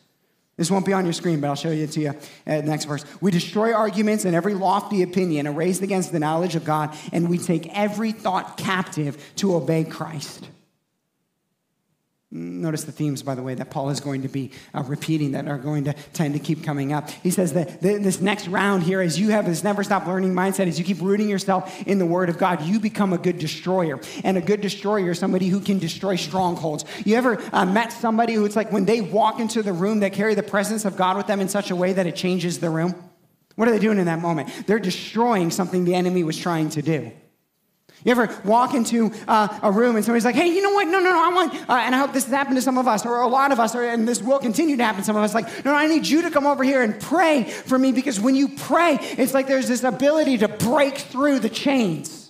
This 0.55 0.69
won't 0.69 0.85
be 0.85 0.93
on 0.93 1.03
your 1.03 1.13
screen, 1.13 1.41
but 1.41 1.47
I'll 1.47 1.55
show 1.55 1.71
you 1.71 1.85
it 1.85 1.91
to 1.93 1.99
you 1.99 2.13
at 2.45 2.63
the 2.63 2.69
next 2.69 2.85
verse. 2.85 3.03
We 3.21 3.31
destroy 3.31 3.73
arguments 3.73 4.23
and 4.25 4.35
every 4.35 4.53
lofty 4.53 5.01
opinion 5.01 5.53
raised 5.55 5.81
against 5.81 6.11
the 6.11 6.19
knowledge 6.19 6.55
of 6.55 6.63
God, 6.63 6.95
and 7.11 7.27
we 7.27 7.39
take 7.39 7.75
every 7.75 8.11
thought 8.11 8.57
captive 8.57 9.17
to 9.37 9.55
obey 9.55 9.83
Christ. 9.83 10.47
Notice 12.35 12.83
the 12.85 12.91
themes, 12.91 13.21
by 13.21 13.35
the 13.35 13.43
way, 13.43 13.53
that 13.53 13.69
Paul 13.69 13.91
is 13.91 13.99
going 13.99 14.23
to 14.23 14.27
be 14.27 14.49
uh, 14.73 14.81
repeating 14.81 15.33
that 15.33 15.47
are 15.47 15.59
going 15.59 15.83
to 15.83 15.93
tend 16.13 16.33
to 16.33 16.39
keep 16.39 16.63
coming 16.63 16.91
up. 16.91 17.11
He 17.11 17.29
says 17.29 17.53
that 17.53 17.79
this 17.79 18.21
next 18.21 18.47
round 18.47 18.81
here, 18.81 19.01
as 19.01 19.19
you 19.19 19.29
have 19.29 19.45
this 19.45 19.63
never 19.63 19.83
stop 19.83 20.07
learning 20.07 20.33
mindset, 20.33 20.67
as 20.67 20.79
you 20.79 20.83
keep 20.83 20.99
rooting 20.99 21.29
yourself 21.29 21.85
in 21.85 21.99
the 21.99 22.07
Word 22.07 22.29
of 22.29 22.39
God, 22.39 22.63
you 22.63 22.79
become 22.79 23.13
a 23.13 23.19
good 23.19 23.37
destroyer. 23.37 23.99
And 24.23 24.35
a 24.35 24.41
good 24.41 24.61
destroyer 24.61 25.11
is 25.11 25.19
somebody 25.19 25.47
who 25.47 25.59
can 25.59 25.77
destroy 25.77 26.15
strongholds. 26.15 26.85
You 27.05 27.17
ever 27.17 27.39
uh, 27.53 27.67
met 27.67 27.91
somebody 27.91 28.33
who 28.33 28.45
it's 28.45 28.55
like 28.55 28.71
when 28.71 28.85
they 28.85 29.01
walk 29.01 29.39
into 29.39 29.61
the 29.61 29.73
room, 29.73 29.99
they 29.99 30.09
carry 30.09 30.33
the 30.33 30.41
presence 30.41 30.85
of 30.85 30.97
God 30.97 31.17
with 31.17 31.27
them 31.27 31.39
in 31.39 31.49
such 31.49 31.69
a 31.69 31.75
way 31.75 31.93
that 31.93 32.07
it 32.07 32.15
changes 32.15 32.57
the 32.59 32.71
room? 32.71 32.95
What 33.57 33.67
are 33.67 33.71
they 33.71 33.77
doing 33.77 33.99
in 33.99 34.05
that 34.05 34.21
moment? 34.21 34.49
They're 34.65 34.79
destroying 34.79 35.51
something 35.51 35.85
the 35.85 35.93
enemy 35.93 36.23
was 36.23 36.35
trying 36.35 36.71
to 36.71 36.81
do. 36.81 37.11
You 38.03 38.11
ever 38.11 38.29
walk 38.43 38.73
into 38.73 39.11
uh, 39.27 39.59
a 39.61 39.71
room 39.71 39.95
and 39.95 40.03
somebody's 40.03 40.25
like, 40.25 40.35
hey, 40.35 40.47
you 40.47 40.61
know 40.61 40.71
what? 40.71 40.87
No, 40.87 40.99
no, 40.99 41.11
no, 41.11 41.31
I 41.31 41.33
want, 41.33 41.53
uh, 41.69 41.73
and 41.75 41.95
I 41.95 41.97
hope 41.97 42.11
this 42.11 42.25
has 42.25 42.33
happened 42.33 42.57
to 42.57 42.61
some 42.61 42.77
of 42.77 42.87
us, 42.87 43.05
or 43.05 43.21
a 43.21 43.27
lot 43.27 43.51
of 43.51 43.59
us, 43.59 43.75
or, 43.75 43.83
and 43.83 44.07
this 44.07 44.21
will 44.21 44.39
continue 44.39 44.75
to 44.75 44.83
happen 44.83 45.01
to 45.01 45.05
some 45.05 45.15
of 45.15 45.23
us. 45.23 45.33
Like, 45.33 45.47
no, 45.63 45.71
no, 45.71 45.77
I 45.77 45.87
need 45.87 46.05
you 46.05 46.21
to 46.23 46.31
come 46.31 46.45
over 46.45 46.63
here 46.63 46.81
and 46.81 46.99
pray 46.99 47.43
for 47.43 47.79
me 47.79 47.91
because 47.91 48.19
when 48.19 48.35
you 48.35 48.49
pray, 48.49 48.97
it's 49.17 49.33
like 49.33 49.47
there's 49.47 49.67
this 49.67 49.83
ability 49.83 50.39
to 50.39 50.47
break 50.47 50.97
through 50.97 51.39
the 51.39 51.49
chains. 51.49 52.23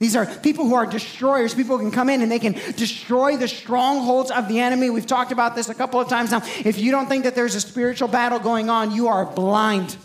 These 0.00 0.16
are 0.16 0.24
people 0.24 0.64
who 0.64 0.74
are 0.74 0.86
destroyers. 0.86 1.54
People 1.54 1.76
who 1.76 1.82
can 1.84 1.92
come 1.92 2.08
in 2.08 2.22
and 2.22 2.32
they 2.32 2.38
can 2.38 2.52
destroy 2.74 3.36
the 3.36 3.46
strongholds 3.46 4.30
of 4.30 4.48
the 4.48 4.58
enemy. 4.58 4.88
We've 4.88 5.06
talked 5.06 5.30
about 5.30 5.54
this 5.54 5.68
a 5.68 5.74
couple 5.74 6.00
of 6.00 6.08
times 6.08 6.30
now. 6.30 6.40
If 6.64 6.78
you 6.78 6.90
don't 6.90 7.06
think 7.06 7.24
that 7.24 7.34
there's 7.34 7.54
a 7.54 7.60
spiritual 7.60 8.08
battle 8.08 8.38
going 8.38 8.70
on, 8.70 8.92
you 8.92 9.08
are 9.08 9.26
blind. 9.26 9.98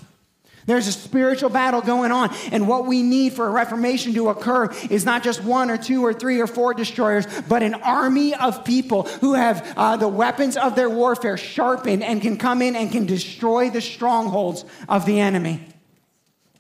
There's 0.66 0.88
a 0.88 0.92
spiritual 0.92 1.50
battle 1.50 1.82
going 1.82 2.12
on. 2.12 2.36
And 2.52 2.68
what 2.68 2.86
we 2.86 3.04
need 3.04 3.34
for 3.34 3.48
a 3.48 3.52
reformation 3.52 4.14
to 4.16 4.30
occur 4.30 4.72
is 4.90 5.06
not 5.06 5.24
just 5.24 5.44
one 5.44 5.70
or 5.70 5.78
two 5.78 6.04
or 6.04 6.14
three 6.14 6.42
or 6.42 6.48
four 6.48 6.74
destroyers, 6.74 7.26
but 7.48 7.62
an 7.62 7.76
army 7.76 8.34
of 8.34 8.66
people 8.66 9.04
who 9.04 9.34
have 9.34 9.74
uh, 9.78 9.98
the 9.98 10.08
weapons 10.08 10.58
of 10.58 10.76
their 10.76 10.90
warfare 10.90 11.38
sharpened 11.38 12.04
and 12.04 12.22
can 12.22 12.38
come 12.38 12.62
in 12.62 12.76
and 12.76 12.92
can 12.92 13.06
destroy 13.06 13.70
the 13.70 13.82
strongholds 13.82 14.66
of 14.90 15.06
the 15.06 15.20
enemy. 15.20 15.62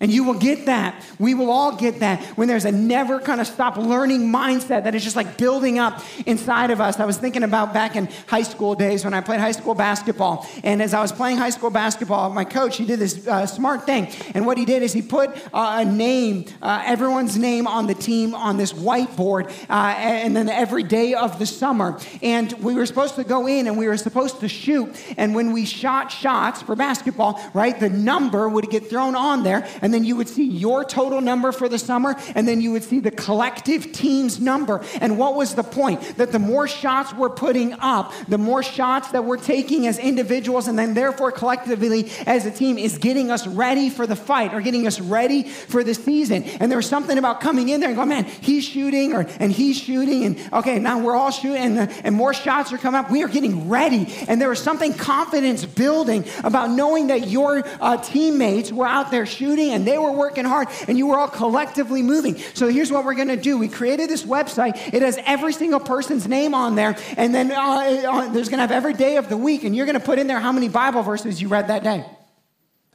And 0.01 0.11
you 0.11 0.25
will 0.25 0.33
get 0.33 0.65
that. 0.65 1.01
We 1.19 1.33
will 1.33 1.49
all 1.49 1.77
get 1.77 2.01
that 2.01 2.21
when 2.37 2.49
there's 2.49 2.65
a 2.65 2.71
never 2.71 3.17
kind 3.17 3.39
of 3.39 3.47
stop 3.47 3.77
learning 3.77 4.29
mindset 4.29 4.83
that 4.83 4.93
is 4.93 5.05
just 5.05 5.15
like 5.15 5.37
building 5.37 5.79
up 5.79 6.03
inside 6.25 6.69
of 6.71 6.81
us. 6.81 6.99
I 6.99 7.05
was 7.05 7.17
thinking 7.17 7.43
about 7.43 7.73
back 7.73 7.95
in 7.95 8.09
high 8.27 8.43
school 8.43 8.75
days 8.75 9.05
when 9.05 9.13
I 9.13 9.21
played 9.21 9.39
high 9.39 9.53
school 9.53 9.73
basketball. 9.73 10.45
And 10.65 10.81
as 10.81 10.93
I 10.93 11.01
was 11.01 11.13
playing 11.13 11.37
high 11.37 11.49
school 11.49 11.69
basketball, 11.69 12.29
my 12.31 12.43
coach, 12.43 12.75
he 12.75 12.85
did 12.85 12.99
this 12.99 13.25
uh, 13.25 13.45
smart 13.45 13.85
thing. 13.85 14.09
And 14.33 14.45
what 14.45 14.57
he 14.57 14.65
did 14.65 14.83
is 14.83 14.91
he 14.91 15.01
put 15.01 15.29
uh, 15.53 15.77
a 15.79 15.85
name, 15.85 16.43
uh, 16.61 16.83
everyone's 16.85 17.37
name 17.37 17.65
on 17.65 17.87
the 17.87 17.95
team 17.95 18.35
on 18.35 18.57
this 18.57 18.73
whiteboard, 18.73 19.49
uh, 19.69 19.95
and 19.97 20.35
then 20.35 20.49
every 20.49 20.83
day 20.83 21.13
of 21.13 21.39
the 21.39 21.45
summer. 21.45 21.97
And 22.21 22.51
we 22.61 22.73
were 22.73 22.85
supposed 22.85 23.15
to 23.15 23.23
go 23.23 23.47
in 23.47 23.65
and 23.65 23.77
we 23.77 23.87
were 23.87 23.97
supposed 23.97 24.41
to 24.41 24.49
shoot. 24.49 24.93
And 25.15 25.33
when 25.33 25.53
we 25.53 25.63
shot 25.65 26.11
shots 26.11 26.61
for 26.61 26.75
basketball, 26.75 27.41
right, 27.53 27.79
the 27.79 27.89
number 27.89 28.49
would 28.49 28.69
get 28.69 28.89
thrown 28.89 29.15
on 29.15 29.43
there 29.43 29.65
and 29.85 29.93
then 29.93 30.03
you 30.03 30.15
would 30.15 30.27
see 30.27 30.43
your 30.43 30.83
total 30.83 31.21
number 31.21 31.51
for 31.51 31.69
the 31.69 31.77
summer, 31.77 32.15
and 32.33 32.47
then 32.47 32.59
you 32.59 32.71
would 32.71 32.83
see 32.83 32.99
the 32.99 33.11
collective 33.11 33.91
team's 33.91 34.39
number. 34.39 34.83
And 34.99 35.19
what 35.19 35.35
was 35.35 35.53
the 35.53 35.61
point? 35.61 36.17
That 36.17 36.31
the 36.31 36.39
more 36.39 36.67
shots 36.67 37.13
we're 37.13 37.29
putting 37.29 37.73
up, 37.73 38.11
the 38.27 38.39
more 38.39 38.63
shots 38.63 39.11
that 39.11 39.25
we're 39.25 39.37
taking 39.37 39.85
as 39.85 39.99
individuals, 39.99 40.67
and 40.67 40.79
then 40.79 40.95
therefore 40.95 41.31
collectively 41.31 42.09
as 42.25 42.47
a 42.47 42.51
team, 42.51 42.79
is 42.79 42.97
getting 42.97 43.29
us 43.29 43.45
ready 43.45 43.91
for 43.91 44.07
the 44.07 44.15
fight 44.15 44.55
or 44.55 44.61
getting 44.61 44.87
us 44.87 44.99
ready 44.99 45.43
for 45.43 45.83
the 45.83 45.93
season. 45.93 46.41
And 46.59 46.71
there 46.71 46.79
was 46.79 46.89
something 46.89 47.19
about 47.19 47.39
coming 47.39 47.69
in 47.69 47.79
there 47.79 47.89
and 47.89 47.95
going, 47.95 48.09
man, 48.09 48.23
he's 48.23 48.65
shooting, 48.65 49.13
or 49.13 49.27
and 49.39 49.51
he's 49.51 49.77
shooting, 49.77 50.25
and 50.25 50.49
okay, 50.51 50.79
now 50.79 50.97
we're 50.97 51.15
all 51.15 51.29
shooting, 51.29 51.77
and, 51.77 51.91
and 52.03 52.15
more 52.15 52.33
shots 52.33 52.73
are 52.73 52.79
coming 52.79 52.99
up. 52.99 53.11
We 53.11 53.21
are 53.21 53.27
getting 53.27 53.69
ready. 53.69 54.11
And 54.27 54.41
there 54.41 54.49
was 54.49 54.63
something 54.63 54.95
confidence 54.95 55.63
building 55.63 56.25
about 56.43 56.71
knowing 56.71 57.07
that 57.07 57.27
your 57.27 57.63
uh, 57.79 57.97
teammates 57.97 58.71
were 58.71 58.87
out 58.87 59.11
there 59.11 59.27
shooting 59.27 59.74
and 59.75 59.85
they 59.85 59.97
were 59.97 60.11
working 60.11 60.45
hard 60.45 60.69
and 60.87 60.97
you 60.97 61.07
were 61.07 61.17
all 61.17 61.27
collectively 61.27 62.01
moving. 62.01 62.37
So 62.53 62.67
here's 62.67 62.91
what 62.91 63.05
we're 63.05 63.13
going 63.13 63.27
to 63.27 63.37
do. 63.37 63.57
We 63.57 63.67
created 63.67 64.09
this 64.09 64.23
website. 64.23 64.93
It 64.93 65.01
has 65.01 65.19
every 65.25 65.53
single 65.53 65.79
person's 65.79 66.27
name 66.27 66.55
on 66.55 66.75
there. 66.75 66.97
And 67.17 67.35
then 67.35 67.51
uh, 67.51 67.55
uh, 67.55 68.29
there's 68.29 68.49
going 68.49 68.57
to 68.57 68.61
have 68.61 68.71
every 68.71 68.93
day 68.93 69.17
of 69.17 69.29
the 69.29 69.37
week. 69.37 69.63
And 69.63 69.75
you're 69.75 69.85
going 69.85 69.99
to 69.99 70.05
put 70.05 70.17
in 70.17 70.27
there 70.27 70.39
how 70.39 70.51
many 70.51 70.69
Bible 70.69 71.03
verses 71.03 71.41
you 71.41 71.49
read 71.49 71.67
that 71.67 71.83
day. 71.83 72.05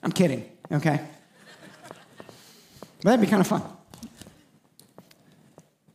I'm 0.03 0.13
kidding, 0.13 0.49
okay? 0.73 1.01
But 3.03 3.05
that'd 3.05 3.21
be 3.21 3.27
kind 3.27 3.41
of 3.41 3.47
fun. 3.47 3.63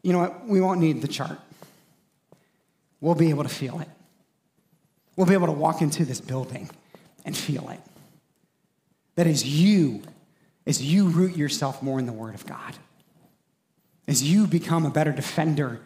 You 0.04 0.14
know 0.14 0.20
what? 0.20 0.48
We 0.48 0.62
won't 0.62 0.80
need 0.80 1.02
the 1.02 1.08
chart. 1.08 1.40
We'll 3.02 3.16
be 3.16 3.30
able 3.30 3.44
to 3.44 3.50
feel 3.50 3.80
it. 3.80 3.90
We'll 5.16 5.28
be 5.28 5.34
able 5.34 5.48
to 5.48 5.54
walk 5.54 5.82
into 5.82 6.06
this 6.06 6.22
building 6.22 6.70
and 7.26 7.36
feel 7.36 7.70
it. 7.70 7.80
That 9.16 9.28
is 9.28 9.46
you 9.46 10.04
as 10.66 10.84
you 10.84 11.08
root 11.08 11.36
yourself 11.36 11.82
more 11.82 12.00
in 12.00 12.06
the 12.06 12.14
Word 12.14 12.36
of 12.36 12.46
God, 12.46 12.76
as 14.08 14.24
you 14.24 14.48
become 14.48 14.86
a 14.86 14.90
better 14.90 15.12
defender, 15.12 15.82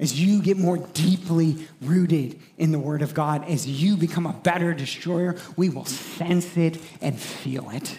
as 0.00 0.20
you 0.20 0.40
get 0.42 0.56
more 0.56 0.78
deeply 0.78 1.66
rooted 1.82 2.38
in 2.56 2.70
the 2.72 2.78
Word 2.78 3.02
of 3.02 3.14
God, 3.14 3.48
as 3.48 3.66
you 3.66 3.96
become 3.96 4.26
a 4.26 4.32
better 4.32 4.72
destroyer, 4.72 5.36
we 5.56 5.68
will 5.68 5.84
sense 5.84 6.56
it 6.56 6.78
and 7.00 7.18
feel 7.18 7.70
it, 7.70 7.98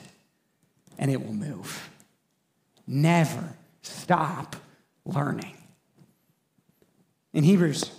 and 0.97 1.11
it 1.11 1.23
will 1.25 1.33
move. 1.33 1.89
Never 2.87 3.55
stop 3.81 4.55
learning. 5.05 5.55
In 7.33 7.43
Hebrews 7.43 7.91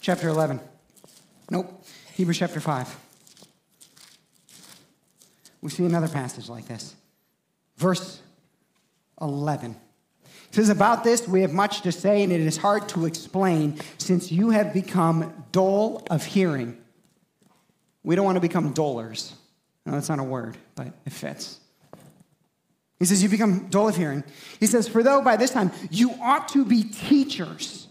chapter 0.00 0.28
11, 0.28 0.60
nope, 1.50 1.84
Hebrews 2.14 2.38
chapter 2.38 2.60
5 2.60 3.09
we 5.62 5.70
see 5.70 5.84
another 5.84 6.08
passage 6.08 6.48
like 6.48 6.66
this. 6.66 6.94
Verse 7.76 8.20
11. 9.20 9.76
It 10.50 10.54
says, 10.54 10.68
About 10.68 11.04
this 11.04 11.28
we 11.28 11.42
have 11.42 11.52
much 11.52 11.82
to 11.82 11.92
say, 11.92 12.22
and 12.22 12.32
it 12.32 12.40
is 12.40 12.56
hard 12.56 12.88
to 12.90 13.06
explain 13.06 13.80
since 13.98 14.32
you 14.32 14.50
have 14.50 14.72
become 14.72 15.44
dull 15.52 16.02
of 16.10 16.24
hearing. 16.24 16.76
We 18.02 18.16
don't 18.16 18.24
want 18.24 18.36
to 18.36 18.40
become 18.40 18.72
dullers. 18.72 19.32
No, 19.86 19.92
that's 19.92 20.08
not 20.08 20.18
a 20.18 20.24
word, 20.24 20.56
but 20.74 20.88
it 21.04 21.12
fits. 21.12 21.60
He 22.98 23.06
says, 23.06 23.22
You 23.22 23.28
become 23.28 23.68
dull 23.68 23.88
of 23.88 23.96
hearing. 23.96 24.24
He 24.58 24.66
says, 24.66 24.88
For 24.88 25.02
though 25.02 25.22
by 25.22 25.36
this 25.36 25.50
time 25.50 25.72
you 25.90 26.12
ought 26.20 26.48
to 26.48 26.64
be 26.64 26.84
teachers. 26.84 27.88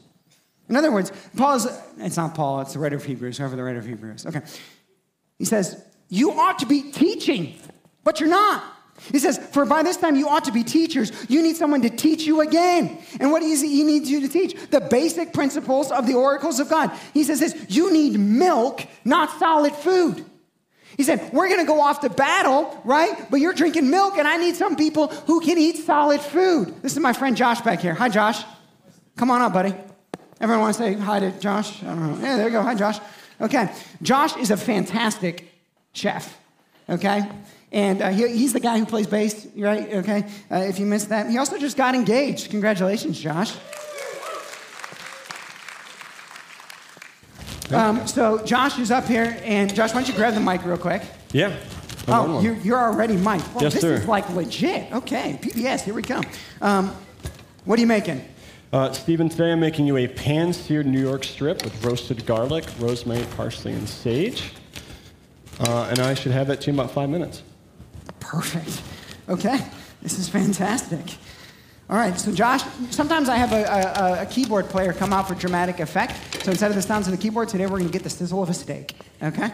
In 0.67 0.76
other 0.76 0.91
words, 0.91 1.11
Paul 1.36 1.55
is, 1.55 1.67
it's 1.97 2.17
not 2.17 2.36
Paul, 2.36 2.61
it's 2.61 2.74
the 2.74 2.80
writer 2.80 2.95
of 2.95 3.03
Hebrews, 3.03 3.39
whoever 3.39 3.55
the 3.55 3.63
writer 3.63 3.80
of 3.80 3.88
Hebrews. 3.88 4.28
Okay. 4.28 4.41
He 5.39 5.45
says, 5.45 5.84
you 6.10 6.32
ought 6.32 6.60
to 6.60 6.66
be 6.66 6.91
teaching, 6.91 7.55
but 8.03 8.20
you're 8.20 8.30
not. 8.30 8.64
He 9.12 9.20
says, 9.20 9.38
For 9.38 9.66
by 9.66 9.84
this 9.84 9.97
time 9.97 10.16
you 10.16 10.28
ought 10.28 10.45
to 10.45 10.51
be 10.51 10.64
teachers. 10.64 11.12
You 11.30 11.41
need 11.41 11.55
someone 11.55 11.82
to 11.84 11.89
teach 11.89 12.24
you 12.24 12.41
again. 12.41 12.97
And 13.20 13.32
what 13.32 13.41
is 13.41 13.62
he 13.62 13.84
needs 13.84 14.12
you 14.12 14.22
to 14.22 14.28
teach? 14.28 14.55
The 14.72 14.82
basic 14.82 15.34
principles 15.34 15.91
of 15.91 16.05
the 16.05 16.16
oracles 16.16 16.60
of 16.60 16.70
God. 16.70 16.91
He 17.14 17.24
says 17.24 17.39
this 17.39 17.55
you 17.70 17.93
need 17.93 18.20
milk, 18.20 18.86
not 19.05 19.39
solid 19.39 19.74
food. 19.74 20.26
He 20.97 21.03
said, 21.03 21.32
We're 21.32 21.47
going 21.47 21.62
to 21.62 21.66
go 21.66 21.82
off 21.82 22.01
to 22.01 22.10
battle, 22.10 22.82
right? 22.84 23.30
But 23.32 23.39
you're 23.39 23.53
drinking 23.53 23.89
milk, 23.89 24.18
and 24.18 24.28
I 24.28 24.38
need 24.38 24.55
some 24.55 24.76
people 24.76 25.07
who 25.07 25.39
can 25.39 25.57
eat 25.57 25.78
solid 25.78 26.20
food. 26.20 26.82
This 26.82 26.91
is 26.91 26.99
my 26.99 27.14
friend 27.14 27.38
Josh 27.38 27.62
back 27.62 27.80
here. 27.80 27.93
Hi, 27.93 28.10
Josh. 28.10 28.43
Come 29.16 29.32
on 29.32 29.41
up, 29.41 29.53
buddy. 29.53 29.74
Everyone 30.41 30.64
want 30.64 30.76
to 30.76 30.84
say 30.84 30.93
hi 30.93 31.20
to 31.20 31.32
Josh? 31.39 31.84
I 31.84 31.88
don't 31.88 32.01
know. 32.01 32.22
Yeah, 32.22 32.38
there 32.38 32.47
you 32.47 32.51
go. 32.51 32.62
Hi, 32.62 32.76
Josh. 32.76 32.99
Okay. 33.41 33.72
Josh 34.01 34.36
is 34.38 34.51
a 34.51 34.57
fantastic 34.57 35.49
chef, 36.00 36.38
okay? 36.88 37.30
And 37.72 38.02
uh, 38.02 38.10
he, 38.10 38.28
he's 38.30 38.54
the 38.54 38.60
guy 38.60 38.80
who 38.80 38.86
plays 38.86 39.06
bass, 39.06 39.47
right? 39.56 39.93
Okay? 39.95 40.26
Uh, 40.50 40.56
if 40.58 40.80
you 40.80 40.86
missed 40.86 41.10
that. 41.10 41.30
He 41.30 41.38
also 41.38 41.58
just 41.58 41.78
got 41.78 41.93
engaged. 41.93 42.50
Congratulations, 42.50 43.20
Josh. 43.20 43.56
Um, 47.72 48.08
so 48.08 48.43
Josh 48.43 48.80
is 48.80 48.89
up 48.89 49.06
here, 49.06 49.38
and 49.43 49.74
Josh, 49.76 49.93
why 49.93 50.02
don't 50.02 50.08
you 50.08 50.16
grab 50.16 50.34
the 50.34 50.39
mic 50.39 50.66
real 50.66 50.78
quick? 50.78 51.04
Yeah. 51.32 51.56
Oh, 52.08 52.41
you're, 52.41 52.56
you're 52.56 52.80
already 52.80 53.16
mic. 53.16 53.41
Well, 53.54 53.62
yes, 53.62 53.74
this 53.74 53.82
sir. 53.82 53.93
is 53.93 54.08
like 54.08 54.28
legit. 54.32 54.91
Okay, 54.91 55.38
PBS, 55.39 55.82
here 55.82 55.93
we 55.93 56.02
come. 56.02 56.26
Um, 56.62 56.95
what 57.66 57.78
are 57.78 57.82
you 57.82 57.88
making? 57.88 58.26
Uh, 58.74 58.91
Stephen, 58.91 59.30
today 59.30 59.52
I'm 59.52 59.60
making 59.60 59.86
you 59.86 59.97
a 59.97 60.08
pan-seared 60.08 60.88
New 60.88 61.00
York 61.00 61.24
strip 61.24 61.64
with 61.64 61.86
roasted 61.86 62.26
garlic, 62.26 62.66
rosemary, 62.80 63.26
parsley, 63.36 63.74
and 63.74 63.88
sage. 63.88 64.54
Uh, 65.60 65.88
and 65.89 65.99
I 65.99 66.14
should 66.14 66.32
have 66.32 66.47
that 66.47 66.62
to 66.62 66.68
you 66.68 66.74
in 66.74 66.80
about 66.80 66.91
five 66.91 67.10
minutes. 67.10 67.43
Perfect. 68.20 68.82
Okay, 69.28 69.60
this 70.01 70.18
is 70.18 70.30
fantastic. 70.30 71.18
All 71.89 71.97
right, 71.97 72.18
so 72.20 72.32
Josh, 72.32 72.62
sometimes 72.91 73.30
I 73.30 73.36
have 73.36 73.51
a, 73.51 73.64
a, 73.64 74.22
a, 74.22 74.26
keyboard 74.28 74.70
player 74.70 74.93
come 74.93 75.12
out 75.12 75.28
for 75.28 75.34
dramatic 75.34 75.80
effect. 75.80 76.43
So 76.43 76.51
instead 76.51 76.70
of 76.70 76.76
the 76.76 76.84
sounds 76.84 77.07
of 77.07 77.12
the 77.12 77.18
keyboard, 77.18 77.49
today 77.49 77.66
we're 77.66 77.80
going 77.80 77.88
to 77.88 77.91
get 77.91 78.03
the 78.03 78.12
sizzle 78.12 78.43
of 78.43 78.49
a 78.49 78.53
steak. 78.53 78.95
Okay? 79.24 79.51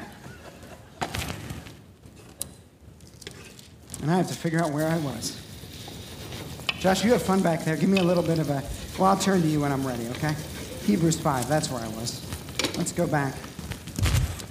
And 4.01 4.11
I 4.11 4.17
have 4.17 4.27
to 4.27 4.33
figure 4.33 4.61
out 4.61 4.71
where 4.71 4.87
I 4.87 4.97
was. 4.97 5.41
Josh, 6.79 7.05
you 7.05 7.13
have 7.13 7.23
fun 7.23 7.41
back 7.41 7.63
there. 7.63 7.77
Give 7.77 7.89
me 7.89 7.99
a 7.99 8.03
little 8.03 8.21
bit 8.21 8.37
of 8.37 8.49
a. 8.49 8.61
Well, 8.99 9.09
I'll 9.09 9.17
turn 9.17 9.41
to 9.41 9.47
you 9.47 9.61
when 9.61 9.71
I'm 9.71 9.87
ready, 9.87 10.07
okay? 10.09 10.35
Hebrews 10.83 11.19
5, 11.19 11.47
that's 11.47 11.71
where 11.71 11.81
I 11.81 11.87
was. 11.87 12.21
Let's 12.77 12.91
go 12.91 13.07
back. 13.07 13.33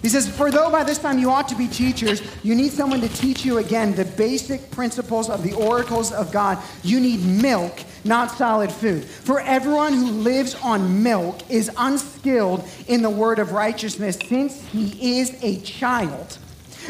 He 0.04 0.10
says, 0.10 0.28
For 0.28 0.50
though 0.50 0.70
by 0.70 0.84
this 0.84 0.98
time 0.98 1.18
you 1.18 1.30
ought 1.30 1.48
to 1.48 1.54
be 1.54 1.66
teachers, 1.66 2.20
you 2.42 2.54
need 2.54 2.72
someone 2.72 3.00
to 3.00 3.08
teach 3.08 3.42
you 3.42 3.56
again 3.56 3.94
the 3.94 4.04
basic 4.04 4.70
principles 4.70 5.30
of 5.30 5.42
the 5.42 5.54
oracles 5.54 6.12
of 6.12 6.30
God. 6.30 6.58
You 6.82 7.00
need 7.00 7.24
milk, 7.24 7.80
not 8.04 8.30
solid 8.30 8.70
food. 8.70 9.02
For 9.04 9.40
everyone 9.40 9.94
who 9.94 10.10
lives 10.10 10.56
on 10.56 11.02
milk 11.02 11.40
is 11.48 11.70
unskilled 11.78 12.68
in 12.86 13.00
the 13.00 13.08
word 13.08 13.38
of 13.38 13.52
righteousness, 13.52 14.18
since 14.28 14.62
he 14.66 15.20
is 15.20 15.42
a 15.42 15.58
child. 15.60 16.36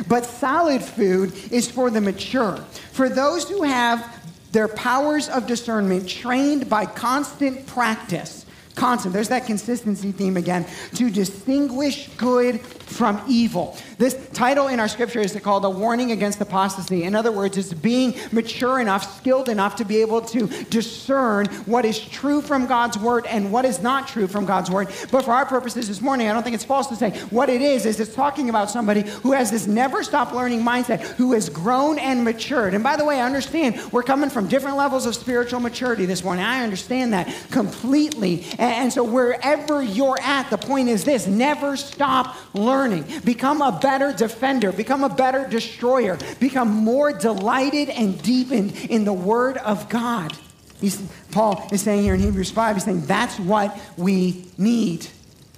But 0.08 0.24
solid 0.24 0.82
food 0.82 1.52
is 1.52 1.70
for 1.70 1.90
the 1.90 2.00
mature, 2.00 2.56
for 2.90 3.08
those 3.08 3.48
who 3.48 3.62
have 3.62 4.24
their 4.50 4.66
powers 4.66 5.28
of 5.28 5.46
discernment 5.46 6.08
trained 6.08 6.68
by 6.68 6.84
constant 6.84 7.64
practice 7.68 8.43
constant. 8.74 9.12
There's 9.12 9.28
that 9.28 9.46
consistency 9.46 10.12
theme 10.12 10.36
again 10.36 10.66
to 10.94 11.10
distinguish 11.10 12.08
good 12.16 12.60
from 12.60 13.22
evil. 13.28 13.76
This 13.98 14.28
title 14.32 14.68
in 14.68 14.80
our 14.80 14.88
scripture 14.88 15.20
is 15.20 15.38
called 15.40 15.64
A 15.64 15.70
Warning 15.70 16.12
Against 16.12 16.40
Apostasy. 16.40 17.04
In 17.04 17.14
other 17.14 17.30
words, 17.30 17.56
it's 17.56 17.72
being 17.72 18.14
mature 18.32 18.80
enough, 18.80 19.18
skilled 19.18 19.48
enough 19.48 19.76
to 19.76 19.84
be 19.84 20.00
able 20.00 20.20
to 20.22 20.46
discern 20.64 21.46
what 21.66 21.84
is 21.84 21.98
true 21.98 22.40
from 22.40 22.66
God's 22.66 22.98
word 22.98 23.26
and 23.26 23.52
what 23.52 23.64
is 23.64 23.80
not 23.80 24.08
true 24.08 24.26
from 24.26 24.46
God's 24.46 24.70
word. 24.70 24.88
But 25.10 25.24
for 25.24 25.32
our 25.32 25.46
purposes 25.46 25.88
this 25.88 26.00
morning, 26.00 26.28
I 26.28 26.32
don't 26.32 26.42
think 26.42 26.54
it's 26.54 26.64
false 26.64 26.88
to 26.88 26.96
say 26.96 27.10
what 27.30 27.48
it 27.48 27.62
is, 27.62 27.86
is 27.86 28.00
it's 28.00 28.14
talking 28.14 28.48
about 28.48 28.70
somebody 28.70 29.02
who 29.02 29.32
has 29.32 29.50
this 29.50 29.66
never 29.66 30.02
stop 30.02 30.32
learning 30.32 30.62
mindset, 30.62 31.00
who 31.00 31.32
has 31.32 31.48
grown 31.48 31.98
and 31.98 32.24
matured. 32.24 32.74
And 32.74 32.82
by 32.82 32.96
the 32.96 33.04
way, 33.04 33.20
I 33.20 33.26
understand 33.26 33.80
we're 33.92 34.02
coming 34.02 34.30
from 34.30 34.48
different 34.48 34.76
levels 34.76 35.06
of 35.06 35.14
spiritual 35.14 35.60
maturity 35.60 36.06
this 36.06 36.24
morning. 36.24 36.44
I 36.44 36.62
understand 36.62 37.12
that 37.12 37.32
completely. 37.50 38.44
And 38.58 38.92
so 38.92 39.04
wherever 39.04 39.82
you're 39.82 40.20
at, 40.20 40.50
the 40.50 40.58
point 40.58 40.88
is 40.88 41.04
this 41.04 41.26
never 41.26 41.76
stop 41.76 42.36
learning. 42.54 43.04
Become 43.24 43.62
a 43.62 43.78
better 43.84 44.14
defender, 44.14 44.72
become 44.72 45.04
a 45.04 45.10
better 45.10 45.46
destroyer, 45.46 46.16
become 46.40 46.70
more 46.70 47.12
delighted 47.12 47.90
and 47.90 48.20
deepened 48.22 48.74
in 48.88 49.04
the 49.04 49.12
Word 49.12 49.58
of 49.58 49.90
God. 49.90 50.32
He's, 50.80 50.96
Paul 51.32 51.68
is 51.70 51.82
saying 51.82 52.02
here 52.02 52.14
in 52.14 52.20
Hebrews 52.20 52.50
5, 52.50 52.76
he's 52.76 52.84
saying 52.84 53.02
that's 53.02 53.38
what 53.38 53.78
we 53.98 54.46
need. 54.56 55.06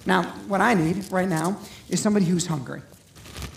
Now, 0.05 0.23
what 0.49 0.59
I 0.59 0.73
need 0.73 1.09
right 1.09 1.27
now 1.27 1.57
is 1.87 2.01
somebody 2.01 2.25
who's 2.25 2.45
hungry. 2.45 2.81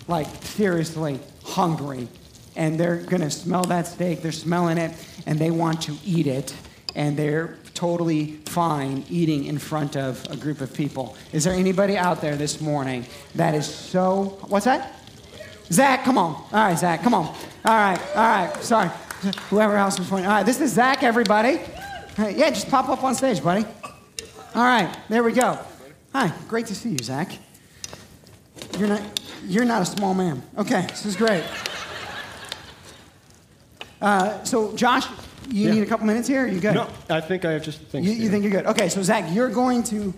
Like, 0.06 0.28
seriously 0.44 1.18
hungry. 1.44 2.06
And 2.54 2.78
they're 2.78 2.98
going 2.98 3.22
to 3.22 3.30
smell 3.30 3.64
that 3.64 3.88
steak, 3.88 4.22
they're 4.22 4.30
smelling 4.30 4.78
it, 4.78 4.92
and 5.26 5.36
they 5.36 5.50
want 5.50 5.82
to 5.82 5.96
eat 6.04 6.28
it. 6.28 6.54
And 6.94 7.16
they're 7.16 7.58
totally 7.74 8.36
fine 8.46 9.04
eating 9.08 9.44
in 9.44 9.58
front 9.58 9.96
of 9.96 10.26
a 10.30 10.36
group 10.36 10.60
of 10.60 10.72
people. 10.74 11.16
Is 11.32 11.44
there 11.44 11.54
anybody 11.54 11.96
out 11.96 12.20
there 12.20 12.36
this 12.36 12.60
morning 12.60 13.06
that 13.34 13.54
is 13.54 13.66
so. 13.66 14.38
What's 14.48 14.64
that? 14.64 14.94
Zach, 15.72 16.04
come 16.04 16.18
on. 16.18 16.34
All 16.34 16.48
right, 16.52 16.78
Zach, 16.78 17.02
come 17.02 17.14
on. 17.14 17.26
All 17.26 17.36
right, 17.64 18.00
all 18.16 18.22
right. 18.22 18.56
Sorry. 18.62 18.90
Whoever 19.50 19.76
else 19.76 19.98
was 19.98 20.08
pointing. 20.08 20.26
All 20.26 20.36
right, 20.36 20.46
this 20.46 20.60
is 20.60 20.72
Zach, 20.72 21.02
everybody. 21.02 21.60
Yeah, 22.18 22.50
just 22.50 22.68
pop 22.68 22.88
up 22.88 23.04
on 23.04 23.14
stage, 23.14 23.42
buddy. 23.42 23.64
All 24.54 24.64
right, 24.64 24.94
there 25.08 25.22
we 25.22 25.32
go. 25.32 25.58
Hi, 26.12 26.32
great 26.48 26.66
to 26.66 26.74
see 26.74 26.90
you, 26.90 26.98
Zach. 26.98 27.30
You're 28.78 28.88
not, 28.88 29.20
you're 29.44 29.64
not 29.64 29.82
a 29.82 29.86
small 29.86 30.12
man. 30.12 30.42
Okay, 30.58 30.82
this 30.88 31.06
is 31.06 31.16
great. 31.16 31.44
Uh, 34.00 34.42
so, 34.44 34.74
Josh, 34.74 35.06
you 35.50 35.66
Yeah. 35.68 35.74
need 35.74 35.82
a 35.82 35.86
couple 35.86 36.06
minutes 36.06 36.28
here? 36.28 36.44
Are 36.44 36.48
you 36.48 36.60
good? 36.60 36.74
No, 36.74 36.88
I 37.08 37.20
think 37.20 37.44
I 37.44 37.52
have 37.52 37.62
just 37.62 37.80
things. 37.80 38.06
You, 38.06 38.12
you 38.12 38.30
think 38.30 38.42
you're 38.44 38.52
good? 38.52 38.66
Okay, 38.66 38.88
so 38.88 39.02
Zach, 39.02 39.24
you're 39.34 39.48
going 39.50 39.82
to, 39.84 40.12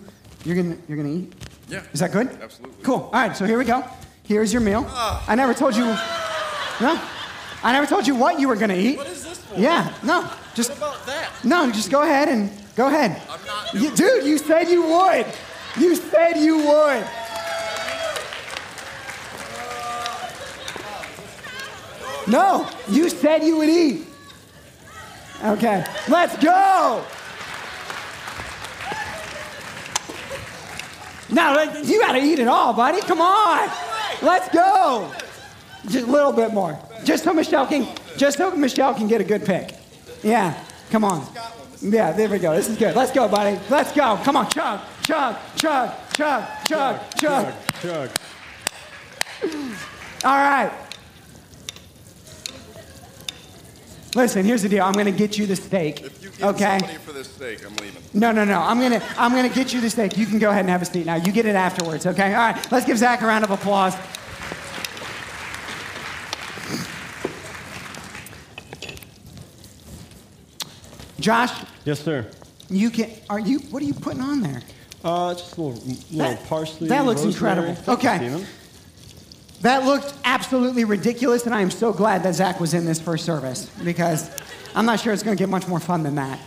you're 0.45 0.55
gonna, 0.55 0.77
you're 0.87 0.97
gonna 0.97 1.09
eat. 1.09 1.33
Yeah. 1.69 1.81
Is 1.93 1.99
that 2.01 2.11
good? 2.11 2.29
Absolutely. 2.41 2.83
Cool. 2.83 2.95
All 2.95 3.11
right, 3.13 3.35
so 3.35 3.45
here 3.45 3.57
we 3.57 3.65
go. 3.65 3.83
Here's 4.23 4.51
your 4.53 4.61
meal. 4.61 4.85
Ah. 4.87 5.23
I 5.27 5.35
never 5.35 5.53
told 5.53 5.75
you. 5.75 5.85
No, 5.85 6.99
I 7.63 7.71
never 7.73 7.85
told 7.87 8.05
you 8.07 8.15
what 8.15 8.39
you 8.39 8.47
were 8.47 8.55
gonna 8.55 8.75
eat. 8.75 8.97
What 8.97 9.07
is 9.07 9.23
this 9.23 9.37
for? 9.39 9.59
Yeah. 9.59 9.93
No. 10.03 10.29
Just 10.55 10.69
What 10.71 10.77
about 10.77 11.05
that? 11.07 11.31
no. 11.43 11.71
Just 11.71 11.89
go 11.91 12.03
ahead 12.03 12.29
and 12.29 12.49
go 12.75 12.87
ahead. 12.87 13.21
I'm 13.29 13.45
not 13.45 13.73
You, 13.73 13.91
dude, 13.95 14.25
you 14.25 14.37
said 14.37 14.69
you 14.69 14.83
would. 14.83 15.25
You 15.77 15.95
said 15.95 16.37
you 16.37 16.57
would. 16.57 17.05
No, 22.27 22.69
you 22.89 23.09
said 23.09 23.43
you 23.43 23.57
would 23.57 23.69
eat. 23.69 24.05
Okay, 25.43 25.83
let's 26.07 26.37
go. 26.37 27.03
Now, 31.29 31.61
you 31.81 31.99
gotta 31.99 32.19
eat 32.19 32.39
it 32.39 32.47
all, 32.47 32.73
buddy. 32.73 33.01
Come 33.01 33.19
on. 33.19 33.69
Let's 34.21 34.47
go. 34.49 35.11
Just 35.89 36.07
a 36.07 36.11
little 36.11 36.31
bit 36.31 36.53
more. 36.53 36.79
Just 37.03 37.25
so 37.25 37.33
Michelle 37.33 37.67
can, 37.67 37.87
just 38.15 38.37
so 38.37 38.55
Michelle 38.55 38.93
can 38.93 39.07
get 39.07 39.19
a 39.19 39.23
good 39.25 39.43
pick. 39.45 39.75
Yeah, 40.21 40.53
come 40.91 41.03
on. 41.03 41.27
Yeah, 41.81 42.13
there 42.13 42.29
we 42.29 42.39
go. 42.39 42.55
This 42.55 42.69
is 42.69 42.77
good. 42.77 42.95
Let's 42.95 43.11
go, 43.11 43.27
buddy. 43.27 43.59
Let's 43.69 43.91
go. 43.91 44.17
Come 44.23 44.37
on, 44.37 44.49
chug, 44.49 44.79
chug, 45.03 45.35
chug, 45.57 45.91
chug, 46.13 46.43
chug, 46.65 46.99
chug. 47.17 47.53
Chug. 47.81 48.09
All 50.23 50.37
right. 50.37 50.71
Listen, 54.15 54.45
here's 54.45 54.61
the 54.61 54.69
deal. 54.69 54.83
I'm 54.83 54.93
gonna 54.93 55.11
get 55.11 55.37
you 55.39 55.47
the 55.47 55.55
steak. 55.55 56.01
If 56.01 56.21
you 56.23 56.29
give 56.29 56.43
Okay. 56.43 56.77
somebody 56.79 56.99
for 56.99 57.13
the 57.13 57.23
steak, 57.23 57.65
I'm 57.65 57.75
leaving. 57.77 58.01
No, 58.13 58.31
no, 58.31 58.45
no. 58.45 58.59
I'm 58.59 58.79
gonna, 58.79 59.01
I'm 59.17 59.31
gonna 59.31 59.49
get 59.49 59.73
you 59.73 59.81
the 59.81 59.89
steak. 59.89 60.17
You 60.17 60.27
can 60.27 60.37
go 60.37 60.49
ahead 60.51 60.61
and 60.61 60.69
have 60.69 60.83
a 60.83 60.85
seat 60.85 61.05
now. 61.07 61.15
You 61.15 61.31
get 61.31 61.47
it 61.47 61.55
afterwards, 61.55 62.05
okay? 62.05 62.33
All 62.35 62.51
right. 62.51 62.71
Let's 62.71 62.85
give 62.85 62.97
Zach 62.99 63.21
a 63.21 63.25
round 63.25 63.43
of 63.43 63.49
applause. 63.49 63.95
Josh, 71.19 71.51
Yes, 71.85 71.99
sir. 71.99 72.25
you 72.69 72.89
can. 72.89 73.09
Are 73.29 73.39
you? 73.39 73.59
What 73.69 73.81
are 73.81 73.85
you 73.85 73.93
putting 73.93 74.21
on 74.21 74.41
there? 74.41 74.61
Uh, 75.03 75.33
just 75.33 75.57
a 75.57 75.61
little, 75.61 75.81
little 76.11 76.17
That- 76.17 76.45
parsley. 76.47 76.87
that 76.89 77.05
looks 77.05 77.23
rosemary. 77.23 77.69
incredible. 77.69 77.83
Thank 77.97 78.03
you, 78.03 78.09
Okay. 78.09 78.45
That 79.63 79.85
looked 79.85 80.13
absolutely 80.25 80.83
ridiculous, 80.83 81.45
and 81.45 81.55
I 81.55 81.61
am 81.61 81.71
so 81.71 81.93
glad 81.93 82.23
that 82.23 82.35
Zach 82.35 82.59
was 82.59 82.73
in 82.73 82.85
this 82.85 82.99
first 82.99 83.23
service 83.23 83.69
because 83.81 84.29
I'm 84.75 84.85
not 84.85 84.99
sure 84.99 85.13
it's 85.13 85.23
going 85.23 85.37
to 85.37 85.41
get 85.41 85.47
much 85.47 85.69
more 85.69 85.79
fun 85.79 86.03
than 86.03 86.15
that. 86.15 86.37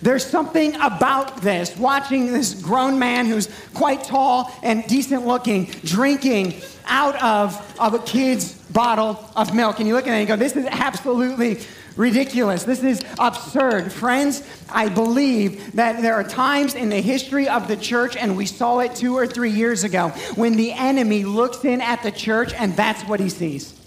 There's 0.00 0.24
something 0.24 0.76
about 0.76 1.42
this, 1.42 1.76
watching 1.76 2.32
this 2.32 2.54
grown 2.54 3.00
man 3.00 3.26
who's 3.26 3.48
quite 3.74 4.04
tall 4.04 4.52
and 4.62 4.86
decent 4.86 5.26
looking 5.26 5.64
drinking 5.82 6.54
out 6.86 7.20
of, 7.20 7.80
of 7.80 7.94
a 7.94 7.98
kid's 7.98 8.52
bottle 8.70 9.28
of 9.34 9.52
milk. 9.52 9.80
And 9.80 9.88
you 9.88 9.94
look 9.94 10.06
at 10.06 10.10
it 10.10 10.12
and 10.12 10.20
you 10.20 10.26
go, 10.28 10.36
this 10.36 10.54
is 10.54 10.66
absolutely 10.66 11.58
ridiculous. 11.96 12.64
This 12.64 12.82
is 12.82 13.02
absurd. 13.18 13.92
Friends, 13.92 14.42
I 14.70 14.88
believe 14.88 15.72
that 15.76 16.02
there 16.02 16.14
are 16.14 16.24
times 16.24 16.74
in 16.74 16.88
the 16.88 17.00
history 17.00 17.48
of 17.48 17.68
the 17.68 17.76
church, 17.76 18.16
and 18.16 18.36
we 18.36 18.46
saw 18.46 18.78
it 18.80 18.94
two 18.94 19.16
or 19.16 19.26
three 19.26 19.50
years 19.50 19.84
ago, 19.84 20.08
when 20.34 20.56
the 20.56 20.72
enemy 20.72 21.24
looks 21.24 21.64
in 21.64 21.80
at 21.80 22.02
the 22.02 22.12
church 22.12 22.52
and 22.54 22.74
that's 22.76 23.02
what 23.04 23.20
he 23.20 23.28
sees. 23.28 23.78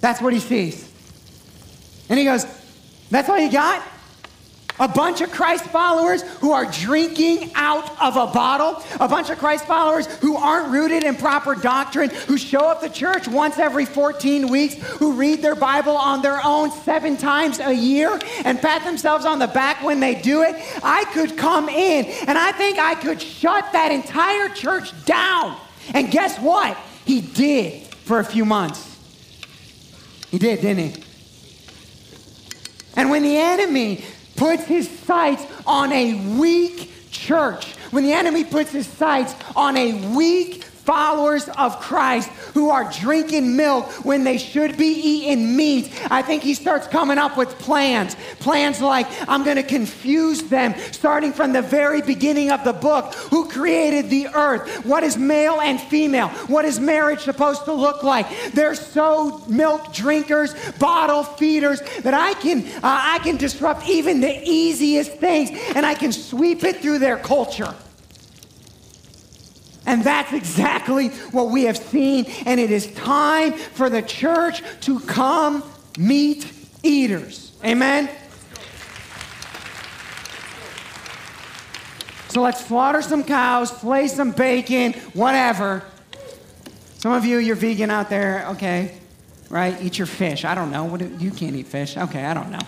That's 0.00 0.20
what 0.20 0.32
he 0.32 0.40
sees. 0.40 0.90
And 2.08 2.18
he 2.18 2.24
goes, 2.24 2.44
That's 3.10 3.28
all 3.28 3.38
you 3.38 3.50
got? 3.50 3.82
A 4.82 4.88
bunch 4.88 5.20
of 5.20 5.30
Christ 5.30 5.64
followers 5.66 6.22
who 6.40 6.50
are 6.50 6.66
drinking 6.66 7.52
out 7.54 7.88
of 8.02 8.16
a 8.16 8.26
bottle, 8.32 8.82
a 8.98 9.06
bunch 9.06 9.30
of 9.30 9.38
Christ 9.38 9.64
followers 9.64 10.06
who 10.16 10.36
aren't 10.36 10.72
rooted 10.72 11.04
in 11.04 11.14
proper 11.14 11.54
doctrine, 11.54 12.10
who 12.10 12.36
show 12.36 12.66
up 12.66 12.80
to 12.80 12.88
church 12.88 13.28
once 13.28 13.60
every 13.60 13.84
14 13.84 14.48
weeks, 14.48 14.74
who 14.74 15.12
read 15.12 15.40
their 15.40 15.54
Bible 15.54 15.96
on 15.96 16.20
their 16.20 16.40
own 16.44 16.72
seven 16.72 17.16
times 17.16 17.60
a 17.60 17.72
year 17.72 18.18
and 18.44 18.60
pat 18.60 18.82
themselves 18.82 19.24
on 19.24 19.38
the 19.38 19.46
back 19.46 19.84
when 19.84 20.00
they 20.00 20.16
do 20.16 20.42
it. 20.42 20.56
I 20.82 21.04
could 21.12 21.38
come 21.38 21.68
in 21.68 22.06
and 22.26 22.36
I 22.36 22.50
think 22.50 22.80
I 22.80 22.96
could 22.96 23.22
shut 23.22 23.70
that 23.70 23.92
entire 23.92 24.48
church 24.48 24.90
down. 25.04 25.56
And 25.94 26.10
guess 26.10 26.40
what? 26.40 26.76
He 27.04 27.20
did 27.20 27.82
for 27.84 28.18
a 28.18 28.24
few 28.24 28.44
months. 28.44 28.98
He 30.32 30.38
did, 30.38 30.60
didn't 30.60 30.90
he? 30.90 31.02
And 32.96 33.10
when 33.10 33.22
the 33.22 33.36
enemy 33.36 34.04
puts 34.42 34.64
his 34.64 34.90
sights 34.90 35.46
on 35.68 35.92
a 35.92 36.36
weak 36.36 36.90
church, 37.12 37.74
when 37.92 38.02
the 38.02 38.12
enemy 38.12 38.42
puts 38.42 38.72
his 38.72 38.88
sights 38.88 39.36
on 39.54 39.76
a 39.76 40.16
weak 40.16 40.64
followers 40.84 41.48
of 41.58 41.78
Christ 41.80 42.28
who 42.54 42.70
are 42.70 42.90
drinking 42.90 43.56
milk 43.56 43.86
when 44.04 44.24
they 44.24 44.38
should 44.38 44.76
be 44.76 44.86
eating 44.86 45.56
meat, 45.56 45.92
I 46.10 46.22
think 46.22 46.42
he 46.42 46.54
starts 46.54 46.86
coming 46.86 47.18
up 47.18 47.36
with 47.36 47.48
plans. 47.58 48.16
Plans 48.40 48.80
like, 48.80 49.06
I'm 49.28 49.44
going 49.44 49.56
to 49.56 49.62
confuse 49.62 50.42
them 50.42 50.74
starting 50.90 51.32
from 51.32 51.52
the 51.52 51.62
very 51.62 52.02
beginning 52.02 52.50
of 52.50 52.64
the 52.64 52.72
book. 52.72 53.14
Who 53.30 53.48
created 53.48 54.10
the 54.10 54.28
earth? 54.28 54.84
What 54.84 55.04
is 55.04 55.16
male 55.16 55.60
and 55.60 55.80
female? 55.80 56.28
What 56.48 56.64
is 56.64 56.80
marriage 56.80 57.20
supposed 57.20 57.64
to 57.66 57.72
look 57.72 58.02
like? 58.02 58.26
They're 58.52 58.74
so 58.74 59.38
milk 59.48 59.92
drinkers, 59.92 60.54
bottle 60.78 61.22
feeders 61.22 61.80
that 62.00 62.14
I 62.14 62.34
can, 62.34 62.66
uh, 62.76 62.80
I 62.82 63.20
can 63.22 63.36
disrupt 63.36 63.88
even 63.88 64.20
the 64.20 64.42
easiest 64.44 65.12
things 65.12 65.50
and 65.74 65.86
I 65.86 65.94
can 65.94 66.12
sweep 66.12 66.64
it 66.64 66.80
through 66.80 66.98
their 66.98 67.18
culture. 67.18 67.74
And 69.86 70.04
that's 70.04 70.32
exactly 70.32 71.08
what 71.30 71.50
we 71.50 71.64
have 71.64 71.76
seen. 71.76 72.26
And 72.46 72.60
it 72.60 72.70
is 72.70 72.92
time 72.94 73.52
for 73.52 73.90
the 73.90 74.02
church 74.02 74.62
to 74.82 75.00
come 75.00 75.64
meat 75.98 76.52
eaters. 76.82 77.52
Amen? 77.64 78.08
So 82.28 82.40
let's 82.40 82.64
slaughter 82.64 83.02
some 83.02 83.24
cows, 83.24 83.70
flay 83.70 84.08
some 84.08 84.30
bacon, 84.30 84.94
whatever. 85.12 85.84
Some 86.96 87.12
of 87.12 87.26
you, 87.26 87.38
you're 87.38 87.56
vegan 87.56 87.90
out 87.90 88.08
there, 88.08 88.46
okay, 88.50 88.96
right? 89.50 89.76
Eat 89.82 89.98
your 89.98 90.06
fish. 90.06 90.44
I 90.44 90.54
don't 90.54 90.70
know. 90.70 90.84
What 90.84 91.00
do, 91.00 91.14
you 91.18 91.30
can't 91.30 91.54
eat 91.54 91.66
fish. 91.66 91.96
Okay, 91.96 92.24
I 92.24 92.32
don't 92.32 92.50
know. 92.50 92.60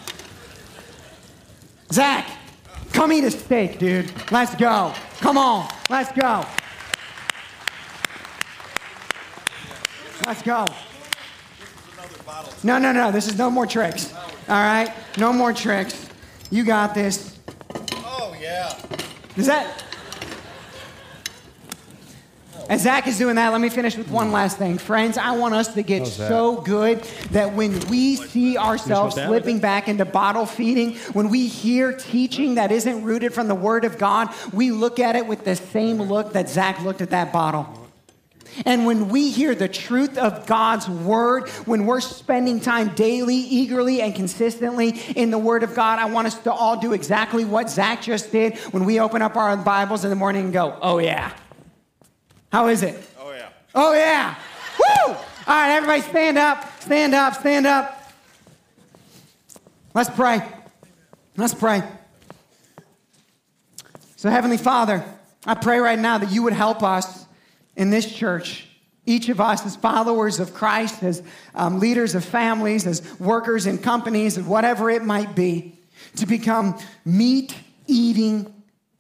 Zach, 1.91 2.29
come 2.93 3.13
eat 3.13 3.25
a 3.25 3.31
steak, 3.31 3.79
dude. 3.79 4.13
Let's 4.31 4.55
go. 4.57 4.93
Come 5.21 5.39
on, 5.39 5.69
let's 5.89 6.13
go. 6.13 6.45
Let's 10.27 10.43
go. 10.43 10.67
No, 12.63 12.79
no, 12.79 12.93
no. 12.93 13.11
This 13.13 13.29
is 13.29 13.37
no 13.37 13.51
more 13.51 13.67
tricks. 13.67 14.15
All 14.15 14.23
right? 14.49 14.93
No 15.19 15.33
more 15.33 15.53
tricks. 15.53 16.09
You 16.51 16.65
got 16.65 16.95
this. 16.95 17.39
Oh, 17.93 18.35
yeah. 18.41 18.79
Is 19.37 19.47
that. 19.47 19.83
As 22.71 22.83
Zach 22.83 23.07
is 23.07 23.19
doing 23.19 23.37
that, 23.37 23.53
let 23.53 23.61
me 23.61 23.69
finish 23.69 23.97
with 23.97 24.09
one 24.09 24.33
last 24.33 24.57
thing. 24.57 24.79
Friends, 24.79 25.19
I 25.19 25.37
want 25.37 25.55
us 25.55 25.75
to 25.75 25.83
get 25.83 26.07
so 26.07 26.63
good 26.63 27.03
that 27.33 27.53
when 27.53 27.79
we 27.89 28.17
see 28.17 28.57
ourselves 28.57 29.17
slipping 29.17 29.59
back 29.59 29.87
into 29.87 30.07
bottle 30.07 30.47
feeding, 30.47 30.95
when 31.13 31.29
we 31.29 31.47
hear 31.47 31.93
teaching 31.93 32.55
that 32.55 32.73
isn't 32.73 33.05
rooted 33.05 33.35
from 33.35 33.49
the 33.49 33.55
Word 33.55 33.85
of 33.85 33.99
God, 33.99 34.31
we 34.55 34.71
look 34.71 34.99
at 34.99 35.15
it 35.15 35.27
with 35.27 35.45
the 35.45 35.57
same 35.57 36.01
look 36.01 36.33
that 36.33 36.49
Zach 36.49 36.81
looked 36.81 37.03
at 37.03 37.11
that 37.11 37.33
bottle. 37.35 37.84
And 38.65 38.87
when 38.87 39.09
we 39.09 39.31
hear 39.31 39.55
the 39.55 39.69
truth 39.69 40.17
of 40.19 40.47
God's 40.47 40.89
word, 40.89 41.49
when 41.67 41.87
we're 41.87 42.01
spending 42.01 42.61
time 42.61 42.95
daily, 42.95 43.37
eagerly, 43.37 44.01
and 44.01 44.15
consistently 44.15 44.91
in 45.17 45.31
the 45.31 45.39
word 45.39 45.63
of 45.63 45.75
God, 45.75 45.99
I 45.99 46.07
want 46.07 46.27
us 46.27 46.39
to 46.41 46.53
all 46.53 46.79
do 46.79 46.93
exactly 46.93 47.45
what 47.45 47.71
Zach 47.71 48.03
just 48.03 48.33
did 48.33 48.57
when 48.73 48.85
we 48.85 49.01
open 49.01 49.23
up 49.23 49.37
our 49.37 49.57
Bibles 49.57 50.05
in 50.05 50.11
the 50.11 50.17
morning 50.17 50.45
and 50.45 50.53
go, 50.53 50.79
oh 50.81 50.99
yeah. 50.99 51.33
How 52.53 52.69
is 52.69 52.83
it? 52.83 53.03
Oh, 53.19 53.33
yeah. 53.33 53.49
Oh 53.75 53.95
yeah. 53.95 54.37
Woo! 54.79 55.13
All 55.13 55.17
right, 55.47 55.75
everybody 55.77 56.03
stand 56.03 56.39
up, 56.39 56.81
stand 56.81 57.15
up, 57.15 57.35
stand 57.35 57.67
up. 57.67 58.13
Let's 59.93 60.11
pray. 60.11 60.41
Let's 61.37 61.55
pray. 61.55 61.83
So, 64.17 64.31
Heavenly 64.31 64.57
Father, 64.57 65.05
I 65.45 65.55
pray 65.55 65.79
right 65.79 65.99
now 65.99 66.19
that 66.19 66.31
you 66.31 66.43
would 66.45 66.53
help 66.53 66.83
us 66.83 67.24
in 67.77 67.91
this 67.91 68.13
church, 68.13 68.67
each 69.07 69.29
of 69.29 69.41
us 69.41 69.65
as 69.67 69.77
followers 69.77 70.41
of 70.41 70.55
Christ, 70.55 71.03
as 71.03 71.23
um, 71.55 71.79
leaders 71.79 72.15
of 72.15 72.25
families, 72.25 72.87
as 72.87 73.03
workers 73.21 73.67
in 73.67 73.79
companies, 73.79 74.39
whatever 74.41 74.91
it 74.91 75.05
might 75.05 75.35
be, 75.35 75.79
to 76.17 76.27
become 76.27 76.79
meat 77.05 77.55
eating 77.87 78.53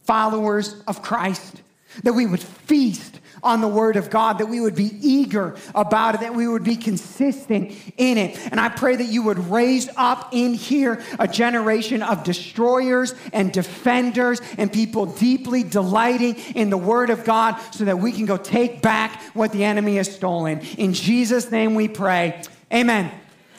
followers 0.05 0.83
of 0.87 1.03
Christ. 1.03 1.63
That 2.03 2.13
we 2.13 2.27
would 2.27 2.43
feast 2.43 3.14
on 3.45 3.61
the 3.61 3.69
Word 3.69 3.97
of 3.97 4.11
God, 4.11 4.39
that 4.39 4.47
we 4.47 4.61
would 4.61 4.75
be 4.75 4.91
eager 5.01 5.57
about 5.75 6.15
it, 6.17 6.23
that 6.23 6.35
we 6.35 6.49
would 6.49 6.65
be 6.65 6.77
consistent 6.77 7.73
in 7.97 8.19
it. 8.19 8.39
And 8.51 8.59
I 8.59 8.69
pray 8.71 8.97
that 8.97 9.07
you 9.07 9.23
would 9.23 9.39
raise 9.51 9.89
up 9.97 10.31
in 10.33 10.55
here 10.55 11.03
a 11.19 11.29
generation 11.29 12.03
of 12.03 12.25
destroyers 12.25 13.15
and 13.33 13.53
defenders 13.53 14.41
and 14.59 14.73
people 14.73 15.07
deeply 15.07 15.63
delighting 15.63 16.37
in 16.55 16.71
the 16.71 16.79
Word 16.79 17.11
of 17.11 17.25
God 17.25 17.61
so 17.73 17.85
that 17.85 17.99
we 17.99 18.11
can 18.11 18.27
go 18.27 18.37
take 18.37 18.83
back 18.83 19.23
what 19.35 19.53
the 19.53 19.65
enemy 19.65 19.97
has 19.97 20.13
stolen. 20.13 20.61
In 20.79 20.93
Jesus' 20.95 21.51
name 21.51 21.75
we 21.75 21.89
pray. 21.89 22.43
Amen. 22.73 23.13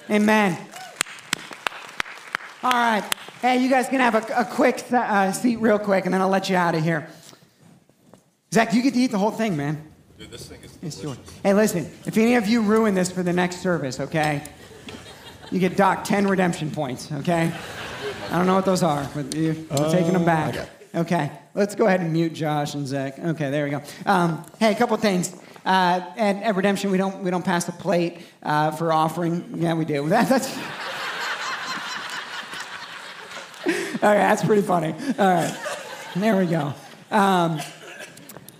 Amen. 0.10 0.58
All 2.64 2.72
right. 2.72 3.04
Hey, 3.42 3.58
you 3.58 3.70
guys 3.70 3.88
can 3.88 4.00
have 4.00 4.16
a, 4.16 4.42
a 4.42 4.46
quick 4.46 4.84
uh, 4.92 5.32
seat, 5.32 5.58
real 5.58 5.78
quick, 5.78 6.06
and 6.06 6.14
then 6.14 6.22
I'll 6.22 6.30
let 6.30 6.50
you 6.50 6.56
out 6.56 6.74
of 6.74 6.84
here. 6.84 7.08
Zach, 8.56 8.74
you 8.74 8.82
get 8.82 8.94
to 8.94 9.00
eat 9.02 9.12
the 9.12 9.18
whole 9.18 9.32
thing, 9.32 9.58
man. 9.58 9.84
Dude, 10.18 10.32
this 10.32 10.48
thing 10.48 10.62
is 10.64 10.78
It's 10.82 11.04
yours. 11.04 11.18
Hey, 11.44 11.54
listen, 11.54 11.92
if 12.06 12.18
any 12.18 12.36
of 12.36 12.48
you 12.48 12.62
ruin 12.62 12.96
this 12.96 13.12
for 13.12 13.22
the 13.22 13.34
next 13.34 13.58
service, 13.58 14.00
okay, 14.00 14.46
you 15.52 15.60
get 15.60 15.76
docked 15.76 16.08
10 16.08 16.26
redemption 16.26 16.72
points, 16.72 17.12
okay? 17.12 17.52
I 18.30 18.38
don't 18.38 18.48
know 18.48 18.56
what 18.56 18.64
those 18.64 18.82
are, 18.82 19.06
but 19.14 19.36
you, 19.36 19.68
we're 19.70 19.92
taking 19.92 20.14
them 20.14 20.24
back. 20.24 20.70
Okay, 20.96 21.34
let's 21.54 21.76
go 21.76 21.86
ahead 21.86 22.00
and 22.00 22.14
mute 22.14 22.32
Josh 22.32 22.76
and 22.76 22.88
Zach. 22.88 23.20
Okay, 23.20 23.50
there 23.50 23.66
we 23.66 23.72
go. 23.72 23.82
Um, 24.06 24.46
hey, 24.58 24.72
a 24.72 24.76
couple 24.76 24.96
things. 24.96 25.36
Uh, 25.66 26.00
at, 26.16 26.38
at 26.42 26.56
Redemption, 26.56 26.92
we 26.92 26.98
don't, 26.98 27.26
we 27.26 27.32
don't 27.32 27.44
pass 27.44 27.66
the 27.66 27.74
plate 27.74 28.20
uh, 28.42 28.72
for 28.72 28.94
offering. 28.94 29.56
Yeah, 29.58 29.74
we 29.74 29.84
do. 29.84 30.08
That, 30.16 30.30
that's. 30.30 30.48
okay, 33.68 33.98
that's 34.00 34.46
pretty 34.46 34.62
funny. 34.62 34.94
All 35.20 35.34
right, 35.34 35.54
there 36.16 36.38
we 36.38 36.46
go. 36.46 36.74
Um, 37.12 37.60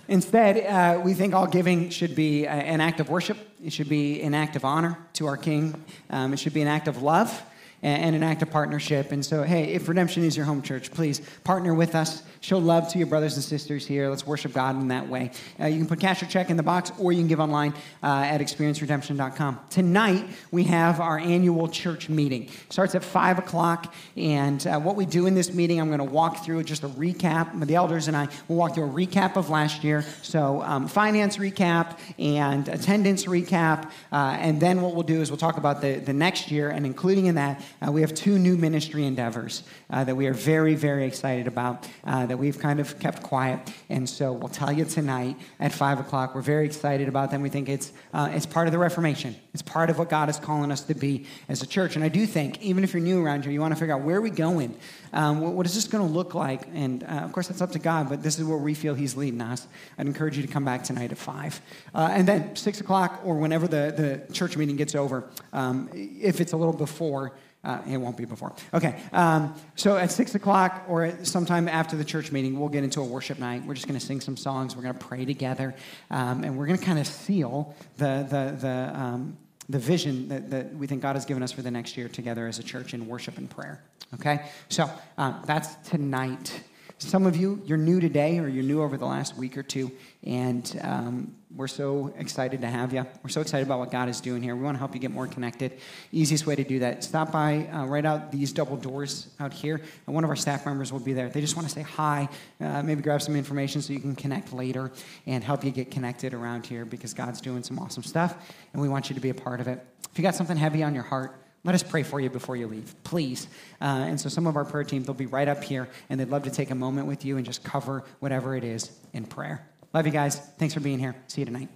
Instead, 0.08 0.64
uh, 0.66 1.00
we 1.00 1.14
think 1.14 1.34
all 1.34 1.46
giving 1.46 1.90
should 1.90 2.14
be 2.14 2.46
an 2.46 2.80
act 2.80 3.00
of 3.00 3.08
worship. 3.08 3.36
It 3.64 3.72
should 3.72 3.88
be 3.88 4.22
an 4.22 4.34
act 4.34 4.54
of 4.54 4.64
honor 4.64 4.98
to 5.14 5.26
our 5.26 5.36
King. 5.36 5.84
Um, 6.10 6.32
it 6.32 6.38
should 6.38 6.54
be 6.54 6.62
an 6.62 6.68
act 6.68 6.86
of 6.86 7.02
love 7.02 7.42
a- 7.82 7.86
and 7.86 8.16
an 8.16 8.22
act 8.22 8.42
of 8.42 8.50
partnership. 8.50 9.12
And 9.12 9.24
so, 9.24 9.42
hey, 9.42 9.72
if 9.74 9.88
Redemption 9.88 10.24
is 10.24 10.36
your 10.36 10.46
home 10.46 10.62
church, 10.62 10.90
please 10.90 11.20
partner 11.44 11.74
with 11.74 11.94
us. 11.94 12.22
Show 12.40 12.58
love 12.58 12.88
to 12.92 12.98
your 12.98 13.06
brothers 13.06 13.34
and 13.34 13.42
sisters 13.42 13.86
here. 13.86 14.08
Let's 14.08 14.26
worship 14.26 14.52
God 14.52 14.76
in 14.76 14.88
that 14.88 15.08
way. 15.08 15.32
Uh, 15.58 15.66
you 15.66 15.78
can 15.78 15.86
put 15.86 16.00
cash 16.00 16.22
or 16.22 16.26
check 16.26 16.50
in 16.50 16.56
the 16.56 16.62
box, 16.62 16.92
or 16.98 17.12
you 17.12 17.18
can 17.18 17.28
give 17.28 17.40
online 17.40 17.72
uh, 18.02 18.24
at 18.24 18.40
experienceredemption.com. 18.40 19.60
Tonight, 19.70 20.26
we 20.50 20.64
have 20.64 21.00
our 21.00 21.18
annual 21.18 21.68
church 21.68 22.08
meeting. 22.08 22.48
starts 22.70 22.94
at 22.94 23.02
5 23.02 23.38
o'clock. 23.38 23.92
And 24.16 24.64
uh, 24.66 24.78
what 24.78 24.96
we 24.96 25.06
do 25.06 25.26
in 25.26 25.34
this 25.34 25.52
meeting, 25.52 25.80
I'm 25.80 25.88
going 25.88 25.98
to 25.98 26.04
walk 26.04 26.44
through 26.44 26.62
just 26.64 26.84
a 26.84 26.88
recap. 26.88 27.66
The 27.66 27.74
elders 27.74 28.06
and 28.08 28.16
I 28.16 28.28
will 28.48 28.56
walk 28.56 28.74
through 28.74 28.84
a 28.84 28.92
recap 28.92 29.36
of 29.36 29.50
last 29.50 29.82
year. 29.82 30.04
So, 30.22 30.62
um, 30.62 30.88
finance 30.88 31.38
recap 31.38 31.98
and 32.18 32.68
attendance 32.68 33.24
recap. 33.24 33.90
Uh, 34.12 34.36
and 34.38 34.60
then 34.60 34.82
what 34.82 34.94
we'll 34.94 35.02
do 35.02 35.20
is 35.20 35.30
we'll 35.30 35.38
talk 35.38 35.56
about 35.56 35.80
the, 35.80 35.96
the 35.96 36.12
next 36.12 36.50
year. 36.50 36.70
And 36.70 36.86
including 36.86 37.26
in 37.26 37.34
that, 37.36 37.62
uh, 37.80 37.90
we 37.92 38.00
have 38.00 38.14
two 38.14 38.38
new 38.38 38.56
ministry 38.56 39.04
endeavors 39.04 39.62
uh, 39.90 40.04
that 40.04 40.14
we 40.14 40.26
are 40.26 40.32
very, 40.32 40.74
very 40.74 41.04
excited 41.04 41.46
about 41.46 41.88
uh, 42.04 42.26
that 42.26 42.38
we've 42.38 42.58
kind 42.58 42.80
of 42.80 42.98
kept 42.98 43.22
quiet. 43.22 43.60
And 43.88 44.08
so 44.08 44.32
we'll 44.32 44.48
tell 44.48 44.72
you 44.72 44.84
tonight 44.84 45.36
at 45.60 45.72
5 45.72 46.00
o'clock. 46.00 46.34
We're 46.34 46.40
very 46.42 46.66
excited 46.66 47.08
about 47.08 47.30
them. 47.30 47.42
We 47.42 47.48
think 47.48 47.68
it's, 47.68 47.92
uh, 48.12 48.30
it's 48.32 48.46
part 48.46 48.66
of 48.66 48.72
the 48.72 48.78
Reformation, 48.78 49.36
it's 49.56 49.62
part 49.62 49.88
of 49.88 49.98
what 49.98 50.10
God 50.10 50.28
is 50.28 50.36
calling 50.36 50.70
us 50.70 50.82
to 50.82 50.94
be 50.94 51.24
as 51.48 51.62
a 51.62 51.66
church. 51.66 51.96
And 51.96 52.04
I 52.04 52.08
do 52.08 52.26
think, 52.26 52.60
even 52.60 52.84
if 52.84 52.92
you're 52.92 53.02
new 53.02 53.24
around 53.24 53.44
here, 53.44 53.52
you 53.52 53.60
want 53.62 53.72
to 53.72 53.80
figure 53.80 53.94
out 53.94 54.02
where 54.02 54.16
are 54.16 54.20
we 54.20 54.28
going? 54.28 54.76
Um, 55.14 55.40
what, 55.40 55.54
what 55.54 55.64
is 55.64 55.74
this 55.74 55.86
going 55.88 56.06
to 56.06 56.12
look 56.12 56.34
like? 56.34 56.68
And 56.74 57.02
uh, 57.02 57.22
of 57.24 57.32
course, 57.32 57.48
that's 57.48 57.62
up 57.62 57.72
to 57.72 57.78
God, 57.78 58.10
but 58.10 58.22
this 58.22 58.38
is 58.38 58.44
where 58.44 58.58
we 58.58 58.74
feel 58.74 58.94
He's 58.94 59.16
leading 59.16 59.40
us. 59.40 59.66
I'd 59.96 60.06
encourage 60.06 60.36
you 60.36 60.42
to 60.42 60.52
come 60.52 60.66
back 60.66 60.84
tonight 60.84 61.10
at 61.10 61.16
5. 61.16 61.60
Uh, 61.94 62.08
and 62.12 62.28
then 62.28 62.54
6 62.54 62.82
o'clock 62.82 63.22
or 63.24 63.36
whenever 63.36 63.66
the, 63.66 64.20
the 64.28 64.34
church 64.34 64.58
meeting 64.58 64.76
gets 64.76 64.94
over, 64.94 65.26
um, 65.54 65.88
if 65.94 66.42
it's 66.42 66.52
a 66.52 66.56
little 66.58 66.76
before, 66.76 67.32
uh, 67.66 67.80
it 67.90 67.96
won't 67.96 68.16
be 68.16 68.24
before. 68.24 68.54
Okay. 68.72 69.02
Um, 69.12 69.54
so 69.74 69.96
at 69.96 70.12
6 70.12 70.36
o'clock 70.36 70.84
or 70.88 71.12
sometime 71.24 71.66
after 71.66 71.96
the 71.96 72.04
church 72.04 72.30
meeting, 72.30 72.58
we'll 72.58 72.68
get 72.68 72.84
into 72.84 73.00
a 73.00 73.04
worship 73.04 73.38
night. 73.38 73.64
We're 73.64 73.74
just 73.74 73.88
going 73.88 73.98
to 73.98 74.04
sing 74.04 74.20
some 74.20 74.36
songs. 74.36 74.76
We're 74.76 74.82
going 74.82 74.96
to 74.96 75.04
pray 75.04 75.24
together. 75.24 75.74
Um, 76.10 76.44
and 76.44 76.56
we're 76.56 76.66
going 76.66 76.78
to 76.78 76.84
kind 76.84 77.00
of 77.00 77.06
seal 77.08 77.74
the, 77.96 78.26
the, 78.28 78.56
the, 78.60 79.00
um, 79.00 79.36
the 79.68 79.78
vision 79.78 80.28
that, 80.28 80.50
that 80.50 80.74
we 80.74 80.86
think 80.86 81.02
God 81.02 81.16
has 81.16 81.24
given 81.24 81.42
us 81.42 81.52
for 81.52 81.62
the 81.62 81.70
next 81.70 81.96
year 81.96 82.08
together 82.08 82.46
as 82.46 82.58
a 82.58 82.62
church 82.62 82.94
in 82.94 83.06
worship 83.06 83.38
and 83.38 83.50
prayer. 83.50 83.82
Okay? 84.14 84.46
So 84.68 84.88
um, 85.18 85.42
that's 85.46 85.74
tonight. 85.88 86.62
Some 86.98 87.26
of 87.26 87.36
you, 87.36 87.60
you're 87.66 87.76
new 87.76 88.00
today 88.00 88.38
or 88.38 88.48
you're 88.48 88.64
new 88.64 88.80
over 88.80 88.96
the 88.96 89.04
last 89.04 89.36
week 89.36 89.58
or 89.58 89.62
two, 89.62 89.92
and 90.24 90.80
um, 90.80 91.34
we're 91.54 91.68
so 91.68 92.10
excited 92.16 92.62
to 92.62 92.68
have 92.68 92.94
you. 92.94 93.06
We're 93.22 93.28
so 93.28 93.42
excited 93.42 93.66
about 93.66 93.80
what 93.80 93.90
God 93.90 94.08
is 94.08 94.18
doing 94.22 94.42
here. 94.42 94.56
We 94.56 94.62
want 94.62 94.76
to 94.76 94.78
help 94.78 94.94
you 94.94 95.00
get 95.00 95.10
more 95.10 95.26
connected. 95.26 95.78
Easiest 96.10 96.46
way 96.46 96.56
to 96.56 96.64
do 96.64 96.78
that, 96.78 97.04
stop 97.04 97.30
by 97.30 97.66
uh, 97.66 97.84
right 97.84 98.04
out 98.06 98.32
these 98.32 98.50
double 98.50 98.78
doors 98.78 99.28
out 99.40 99.52
here, 99.52 99.78
and 100.06 100.14
one 100.14 100.24
of 100.24 100.30
our 100.30 100.36
staff 100.36 100.64
members 100.64 100.90
will 100.90 101.00
be 101.00 101.12
there. 101.12 101.28
They 101.28 101.42
just 101.42 101.54
want 101.54 101.68
to 101.68 101.74
say 101.74 101.82
hi, 101.82 102.30
uh, 102.62 102.82
maybe 102.82 103.02
grab 103.02 103.20
some 103.20 103.36
information 103.36 103.82
so 103.82 103.92
you 103.92 104.00
can 104.00 104.16
connect 104.16 104.54
later 104.54 104.90
and 105.26 105.44
help 105.44 105.64
you 105.64 105.72
get 105.72 105.90
connected 105.90 106.32
around 106.32 106.64
here 106.64 106.86
because 106.86 107.12
God's 107.12 107.42
doing 107.42 107.62
some 107.62 107.78
awesome 107.78 108.04
stuff, 108.04 108.34
and 108.72 108.80
we 108.80 108.88
want 108.88 109.10
you 109.10 109.14
to 109.14 109.20
be 109.20 109.28
a 109.28 109.34
part 109.34 109.60
of 109.60 109.68
it. 109.68 109.84
If 110.10 110.18
you 110.18 110.22
got 110.22 110.34
something 110.34 110.56
heavy 110.56 110.82
on 110.82 110.94
your 110.94 111.04
heart, 111.04 111.45
let 111.66 111.74
us 111.74 111.82
pray 111.82 112.02
for 112.02 112.20
you 112.20 112.30
before 112.30 112.56
you 112.56 112.68
leave, 112.68 112.94
please. 113.04 113.48
Uh, 113.80 114.06
and 114.06 114.20
so, 114.20 114.28
some 114.28 114.46
of 114.46 114.56
our 114.56 114.64
prayer 114.64 114.84
team, 114.84 115.02
they'll 115.02 115.14
be 115.14 115.26
right 115.26 115.48
up 115.48 115.62
here, 115.62 115.88
and 116.08 116.18
they'd 116.18 116.30
love 116.30 116.44
to 116.44 116.50
take 116.50 116.70
a 116.70 116.74
moment 116.74 117.06
with 117.06 117.24
you 117.24 117.36
and 117.36 117.44
just 117.44 117.62
cover 117.64 118.04
whatever 118.20 118.54
it 118.56 118.64
is 118.64 118.90
in 119.12 119.24
prayer. 119.24 119.66
Love 119.92 120.06
you 120.06 120.12
guys. 120.12 120.38
Thanks 120.58 120.72
for 120.72 120.80
being 120.80 120.98
here. 120.98 121.14
See 121.26 121.40
you 121.40 121.44
tonight. 121.44 121.68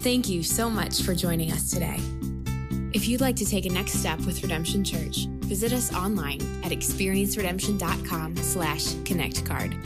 Thank 0.00 0.28
you 0.28 0.42
so 0.42 0.70
much 0.70 1.02
for 1.02 1.14
joining 1.14 1.52
us 1.52 1.70
today. 1.70 1.98
If 2.92 3.06
you'd 3.08 3.20
like 3.20 3.36
to 3.36 3.44
take 3.44 3.66
a 3.66 3.68
next 3.68 3.92
step 3.92 4.20
with 4.20 4.42
Redemption 4.42 4.82
Church, 4.82 5.26
visit 5.40 5.72
us 5.72 5.92
online 5.92 6.40
at 6.64 6.72
experienceredemption.com 6.72 8.36
slash 8.36 8.84
connectcard. 9.04 9.76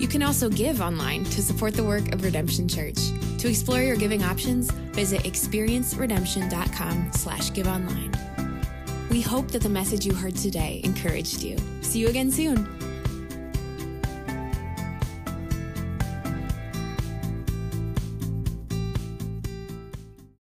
You 0.00 0.08
can 0.08 0.22
also 0.22 0.48
give 0.48 0.80
online 0.80 1.24
to 1.24 1.42
support 1.42 1.74
the 1.74 1.84
work 1.84 2.14
of 2.14 2.24
Redemption 2.24 2.66
Church. 2.66 2.96
To 3.38 3.48
explore 3.48 3.82
your 3.82 3.96
giving 3.96 4.22
options, 4.22 4.70
visit 4.70 5.24
experienceredemption.com 5.24 7.10
slash 7.12 7.52
give 7.52 7.66
online. 7.66 8.29
We 9.10 9.20
hope 9.20 9.48
that 9.48 9.62
the 9.62 9.68
message 9.68 10.06
you 10.06 10.14
heard 10.14 10.36
today 10.36 10.80
encouraged 10.84 11.42
you. 11.42 11.56
See 11.82 11.98
you 11.98 12.08
again 12.08 12.30
soon. 12.30 12.79